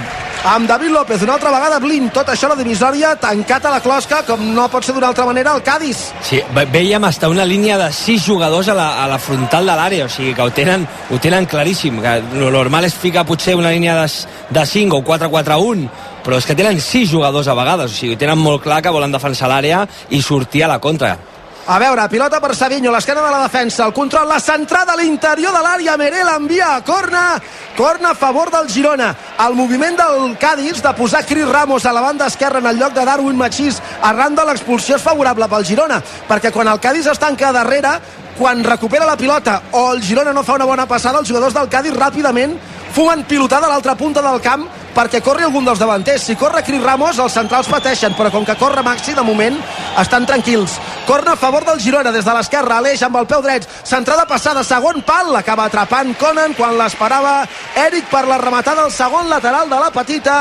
amb 0.45 0.67
David 0.67 0.89
López, 0.91 1.21
una 1.23 1.33
altra 1.37 1.51
vegada 1.51 1.79
Blin, 1.79 2.09
tot 2.11 2.27
això 2.29 2.49
la 2.51 2.57
divisòria 2.59 3.13
tancat 3.15 3.65
a 3.65 3.71
la 3.71 3.79
closca, 3.83 4.21
com 4.27 4.41
no 4.53 4.65
pot 4.71 4.83
ser 4.83 4.93
d'una 4.95 5.07
altra 5.07 5.25
manera 5.25 5.53
el 5.55 5.63
Cádiz. 5.63 6.09
Sí, 6.21 6.41
ve- 6.53 6.65
veiem 6.65 7.03
hasta 7.07 7.29
una 7.29 7.45
línia 7.45 7.77
de 7.77 7.91
sis 7.93 8.25
jugadors 8.25 8.67
a 8.67 8.73
la, 8.75 9.03
a 9.03 9.07
la 9.07 9.17
frontal 9.19 9.65
de 9.65 9.75
l'àrea, 9.77 10.05
o 10.05 10.09
sigui 10.11 10.33
que 10.35 10.41
ho 10.43 10.51
tenen, 10.51 10.87
ho 11.11 11.19
tenen 11.19 11.45
claríssim, 11.47 12.01
que 12.03 12.17
lo 12.35 12.51
normal 12.51 12.83
és 12.89 12.95
ficar 12.95 13.25
potser 13.25 13.55
una 13.55 13.71
línia 13.71 13.95
de, 14.01 14.09
de 14.49 14.65
5 14.65 14.97
o 14.99 15.03
4-4-1, 15.07 15.87
però 16.23 16.37
és 16.39 16.45
que 16.47 16.55
tenen 16.59 16.79
sis 16.81 17.09
jugadors 17.11 17.47
a 17.47 17.55
vegades, 17.55 17.91
o 17.91 17.95
sigui, 17.95 18.17
tenen 18.19 18.37
molt 18.39 18.63
clar 18.63 18.81
que 18.83 18.91
volen 18.91 19.11
defensar 19.15 19.47
l'àrea 19.51 19.85
i 20.11 20.21
sortir 20.21 20.65
a 20.65 20.73
la 20.75 20.79
contra. 20.83 21.17
A 21.65 21.77
veure, 21.79 22.03
pilota 22.11 22.41
per 22.43 22.57
Savinho, 22.59 22.91
l'esquena 22.91 23.21
de 23.23 23.29
la 23.31 23.45
defensa, 23.45 23.85
el 23.85 23.93
control, 23.95 24.27
la 24.27 24.41
centrada 24.43 24.91
a 24.91 24.99
l'interior 24.99 25.53
de 25.55 25.61
l'àrea, 25.63 25.93
Meré 25.95 26.19
l'envia 26.27 26.73
a 26.75 26.81
corna, 26.83 27.39
corna 27.77 28.09
a 28.11 28.17
favor 28.19 28.51
del 28.51 28.67
Girona. 28.67 29.13
El 29.45 29.55
moviment 29.55 29.95
del 29.95 30.35
Cádiz 30.37 30.81
de 30.83 30.93
posar 30.97 31.23
Cris 31.25 31.47
Ramos 31.47 31.85
a 31.85 31.93
la 31.93 32.01
banda 32.01 32.27
esquerra 32.27 32.59
en 32.59 32.67
el 32.67 32.81
lloc 32.81 32.91
de 32.91 33.05
Darwin 33.05 33.39
Machís 33.39 33.79
arran 34.01 34.35
de 34.35 34.43
l'expulsió 34.43 34.97
és 34.99 35.07
favorable 35.07 35.47
pel 35.47 35.63
Girona, 35.63 36.01
perquè 36.27 36.51
quan 36.51 36.67
el 36.67 36.83
Cádiz 36.83 37.07
es 37.07 37.23
tanca 37.23 37.53
darrere, 37.55 37.95
quan 38.37 38.63
recupera 38.63 39.07
la 39.07 39.15
pilota 39.15 39.61
o 39.71 39.93
el 39.93 40.03
Girona 40.03 40.33
no 40.33 40.43
fa 40.43 40.59
una 40.59 40.67
bona 40.67 40.85
passada, 40.85 41.23
els 41.23 41.31
jugadors 41.31 41.55
del 41.55 41.71
Cádiz 41.71 41.95
ràpidament 41.95 42.59
fuguen 42.91 43.23
pilotada 43.23 43.71
a 43.71 43.71
l'altra 43.71 43.95
punta 43.95 44.21
del 44.21 44.41
camp 44.43 44.67
perquè 44.95 45.21
corri 45.25 45.43
algun 45.43 45.65
dels 45.65 45.81
davanters. 45.81 46.23
Si 46.27 46.35
corre 46.39 46.63
Cris 46.63 46.83
Ramos, 46.83 47.19
els 47.19 47.35
centrals 47.35 47.69
pateixen, 47.71 48.15
però 48.17 48.31
com 48.31 48.45
que 48.45 48.57
corre 48.59 48.83
Maxi, 48.85 49.15
de 49.17 49.25
moment, 49.25 49.57
estan 49.99 50.27
tranquils. 50.29 50.77
Corna 51.07 51.33
a 51.33 51.39
favor 51.39 51.65
del 51.65 51.81
Girona, 51.81 52.11
des 52.11 52.25
de 52.25 52.35
l'esquerra, 52.35 52.77
Aleix 52.77 53.03
amb 53.03 53.17
el 53.19 53.27
peu 53.27 53.41
dret, 53.45 53.67
centrada 53.83 54.25
passada, 54.29 54.63
segon 54.63 55.01
pal, 55.05 55.33
l'acaba 55.33 55.67
atrapant 55.69 56.13
Conan 56.19 56.53
quan 56.57 56.77
l'esperava 56.77 57.41
Eric 57.87 58.09
per 58.11 58.25
la 58.29 58.37
rematada 58.41 58.85
al 58.85 58.93
segon 58.93 59.29
lateral 59.29 59.69
de 59.69 59.81
la 59.81 59.91
petita, 59.91 60.37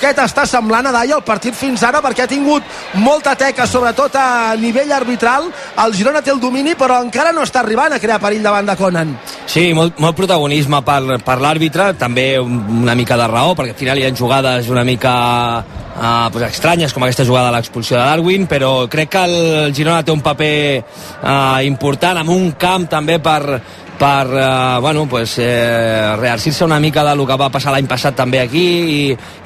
aquest 0.00 0.18
està 0.24 0.46
semblant 0.48 0.88
a 0.88 0.92
Dai 0.94 1.12
el 1.12 1.22
partit 1.22 1.54
fins 1.54 1.82
ara 1.84 2.00
perquè 2.02 2.24
ha 2.24 2.30
tingut 2.30 2.64
molta 3.04 3.34
teca, 3.38 3.66
sobretot 3.68 4.16
a 4.16 4.54
nivell 4.56 4.90
arbitral. 4.96 5.50
El 5.84 5.92
Girona 5.94 6.22
té 6.24 6.32
el 6.32 6.40
domini, 6.40 6.72
però 6.74 7.02
encara 7.04 7.32
no 7.36 7.44
està 7.44 7.60
arribant 7.60 7.92
a 7.92 8.00
crear 8.00 8.18
perill 8.20 8.42
davant 8.42 8.66
de 8.66 8.76
Conan. 8.80 9.12
Sí, 9.46 9.68
molt, 9.76 9.98
molt 10.00 10.16
protagonisme 10.16 10.80
per, 10.86 11.20
per 11.24 11.36
l'àrbitre, 11.42 11.92
també 12.00 12.38
un- 12.40 12.80
una 12.82 12.94
mica 12.96 13.16
de 13.20 13.26
raó, 13.28 13.52
perquè 13.54 13.74
al 13.76 13.80
final 13.82 13.98
hi 14.00 14.06
ha 14.08 14.14
jugades 14.16 14.68
una 14.72 14.84
mica 14.84 15.12
uh, 15.60 16.30
pues, 16.32 16.46
estranyes, 16.48 16.92
com 16.96 17.04
aquesta 17.04 17.24
jugada 17.28 17.50
de 17.50 17.56
l'expulsió 17.58 17.98
de 17.98 18.04
Darwin, 18.04 18.46
però 18.48 18.88
crec 18.88 19.10
que 19.12 19.24
el 19.28 19.74
Girona 19.76 20.02
té 20.02 20.12
un 20.12 20.22
paper 20.24 20.82
uh, 21.22 21.60
important 21.66 22.18
amb 22.24 22.30
un 22.32 22.52
camp 22.58 22.88
també 22.88 23.18
per, 23.20 23.60
per 24.00 24.26
eh, 24.32 24.78
bueno, 24.80 25.06
pues, 25.06 25.34
eh, 25.38 26.16
rearcir-se 26.16 26.64
una 26.64 26.80
mica 26.80 27.04
del 27.04 27.20
que 27.26 27.36
va 27.36 27.50
passar 27.52 27.74
l'any 27.74 27.88
passat 27.88 28.16
també 28.16 28.40
aquí 28.40 28.62
i, 28.64 29.00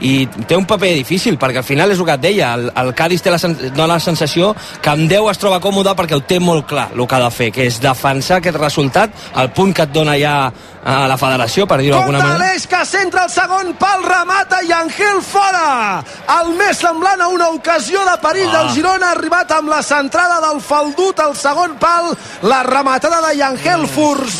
i 0.06 0.12
té 0.46 0.54
un 0.54 0.66
paper 0.68 0.92
difícil 0.94 1.38
perquè 1.40 1.58
al 1.58 1.66
final 1.66 1.90
és 1.90 1.98
el 1.98 2.06
que 2.06 2.14
et 2.14 2.22
deia 2.22 2.52
el, 2.54 2.68
el 2.70 2.92
Cádiz 2.94 3.24
té 3.24 3.32
la, 3.34 3.40
dona 3.74 3.96
la 3.96 4.00
sensació 4.00 4.52
que 4.80 4.92
amb 4.92 5.10
10 5.10 5.32
es 5.32 5.42
troba 5.42 5.58
còmode 5.64 5.96
perquè 5.98 6.14
ho 6.14 6.22
té 6.22 6.38
molt 6.38 6.68
clar 6.70 6.92
el 6.94 7.02
que 7.02 7.18
ha 7.18 7.24
de 7.24 7.32
fer, 7.34 7.50
que 7.50 7.66
és 7.66 7.80
defensar 7.82 8.38
aquest 8.38 8.60
resultat 8.60 9.10
al 9.34 9.50
punt 9.56 9.74
que 9.74 9.88
et 9.88 9.92
dona 9.92 10.14
ja 10.20 10.36
a 10.84 11.08
la 11.08 11.16
federació, 11.16 11.64
per 11.66 11.78
dir-ho 11.80 11.96
d'alguna 11.96 12.18
manera 12.20 12.34
Aleix 12.44 12.66
que 12.68 12.82
centra 12.84 13.22
el 13.24 13.30
segon 13.32 13.70
pal, 13.80 14.02
remata 14.04 14.58
i 14.68 14.72
Angel 14.76 15.22
fora. 15.24 16.02
El 16.36 16.50
més 16.58 16.76
semblant 16.76 17.22
a 17.24 17.28
una 17.32 17.48
ocasió 17.56 18.04
de 18.04 18.16
perill 18.20 18.50
Ah. 18.50 18.58
del 18.58 18.74
Girona 18.76 19.08
ha 19.08 19.14
arribat 19.16 19.50
amb 19.56 19.72
la 19.72 19.80
centrada 19.82 20.40
del 20.44 20.60
faldut 20.60 21.20
al 21.24 21.34
segon 21.36 21.78
pal. 21.80 22.12
La 22.42 22.62
rematada 22.62 23.22
de 23.26 23.36
Yangel 23.38 23.86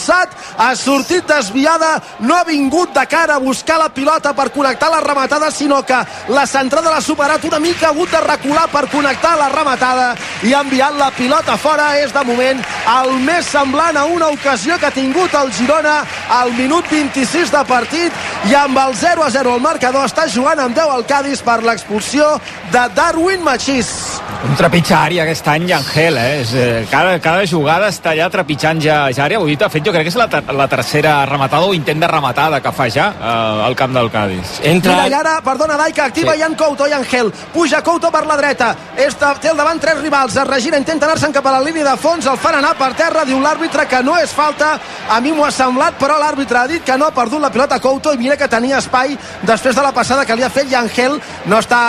forçat 0.04 0.28
ha 0.58 0.74
sortit 0.76 1.26
desviada, 1.26 2.00
no 2.20 2.34
ha 2.36 2.44
vingut 2.44 2.92
de 2.94 3.04
cara 3.06 3.36
a 3.36 3.38
buscar 3.38 3.78
la 3.78 3.88
pilota 3.88 4.34
per 4.34 4.50
connectar 4.52 4.90
la 4.90 5.00
rematada, 5.00 5.50
sinó 5.50 5.82
que 5.82 5.96
la 6.28 6.46
centrada 6.46 6.90
l'ha 6.90 7.00
superat 7.00 7.44
una 7.44 7.58
mica, 7.58 7.86
ha 7.86 7.90
hagut 7.90 8.10
de 8.10 8.20
recular 8.20 8.68
per 8.68 8.88
connectar 8.90 9.36
la 9.38 9.48
rematada 9.48 10.14
i 10.42 10.52
ha 10.52 10.60
enviat 10.60 10.96
la 10.98 11.10
pilota 11.10 11.56
fora. 11.56 11.94
És 11.98 12.12
de 12.12 12.24
moment 12.24 12.60
el 12.90 13.12
més 13.24 13.46
semblant 13.46 13.96
a 13.96 14.04
una 14.04 14.28
ocasió 14.28 14.78
que 14.78 14.86
ha 14.86 14.94
tingut 14.94 15.34
el 15.34 15.52
Girona 15.52 16.02
al 16.30 16.52
minut 16.52 16.88
26 16.90 17.52
de 17.54 17.64
partit 17.68 18.12
i 18.50 18.54
amb 18.54 18.78
el 18.78 18.94
0 18.96 19.24
a 19.24 19.30
0 19.30 19.54
el 19.54 19.64
marcador 19.64 20.08
està 20.08 20.28
jugant 20.28 20.60
amb 20.60 20.76
10 20.76 20.98
al 20.98 21.06
Cádiz 21.06 21.42
per 21.42 21.62
l'expulsió 21.62 22.36
de 22.72 22.88
Darwin 22.96 23.42
Machís. 23.44 24.13
Un 24.44 24.52
trepitjari 24.58 25.16
aquest 25.22 25.46
any, 25.48 25.70
Angel, 25.72 26.18
eh? 26.20 26.40
És, 26.42 26.50
eh, 26.52 26.86
cada, 26.90 27.16
cada 27.24 27.46
jugada 27.48 27.88
està 27.88 28.10
allà 28.12 28.26
trepitjant 28.28 28.80
ja, 28.82 28.98
ja 29.08 29.24
àrea. 29.24 29.38
Avui, 29.40 29.56
de 29.56 29.68
fet, 29.72 29.84
jo 29.86 29.92
crec 29.94 30.04
que 30.04 30.12
és 30.12 30.18
la, 30.20 30.26
ter 30.28 30.42
la 30.52 30.66
tercera 30.68 31.14
rematada 31.24 31.64
o 31.64 31.72
intent 31.72 32.02
de 32.02 32.10
rematada 32.10 32.60
que 32.60 32.72
fa 32.76 32.88
ja 32.92 33.06
eh, 33.14 33.64
al 33.64 33.76
camp 33.78 33.96
del 33.96 34.10
Cádiz. 34.12 34.58
Mira, 34.60 35.06
i 35.08 35.16
ara, 35.16 35.38
perdona, 35.44 35.78
Dai, 35.80 35.94
que 35.96 36.02
activa 36.04 36.34
sí. 36.34 36.42
Jan 36.42 36.56
Couto 36.60 36.86
i 36.86 36.92
Angel. 36.92 37.32
Puja 37.54 37.80
Couto 37.82 38.10
per 38.12 38.26
la 38.28 38.36
dreta. 38.36 38.74
Esta, 39.06 39.32
té 39.40 39.48
al 39.48 39.56
davant 39.56 39.80
tres 39.80 40.02
rivals. 40.02 40.36
Es 40.36 40.46
regira, 40.50 40.76
intenta 40.82 41.08
anar-se'n 41.08 41.32
cap 41.32 41.48
a 41.48 41.56
la 41.56 41.62
línia 41.64 41.86
de 41.88 41.96
fons. 41.96 42.28
El 42.28 42.36
fan 42.36 42.60
anar 42.60 42.74
per 42.76 42.92
terra. 43.00 43.24
Diu 43.24 43.40
l'àrbitre 43.40 43.88
que 43.88 44.02
no 44.04 44.18
és 44.20 44.36
falta. 44.36 44.74
A 45.08 45.22
mi 45.24 45.32
m'ho 45.32 45.48
ha 45.48 45.52
semblat, 45.54 45.96
però 46.00 46.20
l'àrbitre 46.20 46.60
ha 46.60 46.66
dit 46.68 46.84
que 46.84 46.98
no 47.00 47.08
ha 47.08 47.16
perdut 47.16 47.40
la 47.40 47.52
pilota 47.54 47.80
Couto 47.80 48.12
i 48.12 48.20
mira 48.20 48.36
que 48.36 48.50
tenia 48.52 48.82
espai 48.84 49.16
després 49.42 49.74
de 49.76 49.82
la 49.82 49.92
passada 49.96 50.28
que 50.28 50.36
li 50.36 50.44
ha 50.44 50.52
fet 50.52 50.68
i 50.70 50.76
Angel 50.76 51.16
no 51.48 51.58
està 51.60 51.80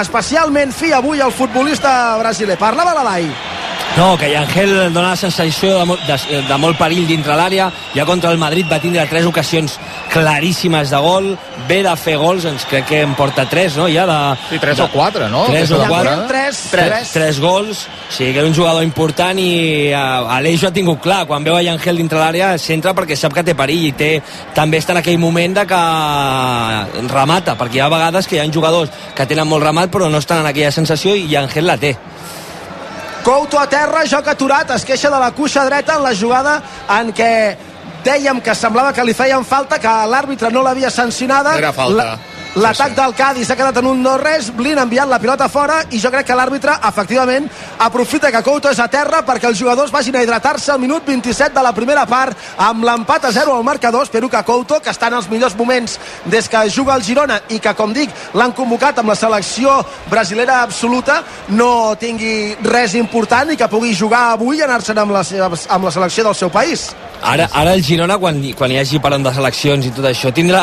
especialment 0.00 0.72
fi 0.74 0.92
avui 0.94 1.22
el 1.22 1.32
futbolista 1.34 1.83
brasiler. 2.18 2.56
Parlava 2.58 2.94
la 2.94 3.02
Dai. 3.02 3.63
No, 3.96 4.16
que 4.18 4.36
Angel 4.36 4.72
dona 4.92 5.10
la 5.12 5.16
sensació 5.16 5.76
de, 5.78 5.84
molt- 5.86 6.02
de, 6.08 6.40
de 6.48 6.56
molt 6.58 6.74
perill 6.80 7.04
dintre 7.06 7.36
l'àrea. 7.38 7.68
Ja 7.94 8.02
contra 8.08 8.32
el 8.34 8.40
Madrid 8.42 8.66
va 8.66 8.80
tindre 8.82 9.04
tres 9.06 9.22
ocasions 9.28 9.76
claríssimes 10.10 10.90
de 10.90 10.98
gol. 10.98 11.28
Ve 11.68 11.78
de 11.86 11.92
fer 11.96 12.16
gols, 12.18 12.42
ens 12.50 12.64
crec 12.66 12.88
que 12.88 13.02
en 13.06 13.14
porta 13.14 13.44
tres, 13.46 13.76
no? 13.78 13.86
Ja 13.86 14.02
de, 14.10 14.16
Sí, 14.50 14.58
tres 14.58 14.80
de, 14.80 14.82
o 14.82 14.88
quatre, 14.90 15.28
no? 15.30 15.44
Tres 15.46 15.70
o 15.70 15.78
quatre. 15.86 16.16
Tres, 16.26 16.58
tres, 16.72 16.90
tres. 16.90 17.12
tres 17.14 17.38
gols. 17.40 17.84
O 17.86 18.12
sigui 18.16 18.32
que 18.32 18.42
era 18.42 18.48
un 18.50 18.54
jugador 18.56 18.82
important 18.82 19.38
i 19.38 19.92
uh, 19.94 20.26
Aleix 20.40 20.64
ho 20.64 20.72
ha 20.72 20.74
tingut 20.74 20.98
clar. 21.00 21.22
Quan 21.30 21.46
veu 21.46 21.54
a 21.54 21.62
dintre 21.62 22.18
l'àrea 22.18 22.56
centra 22.58 22.96
perquè 22.98 23.14
sap 23.16 23.32
que 23.32 23.44
té 23.46 23.54
perill 23.54 23.86
i 23.86 23.92
té, 23.94 24.10
també 24.58 24.82
està 24.82 24.90
en 24.98 25.04
aquell 25.04 25.22
moment 25.22 25.54
de 25.54 25.66
que 25.70 25.82
remata, 27.14 27.54
perquè 27.58 27.78
hi 27.78 27.84
ha 27.86 27.88
vegades 27.88 28.26
que 28.26 28.36
hi 28.36 28.42
ha 28.42 28.50
jugadors 28.52 28.90
que 29.14 29.26
tenen 29.26 29.46
molt 29.48 29.62
remat 29.64 29.90
però 29.90 30.10
no 30.10 30.18
estan 30.18 30.42
en 30.42 30.50
aquella 30.50 30.72
sensació 30.74 31.14
i 31.14 31.34
Angel 31.36 31.66
la 31.70 31.76
té. 31.78 31.94
Couto 33.24 33.58
a 33.58 33.66
terra, 33.66 34.04
joc 34.04 34.26
aturat, 34.28 34.68
es 34.76 34.84
queixa 34.84 35.08
de 35.10 35.18
la 35.18 35.30
cuixa 35.32 35.64
dreta 35.64 35.94
en 35.96 36.02
la 36.04 36.12
jugada 36.14 36.58
en 36.98 37.08
què 37.16 37.30
dèiem 38.04 38.42
que 38.44 38.52
semblava 38.54 38.92
que 38.92 39.04
li 39.08 39.14
feien 39.16 39.44
falta, 39.48 39.78
que 39.80 39.88
l'àrbitre 40.12 40.50
no 40.52 40.60
l'havia 40.62 40.90
sancionada. 40.92 41.56
Era 41.56 41.72
falta. 41.72 42.04
La- 42.04 42.18
L'atac 42.54 42.92
del 42.94 43.16
Cádiz 43.18 43.48
s'ha 43.48 43.56
quedat 43.58 43.80
en 43.80 43.86
un 43.90 43.98
no 43.98 44.12
res, 44.14 44.52
Blin 44.54 44.78
ha 44.78 44.84
enviat 44.86 45.08
la 45.10 45.16
pilota 45.18 45.48
fora 45.50 45.80
i 45.90 45.98
jo 45.98 46.10
crec 46.14 46.28
que 46.28 46.36
l'àrbitre, 46.38 46.76
efectivament, 46.86 47.48
aprofita 47.82 48.30
que 48.30 48.44
Couto 48.46 48.70
és 48.70 48.78
a 48.78 48.86
terra 48.86 49.24
perquè 49.26 49.48
els 49.48 49.58
jugadors 49.58 49.90
vagin 49.90 50.14
a 50.14 50.22
hidratar-se 50.22 50.70
al 50.70 50.78
minut 50.78 51.02
27 51.02 51.50
de 51.50 51.64
la 51.66 51.72
primera 51.74 52.04
part 52.06 52.38
amb 52.62 52.86
l'empat 52.86 53.26
a 53.26 53.32
0 53.34 53.56
al 53.56 53.66
marcador. 53.66 54.06
Espero 54.06 54.30
que 54.30 54.44
Couto, 54.46 54.78
que 54.78 54.94
està 54.94 55.10
en 55.10 55.18
els 55.18 55.26
millors 55.32 55.56
moments 55.58 55.98
des 56.30 56.48
que 56.48 56.62
juga 56.70 56.94
al 56.94 57.02
Girona 57.02 57.40
i 57.50 57.58
que, 57.58 57.74
com 57.74 57.90
dic, 57.92 58.14
l'han 58.38 58.54
convocat 58.54 59.02
amb 59.02 59.10
la 59.10 59.18
selecció 59.18 59.80
brasilera 60.06 60.62
absoluta, 60.62 61.24
no 61.58 61.96
tingui 61.98 62.54
res 62.62 62.94
important 62.94 63.50
i 63.50 63.58
que 63.58 63.66
pugui 63.72 63.98
jugar 63.98 64.28
avui 64.36 64.62
i 64.62 64.62
anar-se'n 64.62 65.02
amb, 65.02 65.10
la 65.10 65.26
amb 65.26 65.90
la 65.90 65.90
selecció 65.90 66.30
del 66.30 66.38
seu 66.38 66.54
país. 66.54 66.92
Ara, 67.24 67.48
ara 67.50 67.72
el 67.74 67.82
Girona, 67.82 68.18
quan, 68.20 68.38
quan 68.54 68.70
hi 68.70 68.78
hagi 68.78 69.02
parón 69.02 69.24
de 69.24 69.34
seleccions 69.34 69.86
i 69.88 69.92
tot 69.96 70.06
això, 70.06 70.30
tindrà, 70.30 70.62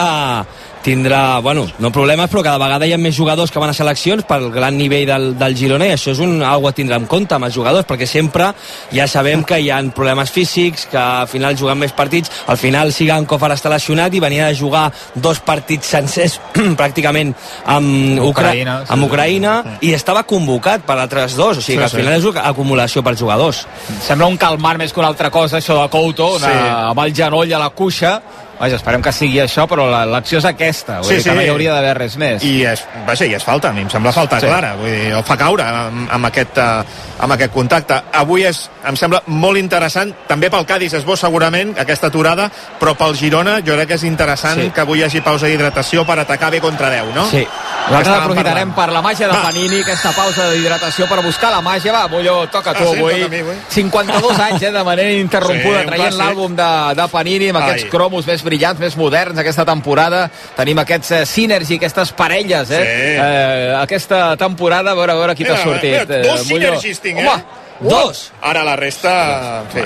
tindrà, 0.84 1.40
bueno, 1.42 1.68
no 1.80 1.92
problemes, 1.92 2.30
però 2.32 2.42
cada 2.44 2.58
vegada 2.62 2.88
hi 2.88 2.94
ha 2.96 2.98
més 2.98 3.16
jugadors 3.16 3.52
que 3.52 3.60
van 3.62 3.70
a 3.70 3.76
seleccions 3.78 4.26
pel 4.28 4.50
gran 4.54 4.78
nivell 4.78 5.06
del, 5.08 5.28
del 5.38 5.56
Girona 5.58 5.88
i 5.88 5.94
això 5.96 6.12
és 6.16 6.22
un, 6.24 6.40
algo 6.44 6.68
a 6.70 6.74
tindre 6.76 6.96
en 6.98 7.06
compte 7.10 7.36
amb 7.38 7.46
els 7.48 7.56
jugadors, 7.56 7.86
perquè 7.88 8.08
sempre 8.10 8.52
ja 8.92 9.08
sabem 9.08 9.44
que 9.48 9.60
hi 9.62 9.70
ha 9.70 9.80
problemes 9.96 10.32
físics, 10.34 10.88
que 10.92 10.98
al 10.98 11.28
final 11.32 11.58
juguen 11.58 11.80
més 11.82 11.94
partits, 11.98 12.32
al 12.48 12.58
final 12.58 12.92
Sigankov 12.94 13.44
ara 13.46 13.58
està 13.60 13.70
lesionat 13.72 14.14
i 14.14 14.22
venia 14.24 14.48
de 14.50 14.58
jugar 14.58 14.88
dos 15.16 15.40
partits 15.46 15.88
sencers 15.96 16.40
pràcticament 16.80 17.34
amb 17.66 18.20
Ucraïna, 18.20 18.30
Ucraïna, 18.32 18.78
sí. 18.86 18.94
amb 18.96 19.08
Ucraïna 19.08 19.56
i 19.86 19.94
estava 19.98 20.24
convocat 20.28 20.86
per 20.88 20.98
altres 21.00 21.36
dos, 21.38 21.58
o 21.58 21.62
sigui 21.62 21.72
Sí, 21.72 21.78
que 21.78 21.86
al 21.88 21.90
sí. 21.94 21.98
final 22.02 22.18
és 22.18 22.26
una 22.28 22.42
acumulació 22.50 23.04
per 23.04 23.14
jugadors. 23.18 23.66
Sembla 24.04 24.28
un 24.28 24.36
calmar 24.38 24.76
més 24.82 24.92
que 24.92 25.00
una 25.00 25.08
altra 25.14 25.30
cosa, 25.32 25.60
això 25.62 25.78
de 25.82 25.88
Couto, 25.94 26.34
una, 26.36 26.48
Sí. 26.52 26.70
amb 26.92 27.00
el 27.06 27.14
genoll 27.16 27.54
a 27.54 27.60
la 27.60 27.70
cuixa. 27.70 28.18
Vaja, 28.62 28.76
esperem 28.78 29.02
que 29.02 29.12
sigui 29.12 29.40
això, 29.42 29.66
però 29.68 29.88
la- 29.90 30.06
l'acció 30.06 30.38
és 30.38 30.46
aquesta. 30.46 31.00
Vull 31.02 31.08
Sí, 31.10 31.16
dir 31.16 31.24
que 31.24 31.30
sí. 31.32 31.36
no 31.36 31.42
hi 31.42 31.50
hauria 31.50 31.74
d'haver 31.74 31.96
res 31.98 32.16
més. 32.22 32.44
I 32.46 32.64
és, 32.70 32.84
vaja, 33.08 33.26
i 33.26 33.34
és 33.34 33.44
falta, 33.44 33.70
a 33.70 33.74
mi 33.74 33.82
em 33.82 33.90
sembla 33.90 34.12
falta 34.14 34.40
Sí. 34.40 34.46
clara, 34.46 34.76
vull 34.76 34.86
dir, 34.92 35.12
el 35.18 35.24
fa 35.24 35.36
caure 35.36 35.64
amb, 35.64 36.08
amb, 36.12 36.26
aquest, 36.30 36.58
eh, 36.60 36.84
amb 37.20 37.34
aquest 37.34 37.52
contacte. 37.52 37.98
Avui 38.14 38.44
és, 38.46 38.70
em 38.86 38.96
sembla 38.96 39.24
molt 39.26 39.58
interessant, 39.58 40.14
també 40.28 40.50
pel 40.52 40.66
Cádiz 40.68 40.94
és 40.94 41.04
bo 41.04 41.16
segurament, 41.18 41.74
aquesta 41.80 42.08
aturada, 42.08 42.52
però 42.80 42.96
pel 42.96 43.16
Girona 43.18 43.62
jo 43.66 43.74
crec 43.74 43.88
que 43.88 43.94
és 43.96 44.04
interessant 44.04 44.62
Sí. 44.62 44.70
que 44.70 44.82
avui 44.82 45.00
hi 45.00 45.04
hagi 45.06 45.22
pausa 45.22 45.48
d'hidratació 45.48 46.06
per 46.06 46.20
atacar 46.20 46.52
bé 46.52 46.62
contra 46.62 46.90
10, 46.92 47.16
no? 47.16 47.26
Sí. 47.32 47.48
Nosaltres 47.90 48.16
aprofitarem 48.22 48.72
per 48.74 48.92
la 48.92 49.02
màgia 49.02 49.28
de 49.28 49.34
Panini, 49.34 49.82
aquesta 49.82 50.12
pausa 50.12 50.50
d'hidratació 50.52 51.08
per 51.10 51.24
buscar 51.24 51.50
la 51.52 51.62
màgia. 51.62 51.92
Va, 51.92 52.08
Molló, 52.08 52.48
toca 52.48 52.74
tu 52.76 52.84
Ah, 52.84 52.88
sí? 52.94 53.00
avui. 53.00 53.28
Mi, 53.28 53.40
avui. 53.40 53.56
52 53.70 54.40
anys, 54.40 54.62
eh, 54.62 54.72
de 54.72 54.84
manera 54.84 55.10
ininterrompuda, 55.16 55.82
Sí, 55.82 55.86
traient 55.88 56.14
l'àlbum 56.14 56.56
de, 56.56 56.96
de 57.02 57.08
Panini 57.08 57.50
amb 57.50 57.58
aquests 57.58 57.84
Ai. 57.86 57.90
cromos 57.90 58.28
més 58.28 58.44
brillants, 58.52 58.80
més 58.84 58.98
moderns 59.00 59.40
aquesta 59.42 59.66
temporada. 59.66 60.26
Tenim 60.60 60.84
aquests 60.84 61.12
eh, 61.16 61.24
Synergy, 61.26 61.80
aquestes 61.80 62.12
parelles, 62.20 62.70
eh? 62.76 62.84
Sí. 62.84 63.16
eh 63.24 63.74
aquesta 63.80 64.36
temporada, 64.38 64.92
a 64.92 65.00
veure, 65.00 65.16
a 65.16 65.20
veure 65.24 65.36
qui 65.40 65.48
t'ha 65.48 65.58
sortit. 65.64 65.96
mira, 65.96 66.20
eh, 66.20 66.24
dos 66.28 66.46
Molló. 66.46 66.62
sinergis 66.76 67.00
tinc, 67.02 67.20
eh? 67.24 67.28
Home, 67.28 67.60
Dos! 67.82 68.28
Ara 68.46 68.62
la 68.64 68.76
resta... 68.78 69.64
Sí. 69.74 69.82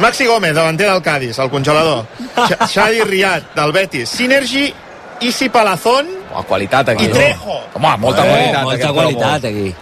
Maxi 0.00 0.24
Gómez, 0.24 0.54
davanter 0.56 0.86
del 0.88 1.02
Cádiz, 1.04 1.36
el 1.38 1.50
congelador. 1.52 2.06
Xa- 2.34 2.66
Xavi 2.74 3.02
Riat, 3.04 3.50
del 3.54 3.72
Betis. 3.76 4.08
Synergy, 4.08 4.72
Isi 5.20 5.50
Palazón 5.52 6.06
Oh, 6.34 6.42
qualitat 6.48 6.88
aquí. 6.94 7.04
i 7.04 7.08
Trejo. 7.12 7.58
Home, 7.74 7.92
molta 7.98 8.24
Eh, 8.24 8.30
qualitat. 8.30 8.62
molta 8.64 8.88
qualitat 8.92 9.44
aquí. 9.44 9.74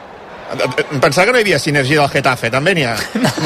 Em 0.55 1.01
Pensava 1.03 1.27
que 1.27 1.33
no 1.35 1.39
hi 1.39 1.45
havia 1.45 1.59
sinergia 1.59 2.01
del 2.01 2.11
Getafe, 2.13 2.51
també 2.53 2.75
n'hi 2.77 2.85
ha. 2.89 2.95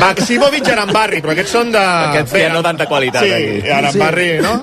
Maximovic 0.00 0.68
i 0.68 0.74
Arambarri, 0.74 1.22
però 1.24 1.32
aquests 1.34 1.54
són 1.56 1.72
de... 1.74 1.82
Aquests 1.82 2.34
tenen 2.36 2.54
no 2.58 2.62
tanta 2.66 2.86
qualitat, 2.90 3.24
sí, 3.24 3.32
aquí. 3.32 3.60
Sí, 3.64 3.72
Arambarri, 3.78 4.28
sí. 4.36 4.44
no? 4.44 4.54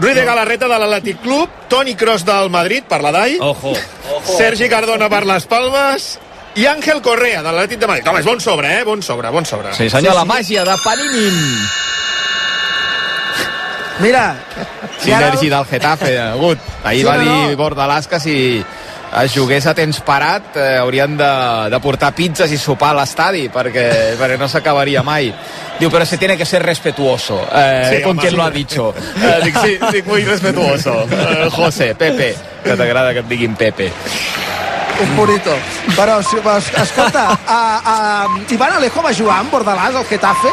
Ruiz 0.00 0.16
de 0.18 0.24
Galarreta 0.28 0.68
de 0.70 0.80
l'Atlètic 0.82 1.20
Club, 1.22 1.60
Toni 1.68 1.94
Kroos 2.00 2.24
del 2.26 2.50
Madrid, 2.50 2.88
per 2.88 3.02
la 3.04 3.12
DAI, 3.14 3.38
Ojo. 3.44 3.74
Sergi 4.36 4.68
Cardona 4.72 5.08
per 5.12 5.22
les 5.28 5.46
Palmes 5.50 6.10
i 6.58 6.66
Àngel 6.66 7.02
Correa, 7.04 7.44
de 7.44 7.52
l'Atlètic 7.52 7.78
de 7.84 7.86
Madrid. 7.92 8.08
Home, 8.10 8.24
és 8.24 8.26
bon 8.32 8.40
sobre, 8.42 8.72
eh? 8.80 8.82
Bon 8.88 9.02
sobre, 9.02 9.30
bon 9.30 9.46
sobre. 9.46 9.74
Sí, 9.78 9.90
senyor, 9.92 10.16
la 10.18 10.26
màgia 10.28 10.64
de 10.66 10.74
Panini. 10.84 11.54
Mira, 14.00 14.34
Sinergi 15.00 15.48
del 15.52 15.64
Getafe, 15.68 16.18
agut. 16.18 16.58
Ahir 16.84 17.02
Sí, 17.02 17.06
va 17.08 17.16
no, 17.16 17.24
dir 17.24 17.50
no. 17.52 17.56
Bordalàs 17.60 18.08
que 18.08 18.20
si 18.20 18.36
es 19.18 19.32
jugués 19.34 19.66
a 19.66 19.74
temps 19.74 19.98
parat 20.06 20.54
eh, 20.56 20.76
haurien 20.78 21.16
de, 21.18 21.30
de 21.72 21.80
portar 21.82 22.12
pizzas 22.14 22.52
i 22.54 22.58
sopar 22.58 22.92
a 22.94 23.00
l'estadi 23.00 23.48
perquè, 23.50 23.86
perquè 24.20 24.38
no 24.38 24.48
s'acabaria 24.48 25.02
mai. 25.02 25.32
Diu, 25.80 25.90
però 25.90 26.04
se 26.04 26.18
tiene 26.18 26.36
que 26.36 26.44
ser 26.46 26.62
respetuoso. 26.62 27.40
Eh, 27.52 27.96
Sí, 27.96 28.02
con 28.02 28.12
home, 28.12 28.20
quien 28.20 28.30
sí. 28.32 28.36
lo 28.36 28.44
ha 28.44 28.50
dicho. 28.50 28.94
Eh, 29.20 29.40
dic, 29.44 29.56
sí, 29.60 29.78
dic, 29.92 30.06
muy 30.06 30.24
respetuoso. 30.24 31.06
Eh, 31.10 31.48
José, 31.50 31.94
Pepe, 31.94 32.34
que 32.64 32.76
t'agrada 32.76 33.12
que 33.12 33.20
et 33.20 33.28
diguin 33.28 33.54
Pepe. 33.56 33.90
un 35.00 35.16
bonito. 35.16 35.54
Però, 35.96 36.20
si, 36.22 36.36
però 36.36 36.58
escolta, 36.58 37.38
a, 37.46 37.60
a, 37.84 38.26
Ivan 38.50 38.74
Alejo 38.76 39.02
va 39.02 39.14
jugar 39.16 39.38
amb 39.40 39.52
Bordalàs 39.52 39.96
al 39.96 40.04
Getafe? 40.04 40.52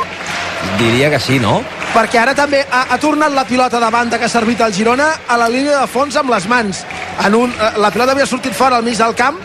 Diria 0.79 1.09
que 1.11 1.19
sí, 1.19 1.39
no? 1.39 1.61
perquè 1.97 2.19
ara 2.21 2.33
també 2.37 2.59
ha, 2.69 2.83
ha 2.93 2.97
tornat 3.01 3.33
la 3.33 3.45
pilota 3.47 3.79
de 3.81 3.89
banda 3.89 4.19
que 4.19 4.27
ha 4.27 4.29
servit 4.29 4.59
al 4.61 4.73
Girona 4.75 5.07
a 5.27 5.37
la 5.39 5.47
línia 5.49 5.79
de 5.79 5.87
fons 5.89 6.15
amb 6.19 6.29
les 6.29 6.45
mans. 6.47 6.83
En 7.25 7.35
un, 7.35 7.51
eh, 7.51 7.71
la 7.81 7.91
pilota 7.91 8.13
havia 8.13 8.27
sortit 8.29 8.53
fora 8.53 8.77
al 8.77 8.85
mig 8.85 8.97
del 8.99 9.15
camp 9.17 9.39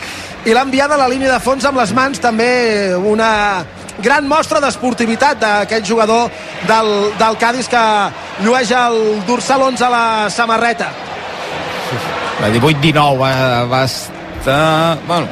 i 0.45 0.53
l'ha 0.53 0.65
enviada 0.67 0.97
a 0.97 1.01
la 1.05 1.09
línia 1.09 1.31
de 1.33 1.41
fons 1.41 1.65
amb 1.65 1.79
les 1.79 1.93
mans 1.97 2.21
també 2.21 2.51
una 2.97 3.31
gran 4.03 4.27
mostra 4.29 4.61
d'esportivitat 4.61 5.39
d'aquest 5.41 5.87
jugador 5.87 6.31
del, 6.69 6.91
del 7.21 7.39
Cádiz 7.39 7.69
que 7.71 7.83
llueix 8.43 8.73
el 8.77 8.99
dorsal 9.29 9.63
11 9.69 9.87
a 9.87 9.91
la 9.93 10.05
samarreta. 10.31 10.91
La 12.41 12.51
18-19 12.51 13.19
va, 13.21 13.33
va 13.71 13.85
estar... 13.85 14.99
Bueno, 15.07 15.29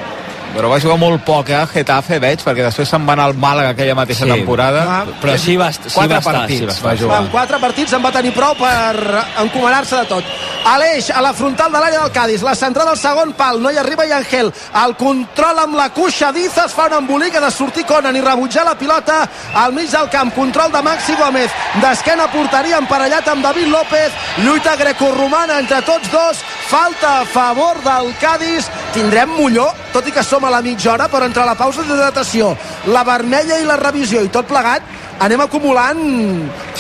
però 0.55 0.69
va 0.69 0.79
jugar 0.81 0.97
molt 0.99 1.23
poc, 1.25 1.49
eh, 1.51 1.55
a 1.55 1.67
Getafe, 1.67 2.19
veig, 2.19 2.41
perquè 2.45 2.65
després 2.67 2.89
se'n 2.89 3.07
va 3.07 3.13
anar 3.15 3.25
al 3.31 3.35
Màlaga 3.35 3.71
aquella 3.71 3.95
mateixa 3.95 4.25
Sí. 4.25 4.31
temporada. 4.31 4.85
Ah, 4.89 5.05
Però 5.23 5.37
sí 5.39 5.57
va, 5.57 5.73
sí 5.73 5.79
Quatre 5.93 6.15
va 6.15 6.19
estar, 6.19 6.33
partits 6.35 6.59
sí 6.61 6.65
va 6.67 6.73
va 6.73 6.93
estar. 6.93 6.97
jugar. 6.99 7.21
En 7.23 7.29
quatre 7.29 7.59
partits 7.59 7.93
en 7.93 8.05
va 8.05 8.13
tenir 8.13 8.33
prou 8.35 8.55
per 8.55 9.25
encomanar-se 9.43 9.97
de 9.97 10.05
tot. 10.07 10.25
Aleix, 10.65 11.11
a 11.11 11.21
la 11.23 11.33
frontal 11.33 11.73
de 11.73 11.79
l'àrea 11.79 12.01
del 12.03 12.13
Cádiz, 12.13 12.43
la 12.43 12.55
centrada 12.55 12.91
al 12.91 12.99
segon 12.99 13.33
pal, 13.33 13.61
no 13.63 13.71
hi 13.71 13.79
arriba 13.79 14.05
i 14.07 14.13
Angel, 14.13 14.53
el 14.85 14.97
control 14.97 15.59
amb 15.59 15.75
la 15.75 15.89
cuixa 15.91 16.33
Dizas, 16.33 16.73
fa 16.73 16.87
un 16.87 16.93
embolic, 16.99 17.35
ha 17.37 17.41
de 17.41 17.51
sortir 17.51 17.85
Conan 17.87 18.17
i 18.17 18.21
rebutjar 18.21 18.65
la 18.65 18.75
pilota 18.77 19.29
al 19.55 19.73
mig 19.73 19.89
del 19.91 20.09
camp, 20.11 20.35
control 20.35 20.71
de 20.73 20.83
Maxi 20.83 21.15
Gómez, 21.17 21.51
d'esquena 21.81 22.25
a 22.25 22.29
porteria 22.31 22.77
emparellat 22.79 23.27
amb 23.29 23.43
David 23.43 23.69
López, 23.69 24.13
lluita 24.45 24.77
grecorromana 24.77 25.59
entre 25.61 25.81
tots 25.83 26.11
dos, 26.11 26.37
falta 26.71 27.21
a 27.21 27.25
favor 27.27 27.83
del 27.83 28.15
Cádiz, 28.21 28.69
tindrem 28.95 29.29
Molló, 29.35 29.67
tot 29.93 30.07
i 30.07 30.13
que 30.15 30.23
som 30.23 30.45
a 30.47 30.51
la 30.55 30.61
mitja 30.63 30.93
hora, 30.93 31.09
però 31.11 31.27
entre 31.27 31.43
la 31.45 31.57
pausa 31.59 31.83
d'hidratació, 31.83 32.53
la 32.95 33.03
vermella 33.03 33.59
i 33.59 33.67
la 33.67 33.75
revisió 33.81 34.23
i 34.23 34.31
tot 34.31 34.47
plegat, 34.47 34.87
anem 35.21 35.43
acumulant 35.43 35.99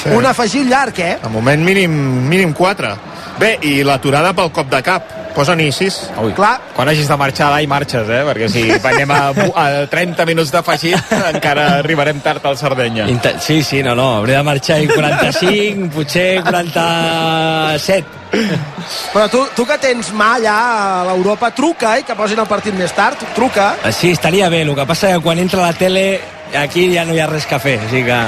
Sí. 0.00 0.08
un 0.14 0.26
afegit 0.26 0.68
llarg, 0.70 0.98
eh? 1.00 1.18
De 1.22 1.28
moment 1.28 1.64
mínim, 1.64 1.90
mínim 2.28 2.54
4. 2.54 2.94
Bé, 3.40 3.58
i 3.62 3.82
l'aturada 3.82 4.32
pel 4.32 4.52
cop 4.52 4.70
de 4.70 4.82
cap. 4.82 5.02
Posa-n'hi 5.34 5.70
6. 5.72 5.98
Ui, 6.24 6.32
Clar. 6.36 6.56
quan 6.76 6.88
hagis 6.90 7.08
de 7.08 7.16
marxar 7.16 7.50
d'ahir 7.52 7.68
marxes, 7.70 8.08
eh? 8.10 8.22
Perquè 8.26 8.48
si 8.50 8.64
anem 8.92 9.10
a, 9.14 9.20
a 9.30 9.64
30 9.90 10.26
minuts 10.28 10.50
d'afegit 10.54 11.12
encara 11.34 11.66
arribarem 11.78 12.20
tard 12.24 12.44
al 12.46 12.56
Sardenya. 12.58 13.06
Inter 13.12 13.36
sí, 13.40 13.62
sí, 13.62 13.82
no, 13.86 13.94
no, 13.94 14.08
hauré 14.18 14.36
de 14.36 14.42
marxar 14.46 14.80
en 14.82 14.88
45, 14.90 15.90
potser 15.94 16.42
47. 16.42 18.18
Però 19.12 19.26
tu, 19.30 19.40
tu 19.56 19.64
que 19.66 19.76
tens 19.82 20.12
mà 20.14 20.34
allà 20.38 20.56
a 21.00 21.04
l'Europa, 21.10 21.50
truca 21.54 21.96
i 21.98 22.04
que 22.06 22.14
posin 22.18 22.38
el 22.42 22.46
partit 22.50 22.74
més 22.78 22.92
tard, 22.94 23.18
truca. 23.34 23.72
Eh, 23.84 23.92
Sí, 24.00 24.12
estaria 24.14 24.48
bé, 24.48 24.62
el 24.62 24.74
que 24.74 24.86
passa 24.86 25.10
que 25.14 25.20
quan 25.24 25.38
entra 25.42 25.62
la 25.66 25.72
tele 25.74 26.20
aquí 26.56 26.88
ja 26.94 27.04
no 27.04 27.14
hi 27.14 27.20
ha 27.20 27.26
res 27.30 27.46
que 27.46 27.58
fer, 27.62 27.78
o 27.84 27.90
sigui 27.90 28.06
que... 28.10 28.20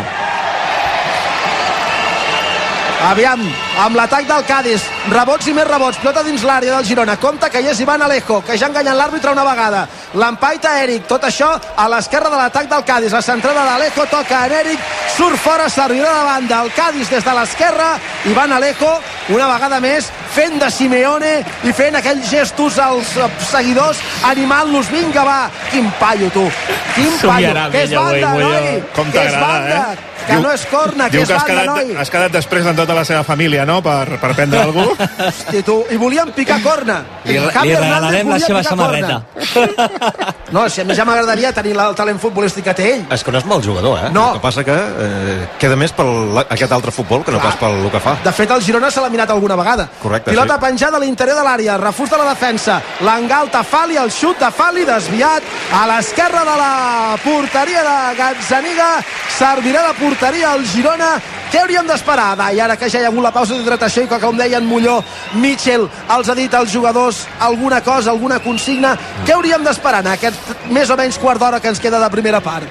Aviam, 3.03 3.41
amb 3.83 3.97
l'atac 3.99 4.29
del 4.29 4.45
Cádiz, 4.47 4.85
rebots 5.11 5.49
i 5.51 5.53
més 5.57 5.67
rebots, 5.67 5.99
pilota 5.99 6.23
dins 6.23 6.45
l'àrea 6.47 6.77
del 6.77 6.87
Girona, 6.87 7.17
compte 7.19 7.49
que 7.51 7.59
hi 7.59 7.67
és 7.73 7.81
Ivan 7.83 8.05
Alejo, 8.07 8.39
que 8.47 8.55
ja 8.55 8.69
ha 8.69 8.71
enganyat 8.71 8.95
l'àrbitre 8.95 9.33
una 9.35 9.43
vegada, 9.43 9.81
l'empaita 10.23 10.77
Eric, 10.85 11.09
tot 11.11 11.27
això 11.27 11.49
a 11.51 11.89
l'esquerra 11.91 12.31
de 12.31 12.39
l'atac 12.39 12.69
del 12.71 12.85
Cádiz, 12.87 13.13
la 13.13 13.23
centrada 13.27 13.65
d'Alejo 13.67 14.07
toca 14.13 14.45
en 14.47 14.55
Eric, 14.61 14.87
surt 15.17 15.41
fora, 15.43 15.67
servirà 15.69 16.13
de 16.21 16.29
banda, 16.29 16.61
el 16.63 16.71
Cádiz 16.77 17.11
des 17.11 17.27
de 17.27 17.35
l'esquerra, 17.41 17.89
Ivan 18.31 18.55
Alejo, 18.55 18.93
una 19.35 19.51
vegada 19.51 19.83
més, 19.83 20.07
fent 20.37 20.63
de 20.63 20.71
Simeone 20.71 21.35
i 21.67 21.75
fent 21.75 21.99
aquells 21.99 22.31
gestos 22.31 22.79
als 22.79 23.17
seguidors, 23.51 23.99
animant-los, 24.31 24.95
vinga 24.95 25.27
va, 25.27 25.41
quin 25.75 25.91
paio 25.99 26.31
tu, 26.31 26.47
quin 26.95 27.11
paio, 27.19 27.51
Somiarà 27.51 27.69
que 27.75 27.85
és 27.89 27.99
banda, 27.99 28.33
noi, 28.39 28.81
Com 28.95 29.11
que 29.11 29.27
és 29.27 29.39
banda, 29.43 29.85
eh? 29.91 30.12
Que 30.27 30.37
no 30.43 30.53
és 30.53 30.65
corna, 30.71 31.09
que 31.11 31.23
és 31.23 31.29
que 31.29 31.35
has 31.35 31.43
banda, 31.47 31.63
quedat, 31.63 31.87
noi. 31.87 31.97
has 32.03 32.11
quedat 32.11 32.33
després 32.33 32.67
amb 32.67 32.79
tota 32.79 32.95
la 32.95 33.05
seva 33.05 33.23
família, 33.25 33.65
no?, 33.69 33.81
per, 33.83 34.19
per 34.21 34.33
prendre 34.35 34.61
algú. 34.67 34.85
Hosti, 35.27 35.63
tu, 35.67 35.79
i 35.91 35.97
volien 36.01 36.33
picar 36.37 36.61
corna. 36.63 37.01
Li, 37.25 37.39
Javi 37.39 37.69
li 37.69 37.77
regalarem 37.77 38.29
la 38.35 38.39
seva 38.43 38.63
samarreta. 38.63 39.23
corna. 39.55 40.35
No, 40.53 40.67
si 40.69 40.83
a 40.83 40.85
mi 40.85 40.93
ja 40.93 41.07
m'agradaria 41.09 41.49
tenir 41.57 41.71
el 41.81 41.95
talent 41.97 42.19
futbolístic 42.21 42.67
que 42.67 42.75
té 42.77 42.89
ell. 42.93 43.05
És 43.15 43.23
que 43.25 43.33
no 43.33 43.39
és 43.41 43.47
mal 43.49 43.63
jugador, 43.65 43.95
eh? 44.05 44.11
No. 44.13 44.27
El 44.35 44.37
que 44.37 44.43
passa 44.45 44.61
que 44.67 44.75
eh, 44.77 45.47
queda 45.59 45.79
més 45.81 45.95
per 45.97 46.05
aquest 46.43 46.75
altre 46.77 46.93
futbol 46.93 47.23
que 47.25 47.33
no 47.33 47.39
Clar. 47.41 47.55
pas 47.55 47.61
pel 47.63 47.89
que 47.95 48.01
fa. 48.05 48.19
De 48.21 48.33
fet, 48.37 48.51
el 48.53 48.61
Girona 48.61 48.91
s'ha 48.93 49.01
eliminat 49.01 49.31
alguna 49.33 49.57
vegada. 49.57 49.87
Correcte, 50.03 50.29
Pilota 50.29 50.59
sí. 50.59 50.65
penjada 50.67 50.99
a 50.99 51.01
l'interior 51.01 51.39
de 51.41 51.45
l'àrea, 51.47 51.79
refús 51.81 52.13
de 52.13 52.19
la 52.21 52.27
defensa, 52.35 52.83
l'engalta 53.01 53.63
Fali, 53.65 53.97
el 53.97 54.13
xut 54.13 54.45
de 54.45 54.51
Fali, 54.53 54.85
desviat 54.85 55.49
a 55.73 55.87
l'esquerra 55.89 56.45
de 56.45 56.59
la 56.61 57.17
porteria 57.25 57.81
de 57.89 57.97
Gazzaniga, 58.21 58.91
servirà 59.39 59.87
de 59.89 59.95
porteria 59.97 60.12
al 60.21 60.65
Girona, 60.67 61.21
què 61.53 61.61
hauríem 61.61 61.89
d'esperar? 61.89 62.31
I 62.57 62.61
ara 62.65 62.79
que 62.81 62.89
ja 62.89 63.03
hi 63.03 63.05
ha 63.05 63.11
hagut 63.13 63.25
la 63.27 63.33
pausa 63.35 63.53
d'hidratació 63.53 64.07
i 64.07 64.09
que 64.09 64.19
com 64.23 64.39
deia 64.41 64.57
en 64.57 64.65
Molló, 64.65 64.97
Mitchell 65.37 65.85
els 66.17 66.29
ha 66.29 66.37
dit 66.37 66.55
als 66.55 66.73
jugadors 66.73 67.27
alguna 67.45 67.83
cosa, 67.85 68.11
alguna 68.11 68.39
consigna 68.41 68.95
què 69.27 69.35
hauríem 69.35 69.65
d'esperar 69.65 70.01
en 70.01 70.13
aquest 70.15 70.71
més 70.73 70.91
o 70.91 70.97
menys 70.97 71.19
quart 71.21 71.41
d'hora 71.43 71.61
que 71.61 71.69
ens 71.69 71.81
queda 71.83 72.01
de 72.01 72.09
primera 72.15 72.41
part? 72.41 72.69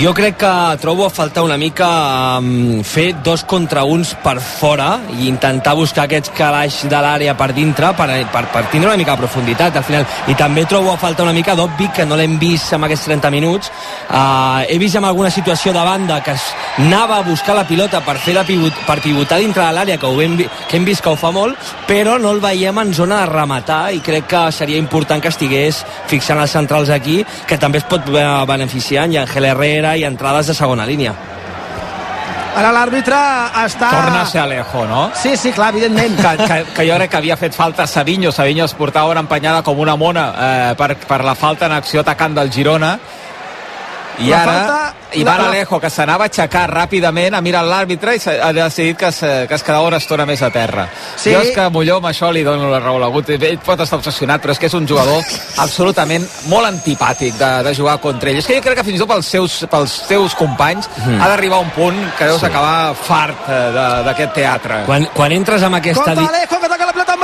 Jo 0.00 0.14
crec 0.16 0.38
que 0.40 0.52
trobo 0.80 1.04
a 1.04 1.10
faltar 1.12 1.44
una 1.44 1.58
mica 1.60 1.88
um, 2.40 2.80
fer 2.84 3.10
dos 3.24 3.44
contra 3.44 3.84
uns 3.84 4.14
per 4.24 4.38
fora 4.40 4.94
i 5.18 5.28
intentar 5.28 5.76
buscar 5.76 6.06
aquests 6.06 6.32
calaix 6.36 6.82
de 6.88 7.02
l'àrea 7.04 7.36
per 7.36 7.50
dintre 7.52 7.92
per, 7.98 8.08
per, 8.32 8.44
per 8.54 8.64
tindre 8.72 8.88
una 8.88 8.96
mica 8.96 9.12
de 9.12 9.26
profunditat 9.26 9.76
al 9.76 9.84
final. 9.84 10.08
I 10.32 10.38
també 10.38 10.64
trobo 10.64 10.94
a 10.94 10.96
faltar 11.00 11.28
una 11.28 11.36
mica 11.36 11.56
d'obvi 11.58 11.90
que 11.92 12.08
no 12.08 12.16
l'hem 12.16 12.38
vist 12.40 12.72
en 12.72 12.88
aquests 12.88 13.10
30 13.10 13.34
minuts 13.34 13.70
uh, 14.08 14.64
he 14.64 14.80
vist 14.80 14.96
en 14.96 15.04
alguna 15.04 15.30
situació 15.30 15.76
de 15.76 15.84
banda 15.84 16.22
que 16.24 16.32
anava 16.78 17.20
a 17.20 17.26
buscar 17.26 17.56
la 17.56 17.66
pilota 17.68 18.00
per 18.06 18.16
fer 18.22 18.36
la 18.36 18.44
pivot, 18.46 18.84
per 18.86 19.00
pivotar 19.04 19.40
dintre 19.42 19.64
de 19.64 19.76
l'àrea 19.76 20.00
que, 20.00 20.08
ho 20.08 20.22
hem, 20.22 20.36
que 20.38 20.78
hem 20.78 20.86
vist 20.86 21.04
que 21.04 21.12
ho 21.12 21.18
fa 21.20 21.32
molt 21.34 21.58
però 21.88 22.16
no 22.22 22.32
el 22.34 22.42
veiem 22.44 22.82
en 22.82 22.94
zona 22.94 23.22
de 23.24 23.30
rematar 23.32 23.82
i 23.96 24.02
crec 24.04 24.28
que 24.30 24.44
seria 24.54 24.80
important 24.80 25.22
que 25.22 25.32
estigués 25.34 25.82
fixant 26.10 26.40
els 26.40 26.54
centrals 26.54 26.92
aquí 26.94 27.22
que 27.46 27.58
també 27.58 27.82
es 27.82 27.88
pot 27.90 28.06
beneficiar 28.06 29.08
i 29.10 29.18
Angel 29.20 29.50
Herrera 29.52 29.96
i 29.96 30.06
entrades 30.08 30.52
de 30.52 30.54
segona 30.54 30.86
línia 30.86 31.14
Ara 32.56 32.70
l'àrbitre 32.72 33.16
està... 33.66 33.90
Torna 33.92 34.22
a 34.22 34.28
ser 34.30 34.40
Alejo, 34.40 34.86
no? 34.88 35.02
Sí, 35.20 35.34
sí, 35.36 35.50
clar, 35.52 35.74
evidentment. 35.74 36.14
Que, 36.16 36.30
que, 36.40 36.56
que 36.72 36.86
jo 36.88 36.96
crec 36.96 37.10
que 37.12 37.18
havia 37.18 37.36
fet 37.36 37.52
falta 37.52 37.84
Savinho. 37.84 38.32
Savinho 38.32 38.64
es 38.64 38.72
portava 38.72 39.12
una 39.12 39.20
empenyada 39.20 39.60
com 39.66 39.82
una 39.84 39.92
mona 40.00 40.24
eh, 40.32 40.70
per, 40.78 40.94
per 40.96 41.20
la 41.26 41.34
falta 41.36 41.68
en 41.68 41.76
acció 41.76 42.00
atacant 42.00 42.38
del 42.38 42.48
Girona. 42.54 42.94
I 44.18 44.30
La 44.30 44.42
ara 44.42 44.52
falta- 44.52 44.94
Ivan 45.12 45.38
la- 45.42 45.48
Alejo, 45.48 45.78
que 45.80 45.88
s'anava 45.90 46.24
a 46.24 46.26
aixecar 46.26 46.68
ràpidament, 46.70 47.34
ha 47.36 47.40
mirat 47.40 47.64
l'àrbitre 47.64 48.16
i 48.16 48.20
ha 48.40 48.52
decidit 48.52 48.96
que 48.98 49.06
es, 49.08 49.18
que 49.20 49.54
es 49.54 49.62
quedava 49.62 49.86
una 49.86 49.96
estona 49.98 50.26
més 50.26 50.42
a 50.42 50.50
terra. 50.50 50.88
Sí. 51.16 51.32
Jo 51.32 51.40
és 51.40 51.52
que 51.54 51.60
a 51.60 51.70
Molló 51.70 51.96
amb 51.98 52.06
això 52.06 52.30
li 52.32 52.42
dono 52.42 52.68
la 52.70 52.80
raó 52.80 52.96
a 52.96 53.00
l'Agut. 53.00 53.28
Ell 53.30 53.58
pot 53.58 53.80
estar 53.80 53.98
obsessionat, 53.98 54.42
però 54.42 54.50
és 54.52 54.58
que 54.58 54.66
és 54.66 54.74
un 54.74 54.86
jugador 54.88 55.22
absolutament 55.64 56.26
molt 56.48 56.66
antipàtic 56.68 57.34
de, 57.38 57.50
de 57.64 57.74
jugar 57.74 57.98
contra 58.00 58.30
ell. 58.30 58.38
És 58.38 58.46
que 58.46 58.56
jo 58.58 58.62
crec 58.64 58.78
que 58.80 58.84
fins 58.84 58.98
i 58.98 59.02
tot 59.04 59.08
pels 59.14 59.26
seus, 59.26 59.58
pels 59.70 59.92
seus 60.08 60.34
companys 60.34 60.88
Mhm. 60.96 61.20
ha 61.22 61.28
d'arribar 61.28 61.58
a 61.58 61.60
un 61.60 61.70
punt 61.70 61.96
que 62.18 62.24
deus 62.26 62.40
Sí. 62.40 62.46
acabar 62.46 62.94
fart 62.94 63.48
eh, 63.48 63.52
de- 63.72 64.02
d'aquest 64.04 64.32
teatre. 64.34 64.82
quan, 64.86 65.08
quan 65.14 65.32
entres 65.32 65.62
amb 65.62 65.76
aquesta... 65.76 66.02
Compte 66.04 66.20
Alejo 66.28 66.60
que 66.60 66.68
toca 66.68 66.86
la 66.86 66.92
pilota 66.92 67.12
amb 67.12 67.22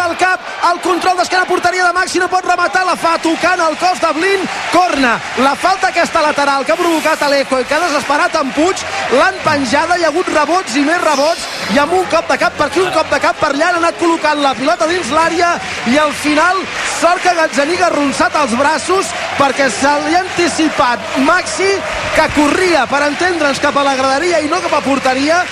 el 0.71 0.81
control 0.81 1.17
d'esquena 1.19 1.47
porteria 1.49 1.87
de 1.89 1.93
Maxi 1.97 2.21
no 2.23 2.29
pot 2.31 2.47
rematar 2.47 2.85
la 2.87 2.95
fa 2.97 3.17
tocant 3.23 3.61
el 3.65 3.75
cos 3.81 3.99
de 4.01 4.11
Blin 4.15 4.45
corna, 4.71 5.17
la 5.43 5.55
falta 5.59 5.89
aquesta 5.89 6.23
lateral 6.23 6.65
que 6.65 6.73
ha 6.73 6.79
provocat 6.79 7.23
Alejo 7.27 7.59
i 7.61 7.67
que 7.67 7.75
ha 7.75 7.81
desesperat 7.83 8.37
en 8.39 8.53
Puig. 8.55 8.85
L'han 9.17 9.41
penjada, 9.45 9.99
hi 9.99 10.07
ha 10.07 10.11
hagut 10.13 10.29
rebots 10.33 10.77
i 10.79 10.85
més 10.87 11.01
rebots. 11.03 11.47
I 11.75 11.81
amb 11.83 11.97
un 11.99 12.07
cop 12.13 12.29
de 12.31 12.39
cap 12.39 12.55
per 12.59 12.69
aquí 12.69 12.83
un 12.85 12.93
cop 12.95 13.11
de 13.11 13.21
cap 13.25 13.41
per 13.41 13.51
allà 13.53 13.73
han 13.73 13.81
anat 13.81 13.99
col·locant 14.01 14.43
la 14.45 14.55
pilota 14.59 14.89
dins 14.91 15.11
l'àrea 15.11 15.51
i 15.91 15.99
al 15.99 16.15
final 16.23 16.63
sort 17.01 17.23
que 17.25 17.35
Gazzaniga 17.41 17.89
ha 17.89 17.91
arronsat 17.91 18.39
els 18.43 18.55
braços 18.59 19.11
perquè 19.41 19.69
se 19.73 19.97
li 20.07 20.15
ha 20.15 20.23
anticipat 20.23 21.19
Maxi 21.27 21.73
que 22.15 22.29
corria 22.37 22.87
per 22.87 23.03
entendre'ns 23.09 23.61
cap 23.63 23.77
a 23.77 23.87
la 23.87 23.97
graderia 23.99 24.43
i 24.45 24.51
no 24.53 24.61
cap 24.63 24.79
a 24.79 24.85
porteria 24.85 25.43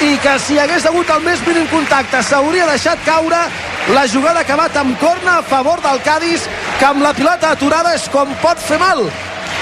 i 0.00 0.18
que 0.22 0.38
si 0.38 0.58
hagués 0.58 0.84
hagut 0.86 1.08
el 1.10 1.24
més 1.24 1.40
mínim 1.42 1.64
contacte 1.72 2.20
s'hauria 2.22 2.68
deixat 2.68 3.00
caure 3.06 3.38
la 3.94 4.04
jugada 4.06 4.42
ha 4.42 4.44
acabat 4.46 4.76
amb 4.76 4.98
corna 5.00 5.38
a 5.38 5.42
favor 5.42 5.80
del 5.82 5.98
Cádiz 6.04 6.44
que 6.78 6.86
amb 6.86 7.02
la 7.02 7.14
pilota 7.16 7.50
aturada 7.50 7.94
és 7.96 8.04
com 8.12 8.30
pot 8.42 8.60
fer 8.62 8.78
mal. 8.78 9.00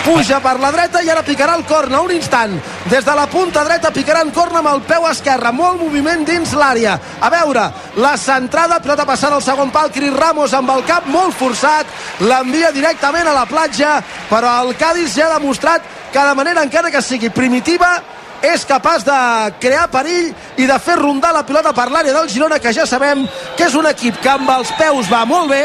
Puja 0.05 0.41
per 0.43 0.57
la 0.61 0.72
dreta 0.74 1.01
i 1.03 1.09
ara 1.11 1.22
picarà 1.24 1.55
el 1.57 1.64
corna 1.66 2.03
un 2.03 2.11
instant, 2.14 2.53
des 2.91 3.05
de 3.07 3.14
la 3.16 3.26
punta 3.30 3.62
dreta 3.64 3.93
picarà 3.95 4.20
en 4.26 4.32
corna 4.34 4.61
amb 4.61 4.70
el 4.74 4.82
peu 4.87 5.07
esquerre 5.09 5.53
molt 5.55 5.80
moviment 5.80 6.26
dins 6.26 6.53
l'àrea, 6.59 6.99
a 7.20 7.30
veure 7.30 7.64
la 8.03 8.16
centrada, 8.20 8.80
pilota 8.82 9.07
passant 9.07 9.34
al 9.34 9.43
segon 9.43 9.70
pal 9.70 9.91
Cris 9.95 10.12
Ramos 10.14 10.55
amb 10.55 10.74
el 10.74 10.84
cap 10.87 11.07
molt 11.07 11.34
forçat 11.39 11.87
l'envia 12.20 12.74
directament 12.74 13.26
a 13.30 13.34
la 13.34 13.47
platja 13.47 13.97
però 14.28 14.59
el 14.66 14.76
Cádiz 14.76 15.16
ja 15.16 15.30
ha 15.30 15.39
demostrat 15.39 15.82
que 16.12 16.28
de 16.28 16.34
manera 16.34 16.62
encara 16.66 16.91
que 16.91 17.03
sigui 17.03 17.30
primitiva 17.30 17.97
és 18.43 18.66
capaç 18.68 19.05
de 19.07 19.18
crear 19.61 19.87
perill 19.93 20.32
i 20.57 20.66
de 20.68 20.78
fer 20.82 20.99
rondar 21.01 21.32
la 21.34 21.45
pilota 21.47 21.72
per 21.76 21.89
l'àrea 21.91 22.14
del 22.16 22.28
Girona 22.28 22.59
que 22.59 22.72
ja 22.72 22.87
sabem 22.87 23.26
que 23.57 23.66
és 23.68 23.74
un 23.74 23.87
equip 23.87 24.20
que 24.22 24.32
amb 24.32 24.51
els 24.59 24.72
peus 24.78 25.11
va 25.12 25.24
molt 25.24 25.51
bé 25.51 25.64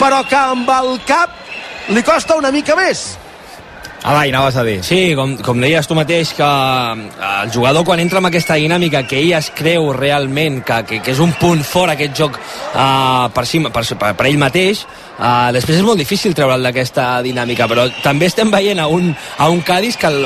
però 0.00 0.22
que 0.28 0.36
amb 0.36 0.68
el 0.80 0.98
cap 1.06 1.36
li 1.88 2.02
costa 2.02 2.36
una 2.36 2.52
mica 2.54 2.76
més 2.76 3.16
Alai, 4.02 4.30
anaves 4.30 4.56
a 4.56 4.62
dir. 4.64 4.78
Sí, 4.80 5.12
com, 5.12 5.34
com 5.44 5.58
deies 5.60 5.84
tu 5.84 5.94
mateix, 5.94 6.32
que 6.32 6.46
eh, 6.46 7.42
el 7.42 7.50
jugador 7.52 7.84
quan 7.84 8.00
entra 8.00 8.22
amb 8.22 8.30
aquesta 8.30 8.56
dinàmica 8.56 9.02
que 9.04 9.18
ell 9.20 9.34
es 9.36 9.50
creu 9.52 9.90
realment 9.92 10.62
que, 10.64 10.78
que, 10.88 11.00
que 11.04 11.12
és 11.12 11.20
un 11.20 11.34
punt 11.36 11.60
fort 11.66 11.92
aquest 11.92 12.16
joc 12.16 12.38
uh, 12.40 13.28
per, 13.34 13.44
si, 13.44 13.60
per, 13.60 13.84
per, 13.84 14.14
per 14.16 14.26
ell 14.30 14.40
mateix, 14.40 14.86
uh, 15.18 15.50
després 15.52 15.82
és 15.82 15.84
molt 15.84 16.00
difícil 16.00 16.32
treure'l 16.32 16.64
d'aquesta 16.64 17.18
dinàmica, 17.26 17.68
però 17.68 17.84
també 18.00 18.30
estem 18.30 18.48
veient 18.48 18.80
a 18.80 18.86
un, 18.88 19.10
a 19.12 19.50
un 19.52 19.60
Cádiz 19.60 20.00
que 20.00 20.08
el, 20.08 20.24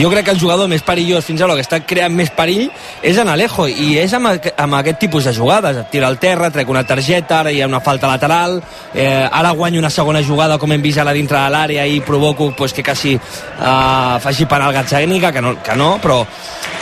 jo 0.00 0.10
crec 0.10 0.26
que 0.26 0.34
el 0.34 0.42
jugador 0.42 0.66
més 0.72 0.82
perillós 0.82 1.30
fins 1.30 1.46
ara, 1.46 1.54
que 1.54 1.62
està 1.62 1.78
creant 1.86 2.18
més 2.18 2.34
perill, 2.34 2.72
és 3.06 3.22
en 3.22 3.30
Alejo, 3.30 3.68
i 3.70 4.00
és 4.02 4.18
amb, 4.18 4.32
amb 4.34 4.80
aquest 4.80 4.98
tipus 5.06 5.30
de 5.30 5.36
jugades. 5.36 5.78
Et 5.78 5.94
tira 5.94 6.10
al 6.10 6.18
terra, 6.18 6.50
trec 6.50 6.74
una 6.74 6.82
targeta, 6.82 7.38
ara 7.44 7.54
hi 7.54 7.62
ha 7.62 7.70
una 7.70 7.84
falta 7.86 8.10
lateral, 8.10 8.58
eh, 8.94 9.22
ara 9.30 9.54
guanyo 9.54 9.78
una 9.78 9.94
segona 9.94 10.26
jugada 10.26 10.58
com 10.58 10.74
hem 10.74 10.82
vist 10.82 10.98
ara 10.98 11.14
dintre 11.14 11.38
de 11.38 11.54
l'àrea 11.54 11.86
i 11.86 12.02
provoco 12.02 12.50
pues, 12.58 12.74
que 12.74 12.82
quasi 12.82 13.11
eh, 13.14 14.18
faci 14.20 14.46
penal 14.46 14.72
Gazzaniga, 14.72 15.32
que 15.32 15.40
no, 15.42 15.56
que 15.62 15.74
no, 15.76 15.98
però 16.02 16.24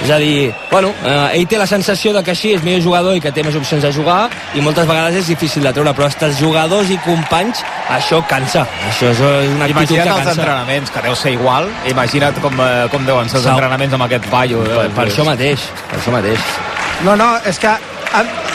és 0.01 0.11
a 0.11 0.17
dir, 0.17 0.53
bueno, 0.71 0.93
eh, 1.05 1.37
ell 1.37 1.47
té 1.49 1.59
la 1.61 1.67
sensació 1.69 2.13
de 2.17 2.23
que 2.25 2.31
així 2.33 2.55
és 2.57 2.63
millor 2.65 2.81
jugador 2.83 3.17
i 3.17 3.21
que 3.21 3.33
té 3.33 3.43
més 3.45 3.55
opcions 3.59 3.83
de 3.85 3.93
jugar 3.93 4.31
i 4.57 4.61
moltes 4.65 4.87
vegades 4.89 5.17
és 5.21 5.27
difícil 5.29 5.63
de 5.63 5.73
treure, 5.77 5.93
però 5.95 6.09
els 6.09 6.39
jugadors 6.41 6.89
i 6.91 6.97
companys, 7.05 7.61
això 7.91 8.23
cansa, 8.27 8.67
això 8.89 9.11
és 9.13 9.21
una 9.21 9.67
actitud 9.67 9.77
que 9.77 10.01
Imagina't 10.01 10.09
els 10.09 10.17
cansa. 10.25 10.41
entrenaments, 10.41 10.91
que 10.91 11.03
deu 11.03 11.15
ser 11.17 11.33
igual. 11.33 11.69
Imagina't 11.87 12.41
com, 12.41 12.55
eh, 12.61 12.89
com 12.91 13.05
deuen 13.07 13.29
ser 13.29 13.37
els 13.37 13.45
Sau. 13.45 13.53
entrenaments 13.59 13.95
amb 13.95 14.03
aquest 14.05 14.25
paio. 14.31 14.65
Per, 14.65 14.89
per 14.97 15.07
això 15.09 15.25
mateix, 15.25 15.61
per 15.91 15.99
això 16.01 16.11
mateix. 16.13 16.39
No, 17.05 17.15
no, 17.17 17.37
és 17.45 17.59
que 17.59 17.69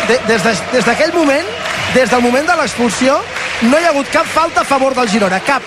de, 0.08 0.18
des 0.28 0.44
de- 0.44 0.62
des 0.74 0.86
d'aquell 0.86 1.14
moment, 1.14 1.46
des 1.94 2.10
del 2.10 2.22
moment 2.22 2.46
de 2.48 2.56
l'expulsió, 2.60 3.20
no 3.64 3.80
hi 3.80 3.86
ha 3.86 3.90
hagut 3.94 4.10
cap 4.12 4.28
falta 4.28 4.62
a 4.62 4.68
favor 4.68 4.94
del 4.96 5.10
Girona, 5.10 5.40
cap. 5.40 5.64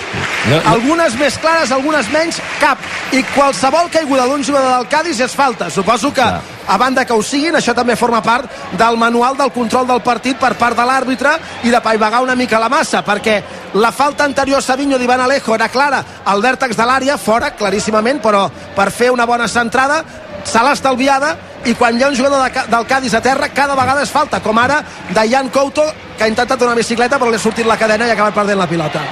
No, 0.48 0.56
no. 0.56 0.70
Algunes 0.70 1.16
més 1.18 1.38
clares, 1.40 1.72
algunes 1.72 2.10
menys, 2.12 2.40
cap. 2.60 2.78
I 3.12 3.22
qualsevol 3.34 3.88
caiguda 3.92 4.26
d'un 4.28 4.44
jugador 4.44 4.76
del 4.76 4.88
Cádiz 4.92 5.20
és 5.24 5.34
falta. 5.34 5.70
Suposo 5.70 6.12
que, 6.14 6.22
a 6.22 6.76
banda 6.76 7.04
que 7.04 7.16
ho 7.16 7.22
siguin, 7.22 7.56
això 7.56 7.74
també 7.74 7.96
forma 7.96 8.20
part 8.22 8.50
del 8.78 9.00
manual 9.00 9.36
del 9.38 9.52
control 9.52 9.88
del 9.88 10.02
partit 10.04 10.38
per 10.38 10.54
part 10.60 10.76
de 10.76 10.84
l'àrbitre 10.84 11.34
i 11.64 11.72
de 11.72 11.80
paivagar 11.80 12.22
una 12.22 12.36
mica 12.36 12.60
la 12.60 12.68
massa, 12.68 13.02
perquè 13.04 13.42
la 13.74 13.92
falta 13.92 14.24
anterior 14.24 14.60
a 14.60 14.64
Savinho 14.64 14.98
d'Ivan 14.98 15.20
Alejo 15.24 15.54
era 15.54 15.68
clara 15.68 16.04
al 16.24 16.44
vèrtex 16.44 16.76
de 16.76 16.86
l'àrea, 16.86 17.18
fora, 17.18 17.54
claríssimament, 17.56 18.20
però 18.20 18.48
per 18.76 18.90
fer 18.92 19.10
una 19.10 19.26
bona 19.26 19.48
centrada 19.48 20.02
se 20.48 20.62
l'ha 20.64 20.72
estalviada 20.76 21.34
i 21.68 21.74
quan 21.76 21.98
hi 21.98 22.04
ha 22.04 22.08
un 22.08 22.16
jugador 22.16 22.44
de, 22.44 22.66
del 22.72 22.86
Cádiz 22.86 23.14
a 23.14 23.20
terra 23.20 23.50
cada 23.54 23.76
vegada 23.76 24.02
és 24.02 24.12
falta, 24.12 24.40
com 24.40 24.58
ara 24.58 24.80
de 25.10 25.28
Jan 25.28 25.50
Couto 25.52 25.84
que 26.16 26.24
ha 26.24 26.32
intentat 26.32 26.62
una 26.64 26.78
bicicleta 26.78 27.18
però 27.18 27.30
li 27.30 27.36
ha 27.36 27.42
sortit 27.42 27.68
la 27.68 27.76
cadena 27.76 28.06
i 28.06 28.14
ha 28.14 28.16
acabat 28.18 28.34
perdent 28.34 28.58
la 28.58 28.70
pilota 28.70 29.04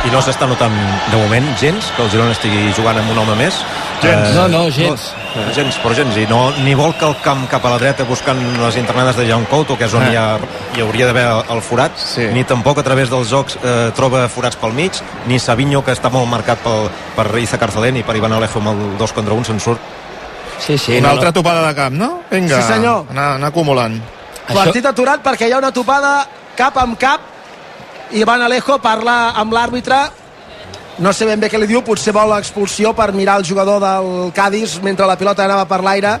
I 0.00 0.08
no 0.08 0.20
s'està 0.24 0.46
notant 0.48 0.72
de 1.12 1.16
moment 1.18 1.44
gens 1.60 1.90
que 1.92 2.00
el 2.00 2.08
Girona 2.08 2.32
estigui 2.32 2.70
jugant 2.72 2.96
amb 2.96 3.10
un 3.12 3.18
home 3.20 3.34
més. 3.36 3.58
Gens. 4.00 4.30
No, 4.32 4.46
no, 4.48 4.62
gens. 4.72 5.10
No, 5.34 5.42
gens, 5.52 5.76
però 5.82 5.92
gens. 5.98 6.16
I 6.16 6.24
no, 6.30 6.38
ni 6.64 6.72
vol 6.72 6.94
que 6.96 7.04
el 7.04 7.18
camp 7.20 7.42
cap 7.52 7.66
a 7.68 7.74
la 7.74 7.82
dreta 7.82 8.06
buscant 8.08 8.40
les 8.62 8.80
internades 8.80 9.20
de 9.20 9.28
Jan 9.28 9.44
Couto, 9.50 9.76
que 9.76 9.84
és 9.84 9.92
on 9.92 10.06
Ah. 10.06 10.08
hi, 10.08 10.16
ha, 10.16 10.56
hi 10.72 10.80
hauria 10.80 11.10
d'haver 11.10 11.26
el 11.52 11.60
forat, 11.60 12.00
sí. 12.00 12.30
ni 12.32 12.46
tampoc 12.48 12.80
a 12.80 12.86
través 12.86 13.12
dels 13.12 13.28
jocs 13.28 13.58
eh, 13.60 13.90
troba 13.92 14.24
forats 14.32 14.56
pel 14.56 14.72
mig, 14.72 14.96
ni 15.28 15.38
Savinho, 15.38 15.84
que 15.84 15.92
està 15.92 16.08
molt 16.08 16.32
marcat 16.32 16.64
pel, 16.64 16.88
per 17.14 17.28
Iza 17.36 17.60
Carcelén 17.60 18.00
i 18.00 18.02
per 18.02 18.16
Ivan 18.16 18.32
Alejo 18.32 18.64
amb 18.64 18.72
el 18.72 18.84
2 18.96 19.12
contra 19.12 19.36
1, 19.36 19.52
se'n 19.52 19.60
surt. 19.60 19.99
Sí, 20.60 20.76
sí. 20.78 20.98
Una 20.98 21.08
no, 21.08 21.14
altra 21.14 21.30
no. 21.30 21.32
topada 21.40 21.66
de 21.66 21.74
camp, 21.74 21.96
no? 21.96 22.10
Vinga, 22.30 22.60
Sí, 22.60 22.72
senyor. 22.74 23.06
Anar, 23.10 23.34
anar 23.40 23.48
acumulant. 23.48 24.00
Partit 24.50 24.86
aturat 24.86 25.22
perquè 25.22 25.48
hi 25.48 25.52
ha 25.54 25.60
una 25.62 25.70
topada 25.72 26.26
cap 26.58 26.76
amb 26.82 26.98
cap 26.98 27.20
i 28.10 28.20
Ivan 28.24 28.42
Alejo 28.42 28.80
parla 28.82 29.30
amb 29.38 29.54
l'àrbitre 29.54 30.00
no 31.00 31.12
sé 31.16 31.24
ben 31.24 31.40
bé 31.40 31.48
què 31.48 31.56
li 31.56 31.68
diu, 31.70 31.80
potser 31.86 32.12
vol 32.12 32.28
l'expulsió 32.34 32.90
per 32.92 33.12
mirar 33.16 33.38
el 33.40 33.46
jugador 33.48 33.78
del 33.80 34.32
Cádiz 34.36 34.80
mentre 34.84 35.06
la 35.08 35.16
pilota 35.16 35.46
anava 35.46 35.64
per 35.64 35.78
l'aire 35.86 36.18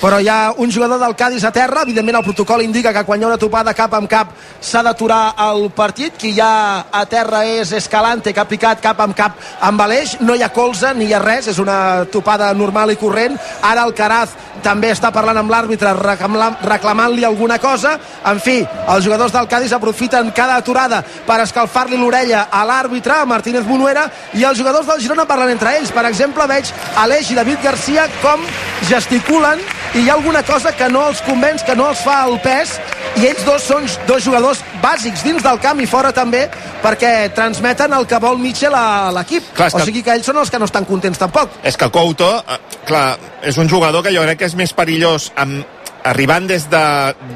però 0.00 0.20
hi 0.20 0.28
ha 0.28 0.52
un 0.56 0.72
jugador 0.72 0.98
del 1.00 1.16
Cádiz 1.16 1.44
a 1.44 1.52
terra. 1.52 1.82
Evidentment 1.82 2.18
el 2.18 2.24
protocol 2.24 2.62
indica 2.62 2.92
que 2.92 3.04
quan 3.04 3.20
hi 3.20 3.24
ha 3.24 3.32
una 3.32 3.40
topada 3.40 3.74
cap 3.74 3.94
amb 3.94 4.10
cap 4.10 4.32
s'ha 4.60 4.82
d'aturar 4.82 5.34
el 5.50 5.70
partit. 5.70 6.16
Qui 6.18 6.34
hi 6.34 6.40
ha 6.40 6.86
a 6.90 7.04
terra 7.06 7.44
és 7.46 7.72
Escalante 7.72 8.32
que 8.32 8.40
ha 8.40 8.48
picat 8.48 8.82
cap 8.82 9.00
amb 9.00 9.16
cap 9.16 9.38
amb 9.60 9.80
Aleix. 9.80 10.18
No 10.20 10.34
hi 10.34 10.42
ha 10.42 10.52
colze 10.52 10.94
ni 10.94 11.08
hi 11.08 11.14
ha 11.14 11.22
res. 11.22 11.48
És 11.48 11.58
una 11.58 12.04
topada 12.10 12.52
normal 12.54 12.92
i 12.92 12.98
corrent. 13.00 13.38
Ara 13.62 13.84
el 13.84 13.94
Caraz 13.94 14.34
també 14.64 14.90
està 14.92 15.10
parlant 15.12 15.38
amb 15.40 15.52
l'àrbitre 15.52 15.92
reclamant-li 15.94 17.24
alguna 17.24 17.58
cosa. 17.58 17.98
En 18.26 18.40
fi, 18.40 18.60
els 18.88 19.04
jugadors 19.04 19.32
del 19.32 19.48
Cádiz 19.48 19.72
aprofiten 19.72 20.32
cada 20.36 20.56
aturada 20.56 21.02
per 21.26 21.40
escalfar-li 21.44 21.98
l'orella 22.00 22.48
a 22.50 22.64
l'àrbitre, 22.66 23.20
a 23.20 23.28
Martínez 23.28 23.66
Bonuera 23.66 24.08
i 24.34 24.44
els 24.44 24.58
jugadors 24.58 24.86
del 24.86 25.00
Girona 25.00 25.28
parlen 25.28 25.54
entre 25.54 25.76
ells. 25.78 25.92
Per 25.92 26.06
exemple 26.08 26.46
veig 26.50 26.72
Aleix 27.02 27.30
i 27.30 27.38
David 27.38 27.62
Garcia 27.64 28.08
com 28.22 28.44
gesticulen 28.88 29.60
i 29.94 30.00
hi 30.02 30.08
ha 30.10 30.14
alguna 30.14 30.42
cosa 30.42 30.72
que 30.74 30.88
no 30.90 31.04
els 31.08 31.20
convenç, 31.22 31.62
que 31.62 31.74
no 31.78 31.86
els 31.92 32.00
fa 32.02 32.24
el 32.26 32.40
pes 32.42 32.72
i 33.20 33.28
ells 33.28 33.44
dos 33.46 33.62
són 33.62 33.86
dos 34.08 34.24
jugadors 34.24 34.62
bàsics 34.82 35.22
dins 35.22 35.44
del 35.44 35.60
camp 35.62 35.78
i 35.80 35.86
fora 35.86 36.10
també 36.12 36.48
perquè 36.82 37.30
transmeten 37.34 37.94
el 37.94 38.08
que 38.10 38.18
vol 38.20 38.40
Mitchell 38.42 38.74
a 38.74 39.12
l'equip. 39.14 39.52
O 39.54 39.84
sigui 39.86 40.02
que 40.02 40.16
ells 40.18 40.26
són 40.26 40.40
els 40.42 40.50
que 40.50 40.58
no 40.58 40.66
estan 40.66 40.88
contents 40.88 41.22
tampoc. 41.22 41.60
És 41.62 41.78
que 41.78 41.88
Couto, 41.94 42.32
eh, 42.42 42.58
clar, 42.84 43.06
és 43.42 43.56
un 43.62 43.70
jugador 43.70 44.02
que 44.02 44.12
jo 44.14 44.26
crec 44.26 44.42
que 44.42 44.50
és 44.50 44.58
més 44.58 44.74
perillós 44.74 45.30
amb, 45.38 45.62
arribant 46.04 46.50
des, 46.50 46.66
de, 46.70 46.84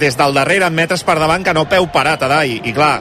des 0.03 0.19
del 0.19 0.35
darrere 0.35 0.67
amb 0.67 0.77
metres 0.77 1.07
per 1.07 1.19
davant 1.19 1.47
que 1.47 1.55
no 1.55 1.69
peu 1.71 1.87
parat 1.95 2.27
a 2.27 2.33
dalt 2.35 2.51
i, 2.51 2.61
i 2.69 2.75
clar, 2.75 2.99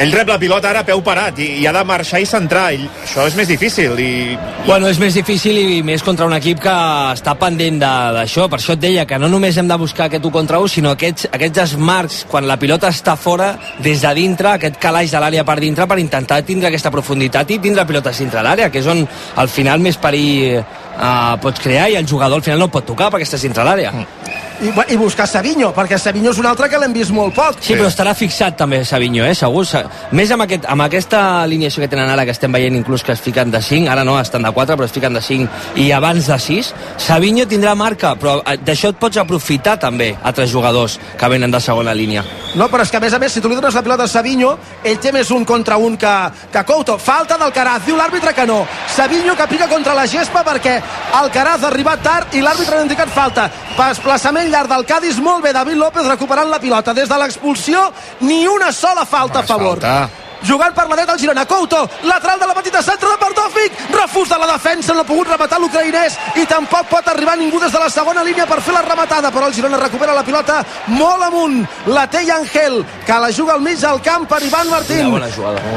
ell 0.00 0.12
rep 0.14 0.30
la 0.32 0.38
pilota 0.40 0.70
ara 0.70 0.80
peu 0.86 1.02
parat 1.04 1.38
i, 1.42 1.46
i 1.60 1.66
ha 1.68 1.72
de 1.76 1.82
marxar 1.84 2.22
i 2.22 2.28
centrar 2.28 2.70
ell, 2.72 2.86
això 3.04 3.26
és 3.28 3.36
més 3.36 3.48
difícil 3.50 3.98
i, 4.00 4.08
i... 4.32 4.38
Bueno, 4.64 4.88
és 4.88 5.00
més 5.02 5.16
difícil 5.16 5.58
i 5.60 5.82
més 5.84 6.04
contra 6.06 6.28
un 6.28 6.34
equip 6.36 6.62
que 6.64 6.74
està 7.12 7.34
pendent 7.40 7.80
d'això, 7.82 8.46
per 8.48 8.60
això 8.60 8.76
et 8.78 8.82
deia 8.82 9.04
que 9.08 9.18
no 9.20 9.28
només 9.28 9.58
hem 9.60 9.68
de 9.68 9.78
buscar 9.80 10.08
aquest 10.08 10.24
1 10.24 10.32
contra 10.34 10.60
1 10.62 10.72
sinó 10.76 10.94
aquests, 10.96 11.28
aquests 11.36 11.64
esmarcs 11.66 12.20
quan 12.30 12.48
la 12.48 12.56
pilota 12.60 12.88
està 12.88 13.16
fora 13.20 13.52
des 13.84 14.00
de 14.00 14.14
dintre, 14.16 14.54
aquest 14.54 14.80
calaix 14.80 15.12
de 15.12 15.20
l'àrea 15.20 15.44
per 15.44 15.58
dintre 15.60 15.88
per 15.90 16.00
intentar 16.00 16.40
tindre 16.48 16.70
aquesta 16.70 16.92
profunditat 16.94 17.52
i 17.52 17.60
tindre 17.60 17.84
la 17.84 17.88
pilota 17.88 18.14
dintre 18.16 18.44
l'àrea, 18.44 18.70
que 18.72 18.80
és 18.80 18.88
on 18.88 19.04
al 19.40 19.52
final 19.52 19.84
més 19.84 20.00
perill 20.00 20.60
eh, 20.60 21.34
pots 21.44 21.60
crear 21.60 21.90
i 21.90 22.00
el 22.00 22.08
jugador 22.08 22.40
al 22.40 22.46
final 22.46 22.64
no 22.64 22.72
pot 22.72 22.88
tocar 22.88 23.12
perquè 23.12 23.28
estàs 23.28 23.44
dintre 23.44 23.68
l'àrea 23.68 23.92
mm 23.92 24.48
i, 24.60 24.70
i 24.92 24.96
buscar 25.00 25.26
Savinho, 25.28 25.70
perquè 25.76 25.98
Savinho 25.98 26.32
és 26.34 26.40
un 26.40 26.48
altre 26.50 26.68
que 26.70 26.78
l'hem 26.80 26.92
vist 26.94 27.14
molt 27.16 27.34
poc. 27.36 27.60
Sí, 27.64 27.74
però 27.78 27.88
estarà 27.88 28.14
fixat 28.16 28.58
també 28.60 28.82
Savinho, 28.84 29.24
eh? 29.24 29.34
segur. 29.34 29.64
Més 30.12 30.30
amb, 30.30 30.44
aquest, 30.46 30.66
amb 30.70 30.84
aquesta 30.86 31.42
alineació 31.42 31.82
que 31.84 31.90
tenen 31.92 32.10
ara, 32.10 32.24
que 32.24 32.34
estem 32.34 32.52
veient 32.52 32.76
inclús 32.76 33.04
que 33.06 33.12
es 33.12 33.22
fiquen 33.22 33.50
de 33.50 33.62
5, 33.62 33.90
ara 33.90 34.04
no, 34.04 34.18
estan 34.20 34.46
de 34.46 34.52
4, 34.52 34.76
però 34.76 34.88
es 34.88 34.94
fiquen 34.94 35.16
de 35.16 35.22
5 35.22 35.80
i 35.80 35.90
abans 35.92 36.26
de 36.26 36.38
6, 36.38 36.72
Savinho 37.00 37.46
tindrà 37.48 37.74
marca, 37.78 38.14
però 38.20 38.38
eh, 38.44 38.56
d'això 38.64 38.92
et 38.92 39.00
pots 39.00 39.20
aprofitar 39.20 39.78
també 39.80 40.12
altres 40.22 40.50
jugadors 40.52 40.98
que 41.18 41.30
venen 41.32 41.50
de 41.50 41.60
segona 41.60 41.94
línia. 41.94 42.24
No, 42.54 42.66
però 42.70 42.82
és 42.82 42.90
que 42.90 42.98
a 42.98 43.02
més 43.02 43.14
a 43.14 43.20
més, 43.22 43.32
si 43.32 43.40
tu 43.40 43.48
li 43.48 43.58
dones 43.58 43.74
la 43.76 43.82
pilota 43.86 44.06
a 44.06 44.10
Savinho, 44.10 44.56
ell 44.84 44.98
té 45.00 45.12
més 45.14 45.30
un 45.30 45.44
contra 45.46 45.78
un 45.78 45.96
que, 46.00 46.14
que 46.52 46.64
Couto. 46.66 46.98
Falta 46.98 47.38
del 47.38 47.52
Caraz, 47.54 47.84
diu 47.86 47.96
l'àrbitre 47.98 48.34
que 48.34 48.46
no. 48.46 48.62
Savinho 48.90 49.36
que 49.38 49.48
pica 49.50 49.68
contra 49.70 49.94
la 49.94 50.06
gespa 50.10 50.44
perquè 50.46 50.76
el 51.20 51.30
Caraz 51.34 51.64
ha 51.64 51.70
arribat 51.70 52.02
tard 52.04 52.34
i 52.34 52.42
l'àrbitre 52.44 52.78
ha 52.78 52.86
indicat 52.86 53.10
falta. 53.14 53.48
Desplaçament 53.80 54.50
llarg 54.52 54.70
del 54.70 54.84
Cádiz, 54.86 55.18
molt 55.22 55.44
bé 55.44 55.54
David 55.56 55.78
López 55.80 56.06
recuperant 56.06 56.50
la 56.50 56.60
pilota. 56.60 56.94
Des 56.94 57.08
de 57.08 57.18
l'expulsió, 57.18 57.86
ni 58.20 58.46
una 58.46 58.72
sola 58.72 59.06
falta 59.06 59.40
a 59.40 59.46
favor. 59.46 59.79
Falta 59.80 60.10
jugant 60.42 60.74
per 60.74 60.86
la 60.88 60.96
dreta 60.96 61.14
el 61.14 61.20
Girona, 61.20 61.44
Couto, 61.46 61.88
lateral 62.02 62.38
de 62.40 62.46
la 62.46 62.54
petita 62.54 62.82
centre 62.82 63.08
de 63.08 63.18
Partovic, 63.18 63.72
refús 63.92 64.28
de 64.28 64.38
la 64.38 64.46
defensa, 64.52 64.94
no 64.94 65.00
ha 65.00 65.08
pogut 65.08 65.28
rematar 65.28 65.60
l'ucraïnès 65.60 66.16
i 66.40 66.46
tampoc 66.48 66.88
pot 66.90 67.08
arribar 67.08 67.36
ningú 67.38 67.60
des 67.60 67.72
de 67.72 67.78
la 67.78 67.90
segona 67.90 68.24
línia 68.24 68.46
per 68.46 68.60
fer 68.60 68.74
la 68.74 68.82
rematada, 68.82 69.30
però 69.30 69.46
el 69.46 69.54
Girona 69.54 69.78
recupera 69.78 70.14
la 70.14 70.24
pilota 70.24 70.62
molt 70.88 71.22
amunt, 71.28 71.60
la 71.86 72.06
té 72.10 72.24
Angel, 72.30 72.80
que 73.06 73.18
la 73.20 73.30
juga 73.32 73.54
al 73.54 73.60
mig 73.60 73.78
del 73.80 74.00
camp 74.00 74.28
per 74.28 74.42
Ivan 74.42 74.70
Martín. 74.70 75.12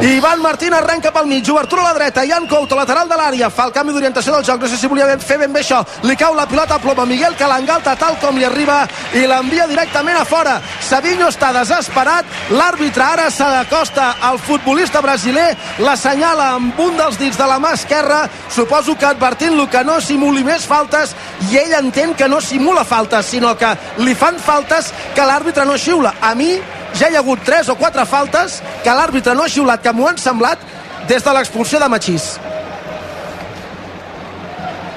Ivan 0.02 0.42
Martín 0.42 0.74
arrenca 0.74 1.12
pel 1.12 1.28
mig, 1.28 1.50
obertura 1.50 1.82
a 1.84 1.92
la 1.92 1.94
dreta, 1.94 2.26
Ian 2.26 2.48
Couto, 2.48 2.76
lateral 2.76 3.10
de 3.10 3.20
l'àrea, 3.20 3.50
fa 3.50 3.68
el 3.68 3.76
canvi 3.76 3.94
d'orientació 3.94 4.34
del 4.34 4.46
joc, 4.46 4.62
no 4.62 4.68
sé 4.68 4.78
si 4.78 4.88
volia 4.88 5.10
fer 5.20 5.38
ben 5.40 5.54
bé 5.54 5.62
això, 5.62 5.84
li 6.04 6.16
cau 6.16 6.36
la 6.36 6.48
pilota 6.48 6.76
a 6.76 6.80
ploma, 6.80 7.06
Miguel 7.06 7.36
que 7.36 7.48
l'engalta 7.48 7.96
tal 7.96 8.18
com 8.22 8.38
li 8.38 8.46
arriba 8.46 8.88
i 9.14 9.26
l'envia 9.28 9.68
directament 9.68 10.18
a 10.18 10.26
fora. 10.26 10.60
Savinho 10.82 11.28
està 11.28 11.52
desesperat, 11.54 12.26
l'àrbitre 12.52 13.04
ara 13.04 13.30
s'acosta 13.32 14.16
al 14.22 14.40
futbol 14.40 14.53
futbolista 14.54 15.02
brasiler 15.02 15.56
l'assenyala 15.82 16.52
amb 16.60 16.78
un 16.84 16.98
dels 16.98 17.18
dits 17.18 17.40
de 17.40 17.46
la 17.50 17.58
mà 17.62 17.74
esquerra, 17.74 18.28
suposo 18.54 18.94
que 19.00 19.08
advertint-lo 19.10 19.66
que 19.72 19.82
no 19.88 19.98
simuli 20.02 20.44
més 20.46 20.68
faltes 20.70 21.16
i 21.50 21.58
ell 21.58 21.74
entén 21.80 22.14
que 22.14 22.30
no 22.30 22.42
simula 22.42 22.84
faltes, 22.86 23.32
sinó 23.34 23.56
que 23.58 23.72
li 24.06 24.14
fan 24.14 24.38
faltes 24.38 24.92
que 25.16 25.26
l'àrbitre 25.26 25.66
no 25.66 25.80
xiula. 25.80 26.14
A 26.22 26.36
mi 26.38 26.52
ja 26.94 27.10
hi 27.10 27.18
ha 27.18 27.24
hagut 27.24 27.42
tres 27.46 27.70
o 27.74 27.78
quatre 27.80 28.06
faltes 28.06 28.62
que 28.84 28.94
l'àrbitre 28.94 29.34
no 29.34 29.48
ha 29.48 29.50
xiulat, 29.50 29.82
que 29.82 29.94
m'ho 29.94 30.12
han 30.12 30.22
semblat 30.22 30.62
des 31.10 31.26
de 31.26 31.34
l'expulsió 31.34 31.82
de 31.82 31.90
Machís. 31.90 32.36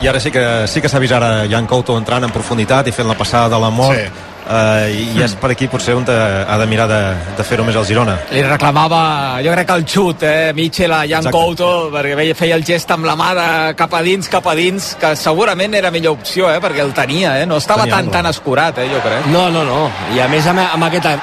I 0.05 0.09
ara 0.13 0.21
sí 0.21 0.31
que 0.31 0.45
sí 0.69 0.85
que 0.85 0.93
s'ha 0.93 1.01
vist 1.01 1.17
ara 1.17 1.47
Jan 1.49 1.67
Couto 1.67 1.97
entrant 1.97 2.29
en 2.29 2.33
profunditat 2.33 2.93
i 2.93 2.93
fent 2.93 3.09
la 3.09 3.17
passada 3.17 3.49
de 3.57 3.65
la 3.65 3.73
mort. 3.73 3.97
Sí 3.97 4.36
eh, 4.47 5.15
i 5.17 5.23
és 5.25 5.35
per 5.41 5.51
aquí 5.55 5.69
potser 5.71 5.97
on 5.97 6.07
ha 6.07 6.57
de 6.61 6.67
mirar 6.71 6.87
de, 6.91 7.01
de 7.39 7.47
fer-ho 7.47 7.65
més 7.67 7.77
al 7.77 7.87
Girona 7.89 8.17
li 8.31 8.43
reclamava, 8.47 9.01
jo 9.45 9.55
crec 9.55 9.69
que 9.69 9.77
el 9.81 9.87
xut 9.89 10.25
eh, 10.27 10.53
Mitchell 10.57 10.95
a 10.95 11.03
Jan 11.05 11.27
Exacte. 11.27 11.35
Couto 11.37 11.71
perquè 11.95 12.17
veia, 12.19 12.37
feia 12.39 12.59
el 12.59 12.65
gest 12.67 12.91
amb 12.95 13.09
la 13.09 13.17
mà 13.19 13.33
de 13.37 13.49
cap 13.79 13.95
a 13.95 14.03
dins 14.07 14.31
cap 14.33 14.47
a 14.47 14.57
dins, 14.59 14.93
que 15.01 15.15
segurament 15.19 15.75
era 15.79 15.91
millor 15.95 16.19
opció 16.19 16.51
eh, 16.53 16.61
perquè 16.63 16.85
el 16.85 16.95
tenia, 16.97 17.37
eh? 17.43 17.47
no 17.49 17.59
estava 17.63 17.87
tenia 17.87 17.99
tan, 17.99 18.13
tan 18.19 18.31
escurat 18.31 18.79
eh, 18.83 18.89
jo 18.93 19.03
crec 19.05 19.29
no, 19.33 19.47
no, 19.55 19.65
no, 19.67 19.81
i 20.15 20.23
a 20.23 20.29
més 20.33 20.47
amb, 20.51 20.63
amb 20.65 20.89
aquest 20.89 21.11
eh, 21.11 21.17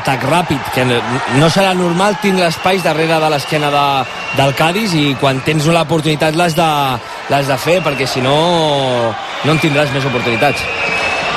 atac 0.00 0.26
ràpid 0.30 0.72
que 0.74 0.86
no 0.86 1.50
serà 1.52 1.74
normal 1.76 2.18
tindre 2.22 2.48
espais 2.50 2.84
darrere 2.86 3.20
de 3.22 3.32
l'esquena 3.32 3.72
de, 3.74 3.86
del 4.38 4.54
Cádiz 4.58 4.94
i 4.98 5.10
quan 5.20 5.42
tens 5.46 5.66
l'oportunitat 5.70 6.38
l'has 6.38 6.56
de, 6.58 6.70
de 7.30 7.60
fer 7.60 7.80
perquè 7.84 8.06
si 8.06 8.22
no 8.24 8.36
no 9.44 9.54
en 9.54 9.62
tindràs 9.62 9.92
més 9.94 10.04
oportunitats 10.04 10.64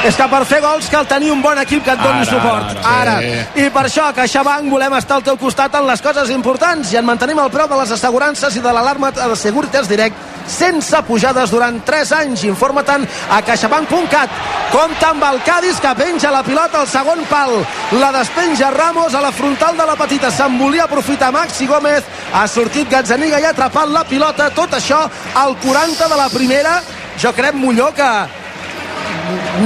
és 0.03 0.17
que 0.19 0.27
per 0.27 0.41
fer 0.45 0.59
gols 0.63 0.89
cal 0.91 1.07
tenir 1.07 1.31
un 1.31 1.41
bon 1.41 1.57
equip 1.61 1.83
que 1.85 1.93
et 1.93 2.01
doni 2.03 2.25
ara, 2.25 2.27
suport. 2.27 2.75
Ara, 2.83 3.15
ara. 3.17 3.45
I 3.55 3.69
per 3.71 3.85
això 3.87 4.09
a 4.09 4.15
CaixaBank 4.17 4.67
volem 4.71 4.97
estar 4.99 5.19
al 5.19 5.23
teu 5.23 5.37
costat 5.39 5.75
en 5.79 5.87
les 5.87 6.03
coses 6.03 6.29
importants 6.35 6.91
i 6.91 6.99
en 6.99 7.07
mantenim 7.07 7.39
el 7.39 7.51
preu 7.53 7.69
de 7.71 7.79
les 7.79 7.95
assegurances 7.95 8.57
i 8.59 8.63
de 8.63 8.73
l'alarma 8.75 9.13
de 9.15 9.35
Securitas 9.39 9.87
Direct 9.87 10.33
sense 10.47 11.01
pujades 11.07 11.51
durant 11.51 11.79
3 11.85 12.11
anys. 12.19 12.43
Informa-te'n 12.49 13.05
a 13.31 13.39
caixabank.cat. 13.47 14.35
Compta 14.73 15.13
amb 15.13 15.23
el 15.29 15.39
Cádiz 15.45 15.79
que 15.79 15.95
penja 15.95 16.31
la 16.33 16.43
pilota 16.43 16.81
al 16.81 16.89
segon 16.91 17.23
pal. 17.29 17.55
La 17.99 18.11
despenja 18.11 18.71
Ramos 18.71 19.15
a 19.15 19.21
la 19.21 19.31
frontal 19.31 19.77
de 19.77 19.87
la 19.87 19.95
petita. 19.95 20.31
Se'n 20.31 20.59
volia 20.59 20.83
aprofitar 20.83 21.31
Maxi 21.31 21.67
Gómez. 21.67 22.03
Ha 22.33 22.47
sortit 22.47 22.89
Gazzaniga 22.89 23.39
i 23.39 23.47
ha 23.47 23.55
atrapat 23.55 23.89
la 23.89 24.03
pilota. 24.03 24.49
Tot 24.51 24.75
això 24.75 25.05
al 25.35 25.57
40 25.63 26.09
de 26.09 26.17
la 26.17 26.29
primera. 26.29 26.81
Jo 27.21 27.31
crec, 27.31 27.53
Molló, 27.53 27.91
que 27.93 28.09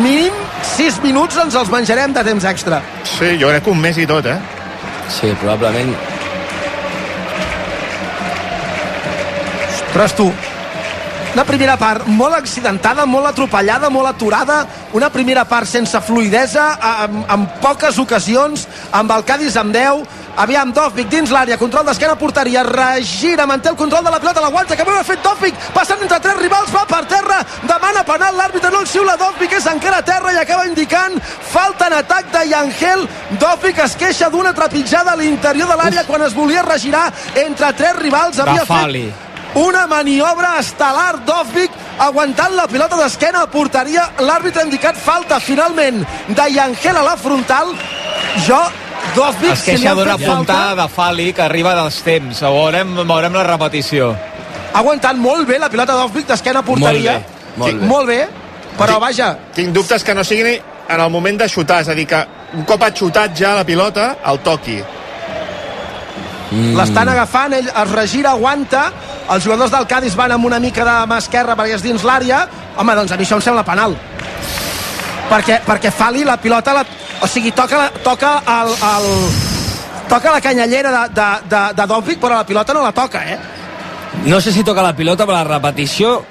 mínim 0.04 0.34
6 0.76 1.00
minuts 1.06 1.38
ens 1.44 1.56
els 1.56 1.72
menjarem 1.72 2.14
de 2.14 2.24
temps 2.28 2.46
extra. 2.50 2.82
Sí, 3.06 3.36
jo 3.42 3.52
crec 3.52 3.66
que 3.66 3.74
un 3.74 3.82
mes 3.82 3.98
i 3.98 4.08
tot, 4.10 4.26
eh? 4.26 4.38
Sí, 5.10 5.32
probablement. 5.42 5.96
Ostres, 9.98 10.14
tu, 10.14 10.28
una 11.34 11.46
primera 11.46 11.76
part 11.78 12.06
molt 12.10 12.34
accidentada, 12.38 13.06
molt 13.06 13.28
atropellada, 13.30 13.90
molt 13.94 14.10
aturada, 14.10 14.60
una 14.98 15.10
primera 15.14 15.44
part 15.46 15.70
sense 15.70 16.00
fluidesa, 16.02 16.68
amb, 16.82 17.20
amb 17.30 17.52
poques 17.62 18.00
ocasions, 18.02 18.68
amb 18.92 19.14
el 19.14 19.26
Cádiz 19.26 19.58
amb 19.62 19.76
10, 19.76 20.06
Aviam, 20.38 20.70
Dovvik 20.70 21.10
dins 21.10 21.32
l'àrea, 21.34 21.58
control 21.58 21.86
d'esquena, 21.88 22.14
porteria, 22.18 22.62
regira, 22.66 23.48
manté 23.50 23.72
el 23.72 23.78
control 23.78 24.04
de 24.06 24.12
la 24.14 24.20
pilota, 24.22 24.42
l'aguanta, 24.42 24.76
que 24.78 24.86
ha 24.86 25.04
fet 25.06 25.24
Dovvik, 25.26 25.56
passant 25.74 26.02
entre 26.02 26.20
tres 26.22 26.38
rivals, 26.38 26.74
va 26.74 26.86
per 26.90 27.04
terra, 27.10 27.37
penal, 28.18 28.38
l'àrbitre 28.38 28.72
no 28.74 28.82
el 28.82 28.90
xiula, 28.90 29.18
Dovvik 29.20 29.54
és 29.60 29.68
encara 29.70 30.02
a 30.02 30.06
terra 30.06 30.34
i 30.34 30.40
acaba 30.42 30.66
indicant 30.68 31.20
falta 31.52 31.88
en 31.88 31.98
atac 32.00 32.32
de 32.34 32.44
Yangel, 32.50 33.06
Dovvik 33.42 33.80
es 33.86 33.96
queixa 34.00 34.32
d'una 34.34 34.54
trepitjada 34.58 35.14
a 35.14 35.20
l'interior 35.20 35.70
de 35.70 35.78
l'àrea 35.78 36.06
quan 36.08 36.26
es 36.26 36.36
volia 36.36 36.66
regirar 36.66 37.08
entre 37.36 37.72
tres 37.78 37.96
rivals, 38.02 38.40
havia 38.40 38.66
fet 38.66 39.26
una 39.58 39.86
maniobra 39.88 40.58
estel·lar. 40.62 41.22
Dovvik 41.26 41.72
aguantant 42.04 42.54
la 42.58 42.68
pilota 42.70 42.98
d'esquena 43.00 43.46
a 43.46 43.52
porteria 43.52 44.04
l'àrbitre 44.20 44.62
ha 44.62 44.68
indicat 44.68 44.98
falta 44.98 45.40
finalment 45.42 46.04
de 46.28 46.50
Yangel 46.58 46.98
a 46.98 47.06
la 47.06 47.16
frontal. 47.18 47.74
Jo 48.46 48.60
Dovvik 49.16 49.54
es 49.54 49.64
queixa 49.66 49.96
d'una 49.96 50.18
puntada 50.18 50.76
de 50.84 50.90
Fali 50.92 51.32
que 51.34 51.46
arriba 51.46 51.74
dels 51.78 52.02
temps. 52.06 52.44
Veurem, 52.44 52.98
veurem 53.00 53.40
la 53.40 53.48
repetició. 53.48 54.12
Ha 54.74 54.84
aguantat 54.84 55.18
molt 55.18 55.48
bé 55.48 55.58
la 55.58 55.72
pilota 55.74 55.96
d'Ovvik 55.98 56.28
d'esquena 56.28 56.62
a 56.62 56.68
porteria. 56.68 57.18
Molt 57.18 57.26
bé, 57.26 57.37
molt, 57.58 57.80
bé. 57.80 57.88
molt 57.88 58.08
bé. 58.08 58.20
Però 58.78 59.00
vaja... 59.02 59.32
Tinc 59.56 59.74
dubtes 59.74 60.04
que 60.06 60.16
no 60.16 60.24
sigui 60.28 60.56
en 60.88 61.02
el 61.02 61.10
moment 61.12 61.40
de 61.42 61.50
xutar, 61.50 61.82
és 61.84 61.90
a 61.90 61.96
dir, 61.98 62.06
que 62.08 62.20
un 62.56 62.64
cop 62.68 62.84
ha 62.86 62.92
xutat 62.96 63.36
ja 63.36 63.56
la 63.58 63.66
pilota, 63.68 64.14
el 64.30 64.40
toqui. 64.46 64.78
Mm. 66.48 66.76
L'estan 66.78 67.10
agafant, 67.12 67.58
ell 67.58 67.68
es 67.68 67.92
regira, 67.92 68.32
aguanta, 68.38 68.86
els 69.34 69.44
jugadors 69.44 69.74
del 69.74 69.88
Cádiz 69.90 70.16
van 70.16 70.32
amb 70.38 70.48
una 70.48 70.62
mica 70.64 70.86
de 70.88 70.96
mà 71.10 71.18
esquerra 71.20 71.58
perquè 71.60 71.76
és 71.76 71.84
dins 71.84 72.06
l'àrea. 72.08 72.46
Home, 72.78 72.96
doncs 72.96 73.12
a 73.12 73.18
mi 73.20 73.26
això 73.26 73.42
em 73.42 73.44
sembla 73.44 73.66
penal. 73.68 73.98
perquè, 75.28 75.60
perquè 75.66 75.92
Fali 75.92 76.24
la 76.24 76.38
pilota 76.40 76.74
la, 76.74 76.86
o 77.22 77.28
sigui, 77.28 77.52
toca, 77.52 77.78
la, 77.78 77.90
toca 78.04 78.38
el, 78.48 78.74
el, 78.90 79.08
toca 80.10 80.32
la 80.32 80.42
canyallera 80.42 80.94
de, 80.94 81.04
de, 81.20 81.28
de, 81.52 81.62
de 81.76 81.88
Dovic 81.88 82.20
però 82.22 82.40
la 82.40 82.48
pilota 82.48 82.74
no 82.74 82.84
la 82.86 82.94
toca 82.96 83.24
eh? 83.28 83.38
No 84.26 84.40
sé 84.42 84.52
si 84.52 84.64
toca 84.64 84.82
la 84.82 84.96
pilota, 84.96 85.28
però 85.28 85.44
la 85.44 85.58
repetició 85.60 86.24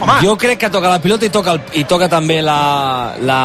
Home. 0.00 0.18
jo 0.24 0.36
crec 0.36 0.58
que 0.58 0.70
toca 0.70 0.88
la 0.90 0.98
pilota 1.00 1.26
i 1.26 1.30
toca, 1.30 1.52
el, 1.52 1.60
i 1.78 1.84
toca 1.84 2.08
també 2.08 2.40
la, 2.42 3.14
la, 3.20 3.40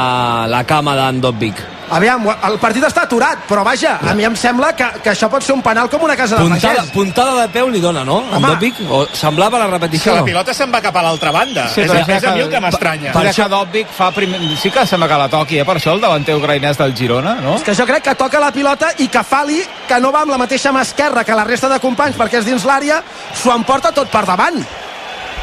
la 0.49 0.63
cama 0.65 0.95
d'en 0.97 1.21
Dobbik. 1.21 1.65
Aviam, 1.87 2.25
el 2.27 2.57
partit 2.59 2.83
està 2.83 3.05
aturat, 3.05 3.45
però 3.47 3.61
vaja, 3.63 3.93
a 4.03 4.11
mi 4.13 4.25
em 4.27 4.33
sembla 4.35 4.73
que, 4.75 4.83
que 5.05 5.11
això 5.13 5.29
pot 5.31 5.39
ser 5.45 5.53
un 5.55 5.61
penal 5.63 5.87
com 5.87 6.01
una 6.03 6.17
casa 6.19 6.35
de 6.35 6.43
Puntada, 6.43 6.81
pagès. 6.81 6.89
puntada 6.91 7.35
de 7.39 7.45
peu 7.53 7.69
li 7.71 7.79
dona, 7.79 8.01
no? 8.03 8.17
En 8.27 8.33
Home. 8.41 8.47
Dobbik? 8.49 8.81
O 8.91 9.05
semblava 9.15 9.57
la 9.61 9.67
Que 9.69 9.71
repetició. 9.77 10.15
la 10.17 10.25
pilota 10.25 10.53
se'n 10.53 10.73
va 10.73 10.81
cap 10.83 10.97
a 10.99 11.03
l'altra 11.05 11.31
banda. 11.31 11.69
Sí, 11.71 11.85
és, 11.85 11.87
però 11.87 12.17
és 12.17 12.25
a 12.27 12.33
mi 12.35 12.41
el 12.43 12.49
que 12.51 12.59
m'estranya. 12.59 13.13
Per 13.15 13.23
això 13.29 13.47
Dobbik 13.47 13.87
fa 13.95 14.09
primer... 14.11 14.41
Sí 14.59 14.69
que 14.69 14.83
sembla 14.85 15.07
que 15.07 15.19
la 15.21 15.29
toqui, 15.31 15.59
eh? 15.61 15.65
Per 15.69 15.77
això 15.77 15.93
el 15.95 16.01
davanter 16.03 16.35
ucraïnès 16.35 16.75
del 16.81 16.91
Girona, 16.97 17.35
no? 17.39 17.55
És 17.55 17.63
que 17.63 17.75
jo 17.79 17.85
crec 17.87 18.03
que 18.09 18.15
toca 18.19 18.41
la 18.43 18.51
pilota 18.51 18.91
i 18.97 19.07
que 19.07 19.23
Fali, 19.23 19.61
que 19.87 20.01
no 20.03 20.11
va 20.11 20.25
amb 20.25 20.31
la 20.35 20.41
mateixa 20.43 20.73
mà 20.75 20.81
esquerra 20.83 21.23
que 21.23 21.39
la 21.39 21.45
resta 21.47 21.69
de 21.71 21.79
companys 21.79 22.19
perquè 22.19 22.41
és 22.41 22.49
dins 22.51 22.65
l'àrea, 22.67 22.99
s'ho 23.33 23.55
emporta 23.55 23.93
tot 23.95 24.11
per 24.11 24.25
davant. 24.27 24.59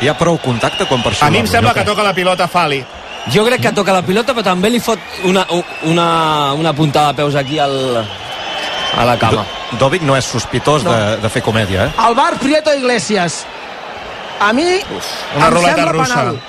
Hi 0.02 0.08
ha 0.10 0.14
prou 0.18 0.38
contacte 0.42 0.86
quan 0.90 1.02
per. 1.02 1.12
A 1.22 1.30
mi 1.30 1.38
em 1.38 1.46
sembla 1.46 1.72
que 1.74 1.84
toca 1.86 2.02
la 2.02 2.14
pilota 2.14 2.48
Fali. 2.48 2.82
Jo 3.32 3.44
crec 3.46 3.62
que 3.62 3.72
toca 3.72 3.92
la 3.94 4.02
pilota, 4.04 4.34
però 4.36 4.44
també 4.44 4.68
li 4.70 4.80
fot 4.84 5.00
una, 5.24 5.46
una, 5.88 6.06
una 6.52 6.72
puntada 6.76 7.12
de 7.12 7.22
peus 7.22 7.34
aquí 7.40 7.58
al, 7.58 8.04
a 8.98 9.04
la 9.08 9.16
cama. 9.16 9.46
Dovic 9.80 10.02
no 10.04 10.16
és 10.16 10.24
sospitós 10.28 10.84
No. 10.84 10.92
de, 10.92 11.16
de 11.22 11.30
fer 11.32 11.40
comèdia, 11.42 11.86
eh? 11.86 11.94
El 12.08 12.14
bar 12.14 12.34
Prieto 12.38 12.74
Iglesias. 12.74 13.44
A 14.40 14.52
mi 14.52 14.66
una 15.36 15.46
em 15.46 15.54
ruleta 15.54 15.76
sembla 15.76 15.92
russa. 15.92 16.14
penal. 16.20 16.40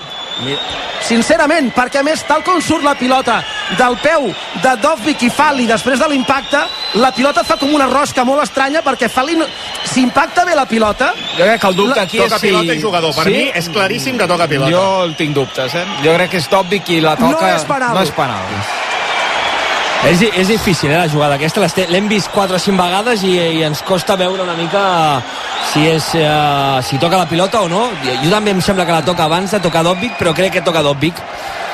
Sincerament, 1.06 1.70
perquè 1.72 2.02
a 2.02 2.04
més, 2.04 2.24
tal 2.28 2.42
com 2.44 2.58
surt 2.62 2.84
la 2.84 2.96
pilota 2.98 3.38
del 3.78 3.96
peu 4.02 4.26
de 4.64 4.72
Dovvik 4.82 5.22
i 5.28 5.30
Fali 5.30 5.68
després 5.70 6.00
de 6.02 6.08
l'impacte, 6.10 6.60
la 7.00 7.12
pilota 7.16 7.44
fa 7.46 7.56
com 7.62 7.72
una 7.78 7.86
rosca 7.88 8.26
molt 8.26 8.42
estranya 8.44 8.82
perquè 8.84 9.08
Fali, 9.08 9.38
no... 9.40 9.46
si 9.86 10.02
impacta 10.02 10.46
bé 10.46 10.56
la 10.56 10.66
pilota... 10.66 11.12
Jo 11.38 11.44
crec 11.44 11.62
que 11.62 11.68
el 11.68 11.76
dubte 11.76 12.00
aquí 12.02 12.18
Toca 12.24 12.36
és 12.36 12.42
si... 12.42 12.48
pilota 12.48 12.74
i 12.74 12.82
jugador. 12.82 13.16
Per 13.16 13.28
mi 13.30 13.46
és 13.54 13.70
claríssim 13.70 14.18
que 14.20 14.28
toca 14.28 14.50
pilota. 14.52 14.72
Jo 14.74 14.86
el 15.06 15.16
tinc 15.20 15.36
dubtes, 15.38 15.76
eh? 15.76 15.86
Jo 16.04 16.18
crec 16.18 16.36
que 16.36 16.44
és 16.44 16.50
Dobbik 16.52 16.86
qui 16.88 17.00
la 17.04 17.16
toca... 17.20 17.40
No 17.40 17.54
és 17.54 17.70
penal. 17.70 17.96
No 17.96 18.04
és 18.06 18.14
penal. 18.16 18.60
És, 20.06 20.22
és 20.22 20.48
difícil, 20.48 20.92
eh, 20.92 20.98
la 21.00 21.10
jugada 21.10 21.36
aquesta. 21.40 21.66
L'hem 21.90 22.08
vist 22.12 22.30
4 22.34 22.58
o 22.58 22.62
5 22.62 22.78
vegades 22.78 23.24
i, 23.26 23.34
i 23.58 23.64
ens 23.66 23.82
costa 23.86 24.18
veure 24.20 24.44
una 24.44 24.54
mica 24.58 24.84
si, 25.72 25.88
és, 25.90 26.12
eh, 26.20 26.82
si 26.86 27.00
toca 27.02 27.18
la 27.18 27.26
pilota 27.30 27.64
o 27.66 27.70
no. 27.72 27.88
Jo, 28.04 28.18
jo 28.24 28.34
també 28.34 28.54
em 28.54 28.62
sembla 28.62 28.86
que 28.86 28.94
la 28.94 29.06
toca 29.06 29.26
abans 29.26 29.56
de 29.56 29.62
tocar 29.64 29.84
Dobbik, 29.88 30.18
però 30.20 30.36
crec 30.38 30.60
que 30.60 30.66
toca 30.66 30.84
Dobbik. 30.86 31.22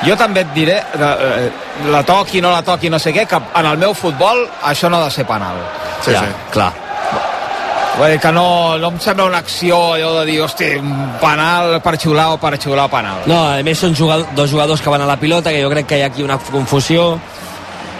Jo 0.02 0.16
també 0.18 0.42
et 0.42 0.54
diré, 0.54 0.80
de, 0.98 1.10
eh, 1.28 1.50
la 1.92 2.02
toqui, 2.02 2.40
no 2.42 2.50
la 2.50 2.62
toqui, 2.66 2.90
no 2.90 2.98
sé 2.98 3.12
què, 3.14 3.26
que 3.28 3.38
en 3.38 3.66
el 3.66 3.76
meu 3.78 3.94
futbol 3.94 4.46
això 4.62 4.90
no 4.90 4.98
ha 4.98 5.04
de 5.04 5.14
ser 5.14 5.26
penal. 5.28 5.60
Sí, 6.02 6.10
ja, 6.10 6.24
sí. 6.24 6.48
clar. 6.56 6.72
Vull 7.92 8.08
dir 8.08 8.20
que 8.22 8.32
no, 8.32 8.78
no 8.80 8.88
em 8.94 8.98
sembla 9.04 9.26
una 9.28 9.42
acció 9.42 9.76
allò 9.94 10.14
de 10.18 10.24
dir, 10.30 10.38
hosti, 10.40 10.70
penal 11.20 11.76
per 11.84 11.92
xiular 12.00 12.30
o 12.32 12.38
per 12.40 12.54
xiular 12.56 12.88
penal. 12.90 13.20
No, 13.28 13.42
a 13.52 13.60
més 13.66 13.82
són 13.84 13.96
jugador, 13.98 14.30
dos 14.38 14.50
jugadors 14.50 14.80
que 14.80 14.92
van 14.92 15.04
a 15.04 15.08
la 15.08 15.18
pilota, 15.20 15.52
que 15.52 15.60
jo 15.62 15.70
crec 15.72 15.90
que 15.90 16.00
hi 16.00 16.06
ha 16.06 16.08
aquí 16.08 16.24
una 16.24 16.38
confusió. 16.40 17.18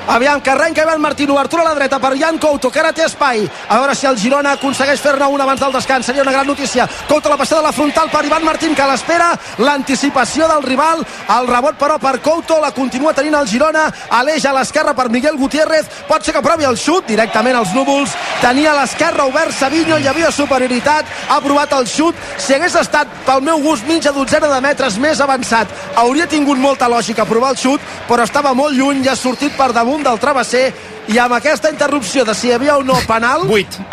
Aviam, 0.09 0.41
que 0.41 0.51
arrenca 0.51 0.83
Ivan 0.83 1.01
Martín, 1.01 1.31
obertura 1.31 1.63
a 1.63 1.67
la 1.67 1.75
dreta 1.75 2.01
per 2.01 2.19
Jan 2.19 2.39
Couto, 2.39 2.71
que 2.71 2.81
ara 2.81 2.93
té 2.93 3.05
espai. 3.05 3.49
A 3.69 3.79
veure 3.79 3.95
si 3.95 4.07
el 4.07 4.19
Girona 4.19 4.57
aconsegueix 4.59 5.01
fer-ne 5.01 5.29
un 5.31 5.41
abans 5.41 5.61
del 5.61 5.73
descans. 5.73 6.07
Seria 6.07 6.23
una 6.23 6.33
gran 6.33 6.47
notícia. 6.47 6.89
Couto 7.09 7.29
la 7.29 7.37
passada 7.37 7.61
a 7.61 7.65
la 7.65 7.73
frontal 7.73 8.11
per 8.11 8.25
Ivan 8.25 8.45
Martín, 8.45 8.75
que 8.75 8.87
l'espera. 8.87 9.31
L'anticipació 9.59 10.49
del 10.49 10.65
rival. 10.65 11.07
El 11.39 11.47
rebot, 11.47 11.79
però, 11.79 11.99
per 12.03 12.21
Couto. 12.21 12.59
La 12.61 12.73
continua 12.73 13.15
tenint 13.15 13.37
el 13.39 13.47
Girona. 13.47 13.87
Aleix 14.11 14.45
a 14.45 14.53
l'esquerra 14.53 14.93
per 14.93 15.09
Miguel 15.09 15.39
Gutiérrez. 15.39 15.87
Pot 16.09 16.25
ser 16.25 16.35
que 16.35 16.43
provi 16.43 16.67
el 16.67 16.77
xut 16.77 17.07
directament 17.07 17.57
als 17.57 17.73
núvols. 17.73 18.11
Tenia 18.43 18.75
l'esquerra 18.75 19.29
obert 19.31 19.55
Savinho. 19.55 20.01
Hi 20.03 20.11
havia 20.11 20.33
superioritat. 20.35 21.07
Ha 21.31 21.41
provat 21.41 21.73
el 21.79 21.87
xut. 21.87 22.19
Si 22.39 22.55
hagués 22.55 22.75
estat, 22.75 23.07
pel 23.25 23.41
meu 23.41 23.63
gust, 23.63 23.87
mitja 23.87 24.11
dotzena 24.13 24.51
de 24.51 24.61
metres 24.61 24.99
més 24.99 25.21
avançat, 25.21 25.71
hauria 25.95 26.27
tingut 26.27 26.59
molta 26.59 26.89
lògica 26.91 27.25
provar 27.25 27.53
el 27.55 27.61
xut, 27.61 27.81
però 28.09 28.27
estava 28.27 28.53
molt 28.55 28.75
lluny 28.75 29.05
i 29.05 29.09
ha 29.09 29.17
sortit 29.17 29.55
per 29.57 29.71
damunt 29.73 29.92
del 30.01 30.17
travesser 30.23 30.65
i 31.13 31.19
amb 31.21 31.35
aquesta 31.37 31.69
interrupció 31.69 32.25
de 32.25 32.33
si 32.35 32.49
hi 32.49 32.55
havia 32.57 32.79
o 32.81 32.83
no 32.87 32.97
penal... 33.07 33.45
8. 33.45 33.85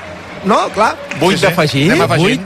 No, 0.47 0.61
clar. 0.71 0.93
8 1.19 1.41
d'afegir? 1.43 1.89
Anem 1.91 2.05
afegint. 2.07 2.45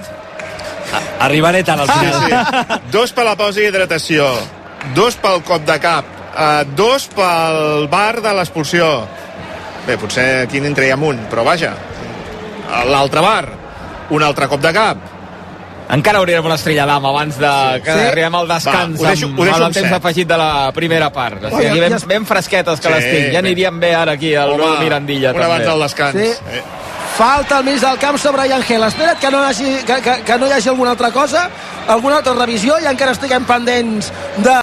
Arribaré 1.21 1.61
tard 1.63 1.83
al 1.85 1.87
Sí, 1.87 1.99
final. 1.99 2.25
sí. 2.25 2.81
Dos 2.95 3.13
per 3.13 3.25
la 3.29 3.35
pausa 3.37 3.61
i 3.61 3.67
hidratació. 3.69 4.25
Dos 4.97 5.15
pel 5.21 5.43
cop 5.45 5.61
de 5.69 5.77
cap. 5.79 6.09
Uh, 6.33 6.63
dos 6.75 7.05
pel 7.13 7.85
bar 7.93 8.17
de 8.25 8.31
l'expulsió. 8.33 8.87
Bé, 9.85 9.99
potser 10.01 10.25
aquí 10.47 10.57
n'en 10.63 10.73
traiem 10.73 11.03
un, 11.05 11.19
però 11.29 11.43
vaja. 11.45 11.75
L'altre 12.89 13.21
bar. 13.21 13.43
Un 14.09 14.25
altre 14.25 14.47
cop 14.49 14.61
de 14.63 14.71
cap. 14.73 14.97
Encara 15.89 16.19
hauríem 16.19 16.45
una 16.45 16.55
estrella 16.55 16.85
d'am 16.85 17.05
abans 17.05 17.37
de 17.37 17.81
que 17.83 17.91
Sí? 17.93 17.99
arribem 18.07 18.35
al 18.35 18.47
descans 18.47 18.99
Va, 18.99 19.03
ho 19.03 19.09
deixo- 19.11 19.25
amb, 19.27 19.39
ho 19.39 19.43
deixo 19.43 19.55
amb 19.55 19.61
en 19.63 19.67
el 19.67 19.73
temps 19.73 19.89
set. 19.89 19.97
afegit 19.97 20.27
de 20.27 20.37
la 20.37 20.71
primera 20.73 21.11
part. 21.11 21.43
O 21.43 21.49
sigui, 21.49 21.67
aquí 21.67 21.79
ben, 21.79 21.99
ja- 21.99 22.05
ben 22.07 22.25
fresquetes 22.25 22.79
que 22.79 22.87
Sí, 22.87 22.93
les 22.93 23.03
tinc. 23.11 23.33
Ja 23.33 23.39
aniríem 23.39 23.79
bé 23.79 23.93
ara 23.93 24.13
aquí 24.13 24.33
al 24.35 24.51
Home, 24.51 24.79
Mirandilla. 24.79 25.29
un 25.31 25.33
també. 25.35 25.45
abans 25.45 25.65
del 25.65 25.79
descans. 25.81 26.13
Sí. 26.15 26.27
Eh. 26.51 26.63
Falta 27.17 27.57
al 27.59 27.63
mig 27.63 27.79
del 27.79 27.97
camp 27.99 28.17
sobre 28.17 28.41
Angel. 28.51 28.81
Espera't 28.83 29.19
que 29.19 29.29
no, 29.29 29.43
hagi, 29.45 29.77
que, 29.85 30.01
que, 30.01 30.23
que 30.23 30.37
no 30.39 30.47
hi 30.47 30.51
hagi 30.51 30.69
alguna 30.69 30.91
altra 30.91 31.11
cosa, 31.11 31.47
alguna 31.87 32.15
altra 32.17 32.33
revisió 32.33 32.79
i 32.79 32.87
encara 32.87 33.11
estiguem 33.11 33.43
pendents 33.45 34.11
de 34.37 34.55